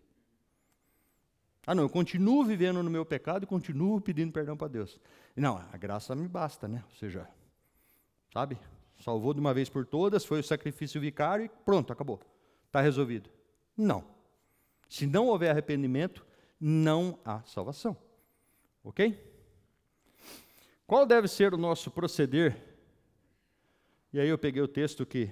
Ah, 1.70 1.76
não, 1.76 1.84
eu 1.84 1.90
continuo 1.90 2.44
vivendo 2.44 2.82
no 2.82 2.90
meu 2.90 3.06
pecado 3.06 3.44
e 3.44 3.46
continuo 3.46 4.02
pedindo 4.02 4.34
perdão 4.34 4.58
para 4.58 4.70
Deus. 4.70 5.00
Não, 5.36 5.64
a 5.72 5.78
graça 5.78 6.16
me 6.16 6.28
basta, 6.28 6.68
né? 6.68 6.84
Ou 6.90 6.96
seja, 6.96 7.30
sabe? 8.34 8.58
Salvou 9.04 9.36
de 9.36 9.40
uma 9.40 9.54
vez 9.54 9.70
por 9.70 9.86
todas, 9.86 10.26
foi 10.26 10.40
o 10.40 10.44
sacrifício 10.44 11.00
vicário 11.00 11.46
e 11.46 11.50
pronto, 11.64 11.94
acabou. 11.94 12.20
Está 12.66 12.82
resolvido. 12.82 13.30
Não. 13.78 14.04
Se 14.90 15.06
não 15.06 15.28
houver 15.28 15.52
arrependimento, 15.52 16.26
não 16.60 17.20
há 17.24 17.44
salvação. 17.44 17.96
Ok? 18.84 19.24
Qual 20.88 21.06
deve 21.06 21.28
ser 21.28 21.54
o 21.54 21.58
nosso 21.58 21.92
proceder? 21.92 22.58
E 24.12 24.20
aí 24.20 24.28
eu 24.28 24.40
peguei 24.40 24.64
o 24.64 24.68
texto 24.68 25.06
que 25.06 25.32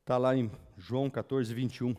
está 0.00 0.16
lá 0.16 0.34
em 0.34 0.50
João 0.78 1.10
14, 1.10 1.52
21. 1.52 1.94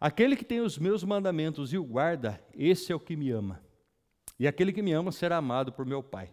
Aquele 0.00 0.36
que 0.36 0.44
tem 0.44 0.60
os 0.60 0.78
meus 0.78 1.02
mandamentos 1.02 1.72
e 1.72 1.78
o 1.78 1.84
guarda, 1.84 2.42
esse 2.54 2.92
é 2.92 2.94
o 2.94 3.00
que 3.00 3.16
me 3.16 3.30
ama. 3.30 3.62
E 4.38 4.46
aquele 4.46 4.72
que 4.72 4.82
me 4.82 4.92
ama 4.92 5.12
será 5.12 5.36
amado 5.36 5.72
por 5.72 5.86
meu 5.86 6.02
Pai. 6.02 6.30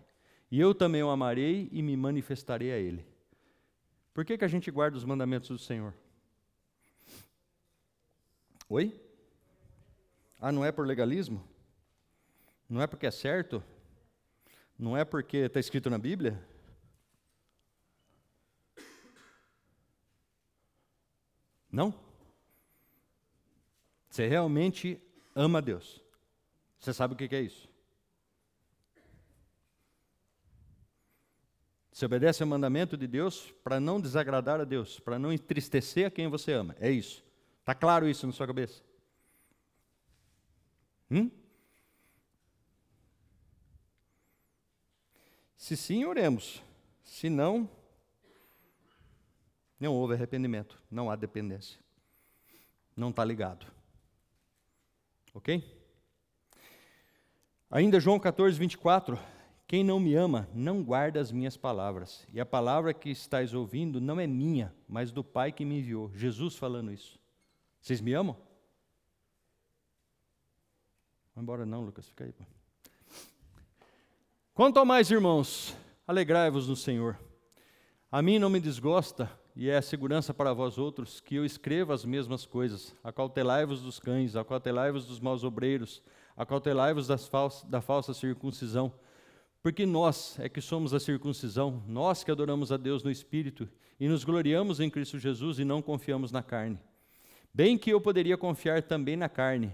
E 0.50 0.60
eu 0.60 0.76
também 0.76 1.02
o 1.02 1.10
amarei 1.10 1.70
e 1.72 1.82
me 1.82 1.96
manifestarei 1.96 2.72
a 2.72 2.78
ele. 2.78 3.06
Por 4.14 4.26
que, 4.26 4.38
que 4.38 4.44
a 4.44 4.48
gente 4.48 4.70
guarda 4.70 4.98
os 4.98 5.06
mandamentos 5.06 5.50
do 5.50 5.58
Senhor? 5.58 5.94
Oi? 8.68 9.00
Ah, 10.40 10.52
não 10.52 10.66
é 10.66 10.72
por 10.72 10.86
legalismo? 10.86 11.48
Não 12.70 12.82
é 12.82 12.88
porque 12.88 13.06
é 13.06 13.12
certo? 13.12 13.64
Não 14.78 14.98
é 14.98 15.06
porque 15.06 15.38
está 15.38 15.60
escrito 15.60 15.90
na 15.90 15.98
Bíblia? 15.98 16.44
Não? 21.72 21.94
Você 24.12 24.28
realmente 24.28 25.02
ama 25.34 25.62
Deus. 25.62 26.04
Você 26.78 26.94
sabe 26.94 27.14
o 27.14 27.18
que 27.18 27.34
é 27.34 27.42
isso? 27.42 27.70
Você 31.94 32.06
obedece 32.06 32.44
ao 32.44 32.50
mandamento 32.50 32.98
de 32.98 33.08
Deus 33.08 33.54
para 33.64 33.80
não 33.80 34.02
desagradar 34.02 34.60
a 34.60 34.66
Deus, 34.66 35.00
para 35.00 35.18
não 35.18 35.32
entristecer 35.32 36.06
a 36.06 36.12
quem 36.12 36.28
você 36.28 36.52
ama. 36.52 36.76
É 36.78 36.92
isso. 36.92 37.24
Está 37.62 37.74
claro 37.74 38.10
isso 38.10 38.28
na 38.28 38.34
sua 38.34 38.46
cabeça? 38.46 38.84
Hum? 41.10 41.32
Se 45.56 45.78
sim, 45.78 46.04
oremos. 46.04 46.62
Se 47.02 47.30
não, 47.30 47.70
não 49.80 49.94
houve 49.94 50.16
arrependimento, 50.16 50.82
não 50.92 51.10
há 51.10 51.16
dependência. 51.16 51.80
Não 52.94 53.10
está 53.10 53.24
ligado. 53.24 53.81
Ok? 55.34 55.64
Ainda 57.70 58.00
João 58.00 58.20
14, 58.20 58.58
24. 58.60 59.18
Quem 59.66 59.84
não 59.84 60.02
me 60.02 60.14
ama, 60.16 60.50
não 60.54 60.84
guarda 60.84 61.22
as 61.22 61.32
minhas 61.32 61.56
palavras. 61.56 62.28
E 62.34 62.42
a 62.42 62.46
palavra 62.46 62.94
que 62.94 63.10
estáis 63.10 63.54
ouvindo 63.54 64.02
não 64.02 64.20
é 64.20 64.28
minha, 64.28 64.76
mas 64.88 65.12
do 65.14 65.24
Pai 65.24 65.54
que 65.54 65.64
me 65.64 65.80
enviou. 65.80 66.12
Jesus 66.14 66.58
falando 66.58 66.92
isso. 66.92 67.18
Vocês 67.80 68.02
me 68.02 68.14
amam? 68.14 68.36
Vai 71.34 71.42
embora 71.42 71.66
não, 71.66 71.86
Lucas, 71.86 72.06
fica 72.06 72.26
aí. 72.26 72.34
Pô. 72.34 72.44
Quanto 74.54 74.78
ao 74.78 74.86
mais, 74.86 75.10
irmãos, 75.10 75.74
alegrai-vos 76.06 76.68
no 76.68 76.76
Senhor. 76.76 77.18
A 78.12 78.22
mim 78.22 78.38
não 78.38 78.50
me 78.50 78.60
desgosta, 78.60 79.32
e 79.56 79.70
é 79.70 79.82
segurança 79.82 80.34
para 80.34 80.54
vós 80.54 80.78
outros, 80.78 81.20
que 81.20 81.36
eu 81.36 81.46
escreva 81.46 81.94
as 81.94 82.06
mesmas 82.06 82.46
coisas. 82.46 82.96
Acautelai-vos 83.04 83.82
dos 83.82 84.00
cães, 84.00 84.36
acautelai-vos 84.36 85.06
dos 85.06 85.20
maus 85.20 85.44
obreiros, 85.44 86.02
acautelai-vos 86.36 87.08
da 87.08 87.82
falsa 87.82 88.14
circuncisão. 88.14 88.94
Porque 89.62 89.86
nós 89.86 90.40
é 90.40 90.50
que 90.50 90.62
somos 90.62 90.94
a 90.94 91.00
circuncisão, 91.00 91.84
nós 91.88 92.24
que 92.24 92.32
adoramos 92.32 92.72
a 92.72 92.78
Deus 92.78 93.04
no 93.04 93.12
Espírito 93.12 93.70
e 94.00 94.08
nos 94.08 94.24
gloriamos 94.24 94.80
em 94.80 94.90
Cristo 94.90 95.20
Jesus 95.20 95.60
e 95.60 95.66
não 95.66 95.82
confiamos 95.82 96.32
na 96.32 96.42
carne. 96.42 96.80
Bem 97.54 97.78
que 97.78 97.92
eu 97.92 98.02
poderia 98.02 98.38
confiar 98.38 98.82
também 98.82 99.16
na 99.16 99.30
carne, 99.30 99.72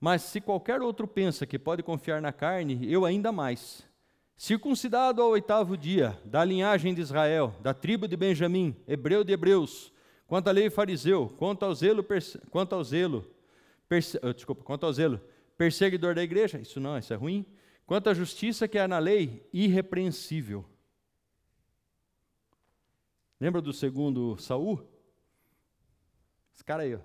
mas 0.00 0.22
se 0.22 0.40
qualquer 0.40 0.80
outro 0.80 1.06
pensa 1.06 1.46
que 1.46 1.58
pode 1.58 1.82
confiar 1.82 2.20
na 2.20 2.32
carne, 2.32 2.80
eu 2.90 3.04
ainda 3.04 3.30
mais. 3.30 3.86
Circuncidado 4.38 5.20
ao 5.20 5.30
oitavo 5.30 5.76
dia, 5.76 6.16
da 6.24 6.44
linhagem 6.44 6.94
de 6.94 7.00
Israel, 7.00 7.52
da 7.60 7.74
tribo 7.74 8.06
de 8.06 8.16
Benjamim, 8.16 8.76
hebreu 8.86 9.24
de 9.24 9.32
hebreus, 9.32 9.92
quanto 10.28 10.46
à 10.46 10.52
lei 10.52 10.70
fariseu, 10.70 11.28
quanto 11.36 11.64
ao 11.64 11.74
zelo, 11.74 12.06
quanto 12.48 12.72
ao 12.72 12.84
zelo, 12.84 13.28
oh, 14.22 14.32
desculpa, 14.32 14.62
quanto 14.62 14.86
ao 14.86 14.92
zelo, 14.92 15.20
perseguidor 15.56 16.14
da 16.14 16.22
igreja, 16.22 16.60
isso 16.60 16.78
não, 16.78 16.96
isso 16.96 17.12
é 17.12 17.16
ruim. 17.16 17.44
Quanto 17.84 18.10
à 18.10 18.14
justiça 18.14 18.68
que 18.68 18.78
há 18.78 18.86
na 18.86 19.00
lei, 19.00 19.44
irrepreensível. 19.52 20.64
Lembra 23.40 23.60
do 23.60 23.72
segundo 23.72 24.38
Saul? 24.38 24.80
Esse 26.54 26.62
cara 26.62 26.84
aí, 26.84 26.94
ó. 26.94 27.00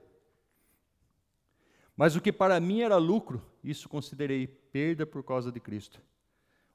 Mas 1.97 2.15
o 2.15 2.21
que 2.21 2.31
para 2.31 2.59
mim 2.59 2.81
era 2.81 2.97
lucro, 2.97 3.43
isso 3.63 3.89
considerei 3.89 4.45
perda 4.45 5.03
por 5.03 5.23
causa 5.23 5.51
de 5.51 5.59
Cristo. 5.59 5.99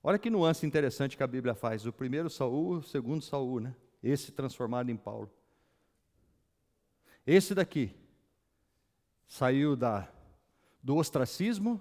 Olha 0.09 0.19
que 0.19 0.31
nuance 0.31 0.65
interessante 0.65 1.19
que 1.19 1.23
a 1.23 1.27
Bíblia 1.27 1.55
faz. 1.55 1.85
O 1.85 1.93
primeiro 1.93 2.31
Saul, 2.31 2.79
o 2.79 2.83
segundo 2.83 3.23
Saul, 3.23 3.61
né? 3.61 3.77
Esse 4.03 4.33
transformado 4.33 4.89
em 4.91 4.97
Paulo. 4.97 5.31
Esse 7.27 7.55
daqui 7.55 7.95
saiu 9.27 9.77
da, 9.77 10.11
do 10.83 10.97
ostracismo 10.97 11.79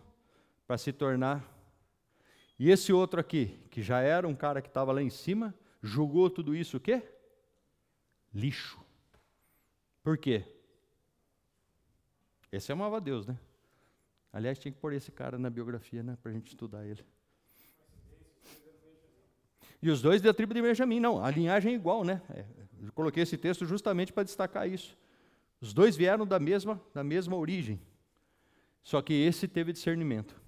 para 0.68 0.78
se 0.78 0.92
tornar. 0.92 1.42
E 2.60 2.70
esse 2.70 2.92
outro 2.92 3.18
aqui, 3.18 3.58
que 3.72 3.82
já 3.82 4.02
era 4.02 4.28
um 4.28 4.36
cara 4.36 4.62
que 4.62 4.68
estava 4.68 4.92
lá 4.92 5.02
em 5.02 5.10
cima, 5.10 5.56
julgou 5.82 6.30
tudo 6.30 6.54
isso 6.54 6.76
o 6.76 6.82
quê? 6.82 7.02
Lixo. 8.34 8.78
Por 10.04 10.18
quê? 10.18 10.44
Esse 12.52 12.74
amava 12.74 13.00
Deus, 13.00 13.26
né? 13.26 13.40
Aliás, 14.34 14.60
tinha 14.60 14.74
que 14.74 14.80
pôr 14.82 14.92
esse 14.92 15.14
cara 15.14 15.40
na 15.40 15.50
biografia, 15.50 16.04
né? 16.04 16.18
Para 16.22 16.32
a 16.32 16.34
gente 16.34 16.50
estudar 16.50 16.86
ele. 16.86 17.06
E 19.82 19.90
os 19.90 20.02
dois 20.02 20.22
da 20.22 20.34
tribo 20.34 20.54
de 20.54 20.62
Benjamim, 20.62 21.00
não, 21.00 21.24
a 21.24 21.30
linhagem 21.30 21.74
é 21.74 21.76
igual, 21.76 22.04
né? 22.04 22.22
É, 22.30 22.46
eu 22.82 22.92
coloquei 22.94 23.24
esse 23.24 23.38
texto 23.38 23.66
justamente 23.66 24.12
para 24.12 24.24
destacar 24.24 24.68
isso. 24.68 24.98
Os 25.62 25.74
dois 25.74 25.96
vieram 25.96 26.26
da 26.26 26.40
mesma, 26.40 26.82
da 26.94 27.04
mesma 27.04 27.36
origem. 27.36 27.80
Só 28.84 29.02
que 29.02 29.14
esse 29.14 29.48
teve 29.48 29.74
discernimento. 29.74 30.40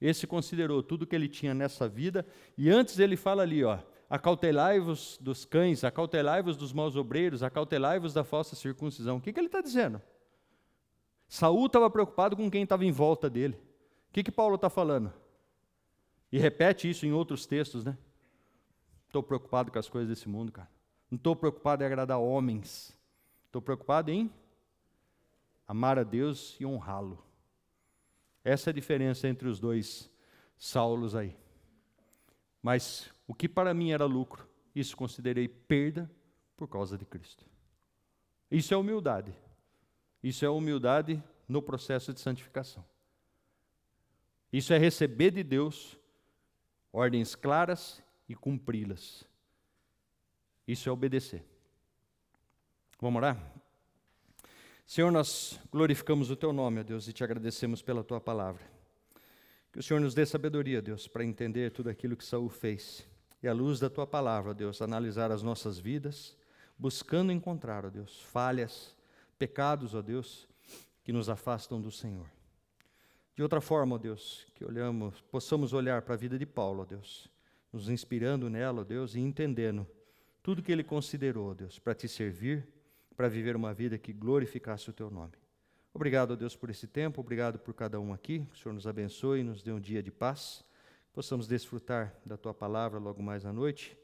Esse 0.00 0.26
considerou 0.26 0.82
tudo 0.82 1.06
que 1.06 1.14
ele 1.14 1.28
tinha 1.28 1.54
nessa 1.54 1.88
vida, 1.88 2.26
e 2.58 2.68
antes 2.68 2.98
ele 2.98 3.16
fala 3.16 3.42
ali, 3.42 3.64
ó, 3.64 3.78
acautelai-vos 4.10 5.18
dos 5.20 5.44
cães, 5.44 5.84
acautelai-vos 5.84 6.56
dos 6.56 6.72
maus 6.72 6.96
obreiros, 6.96 7.42
acautelai-vos 7.42 8.12
da 8.12 8.24
falsa 8.24 8.54
circuncisão. 8.54 9.16
O 9.16 9.20
que, 9.20 9.32
que 9.32 9.40
ele 9.40 9.46
está 9.46 9.60
dizendo? 9.60 10.00
Saul 11.28 11.66
estava 11.66 11.88
preocupado 11.88 12.36
com 12.36 12.50
quem 12.50 12.64
estava 12.64 12.84
em 12.84 12.92
volta 12.92 13.30
dele. 13.30 13.56
O 14.10 14.12
que, 14.12 14.22
que 14.22 14.30
Paulo 14.30 14.56
está 14.56 14.68
falando? 14.68 15.12
E 16.30 16.38
repete 16.38 16.88
isso 16.88 17.06
em 17.06 17.12
outros 17.12 17.46
textos, 17.46 17.84
né? 17.84 17.96
Estou 19.14 19.22
preocupado 19.22 19.70
com 19.70 19.78
as 19.78 19.88
coisas 19.88 20.08
desse 20.08 20.28
mundo, 20.28 20.50
cara. 20.50 20.68
Não 21.08 21.14
estou 21.14 21.36
preocupado 21.36 21.84
em 21.84 21.86
agradar 21.86 22.18
homens. 22.18 22.92
Estou 23.46 23.62
preocupado 23.62 24.10
em 24.10 24.28
amar 25.68 26.00
a 26.00 26.02
Deus 26.02 26.56
e 26.58 26.66
honrá-lo. 26.66 27.24
Essa 28.42 28.70
é 28.70 28.72
a 28.72 28.74
diferença 28.74 29.28
entre 29.28 29.46
os 29.46 29.60
dois 29.60 30.10
Saulos 30.58 31.14
aí. 31.14 31.36
Mas 32.60 33.08
o 33.24 33.32
que 33.32 33.48
para 33.48 33.72
mim 33.72 33.92
era 33.92 34.04
lucro, 34.04 34.48
isso 34.74 34.96
considerei 34.96 35.46
perda 35.46 36.10
por 36.56 36.66
causa 36.66 36.98
de 36.98 37.04
Cristo. 37.04 37.46
Isso 38.50 38.74
é 38.74 38.76
humildade. 38.76 39.32
Isso 40.24 40.44
é 40.44 40.50
humildade 40.50 41.22
no 41.46 41.62
processo 41.62 42.12
de 42.12 42.18
santificação. 42.18 42.84
Isso 44.52 44.72
é 44.72 44.76
receber 44.76 45.30
de 45.30 45.44
Deus 45.44 45.96
ordens 46.92 47.36
claras 47.36 48.02
e 48.28 48.34
cumpri-las. 48.34 49.24
Isso 50.66 50.88
é 50.88 50.92
obedecer. 50.92 51.44
Vamos 53.00 53.18
orar? 53.18 53.54
Senhor, 54.86 55.10
nós 55.10 55.58
glorificamos 55.70 56.30
o 56.30 56.36
Teu 56.36 56.52
nome, 56.52 56.80
ó 56.80 56.82
Deus, 56.82 57.08
e 57.08 57.12
te 57.12 57.24
agradecemos 57.24 57.82
pela 57.82 58.04
Tua 58.04 58.20
palavra. 58.20 58.62
Que 59.72 59.78
o 59.78 59.82
Senhor 59.82 60.00
nos 60.00 60.14
dê 60.14 60.24
sabedoria, 60.24 60.80
Deus, 60.80 61.08
para 61.08 61.24
entender 61.24 61.72
tudo 61.72 61.90
aquilo 61.90 62.16
que 62.16 62.24
Saul 62.24 62.48
fez. 62.48 63.06
E 63.42 63.48
à 63.48 63.52
luz 63.52 63.80
da 63.80 63.90
Tua 63.90 64.06
palavra, 64.06 64.54
Deus, 64.54 64.80
analisar 64.80 65.30
as 65.32 65.42
nossas 65.42 65.78
vidas, 65.78 66.36
buscando 66.78 67.32
encontrar, 67.32 67.84
ó 67.84 67.90
Deus, 67.90 68.20
falhas, 68.20 68.96
pecados, 69.38 69.94
ó 69.94 70.00
Deus, 70.00 70.46
que 71.02 71.12
nos 71.12 71.28
afastam 71.28 71.80
do 71.80 71.90
Senhor. 71.90 72.26
De 73.34 73.42
outra 73.42 73.60
forma, 73.60 73.96
ó 73.96 73.98
Deus, 73.98 74.46
que 74.54 74.64
olhamos, 74.64 75.20
possamos 75.22 75.72
olhar 75.72 76.02
para 76.02 76.14
a 76.14 76.18
vida 76.18 76.38
de 76.38 76.46
Paulo, 76.46 76.82
ó 76.82 76.84
Deus, 76.84 77.28
nos 77.74 77.88
inspirando 77.88 78.48
nela, 78.48 78.82
ó 78.82 78.84
Deus, 78.84 79.16
e 79.16 79.20
entendendo 79.20 79.84
tudo 80.40 80.62
que 80.62 80.70
ele 80.70 80.84
considerou, 80.84 81.52
Deus, 81.56 81.76
para 81.76 81.92
te 81.92 82.06
servir, 82.06 82.64
para 83.16 83.28
viver 83.28 83.56
uma 83.56 83.74
vida 83.74 83.98
que 83.98 84.12
glorificasse 84.12 84.88
o 84.88 84.92
teu 84.92 85.10
nome. 85.10 85.32
Obrigado, 85.92 86.36
Deus, 86.36 86.54
por 86.54 86.70
esse 86.70 86.86
tempo, 86.86 87.20
obrigado 87.20 87.58
por 87.58 87.74
cada 87.74 87.98
um 87.98 88.12
aqui. 88.12 88.46
Que 88.46 88.54
o 88.54 88.58
Senhor 88.58 88.74
nos 88.74 88.86
abençoe 88.86 89.40
e 89.40 89.42
nos 89.42 89.60
dê 89.60 89.72
um 89.72 89.80
dia 89.80 90.02
de 90.02 90.12
paz. 90.12 90.64
Possamos 91.12 91.48
desfrutar 91.48 92.14
da 92.24 92.36
tua 92.36 92.54
palavra 92.54 93.00
logo 93.00 93.20
mais 93.20 93.44
à 93.44 93.52
noite 93.52 93.98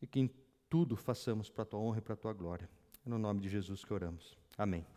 e 0.00 0.06
que 0.06 0.20
em 0.20 0.30
tudo 0.68 0.94
façamos 0.94 1.48
para 1.48 1.62
a 1.62 1.66
tua 1.66 1.80
honra 1.80 1.98
e 1.98 2.02
para 2.02 2.14
a 2.14 2.16
tua 2.18 2.34
glória. 2.34 2.68
É 3.04 3.08
no 3.08 3.18
nome 3.18 3.40
de 3.40 3.48
Jesus 3.48 3.82
que 3.82 3.94
oramos. 3.94 4.36
Amém. 4.58 4.95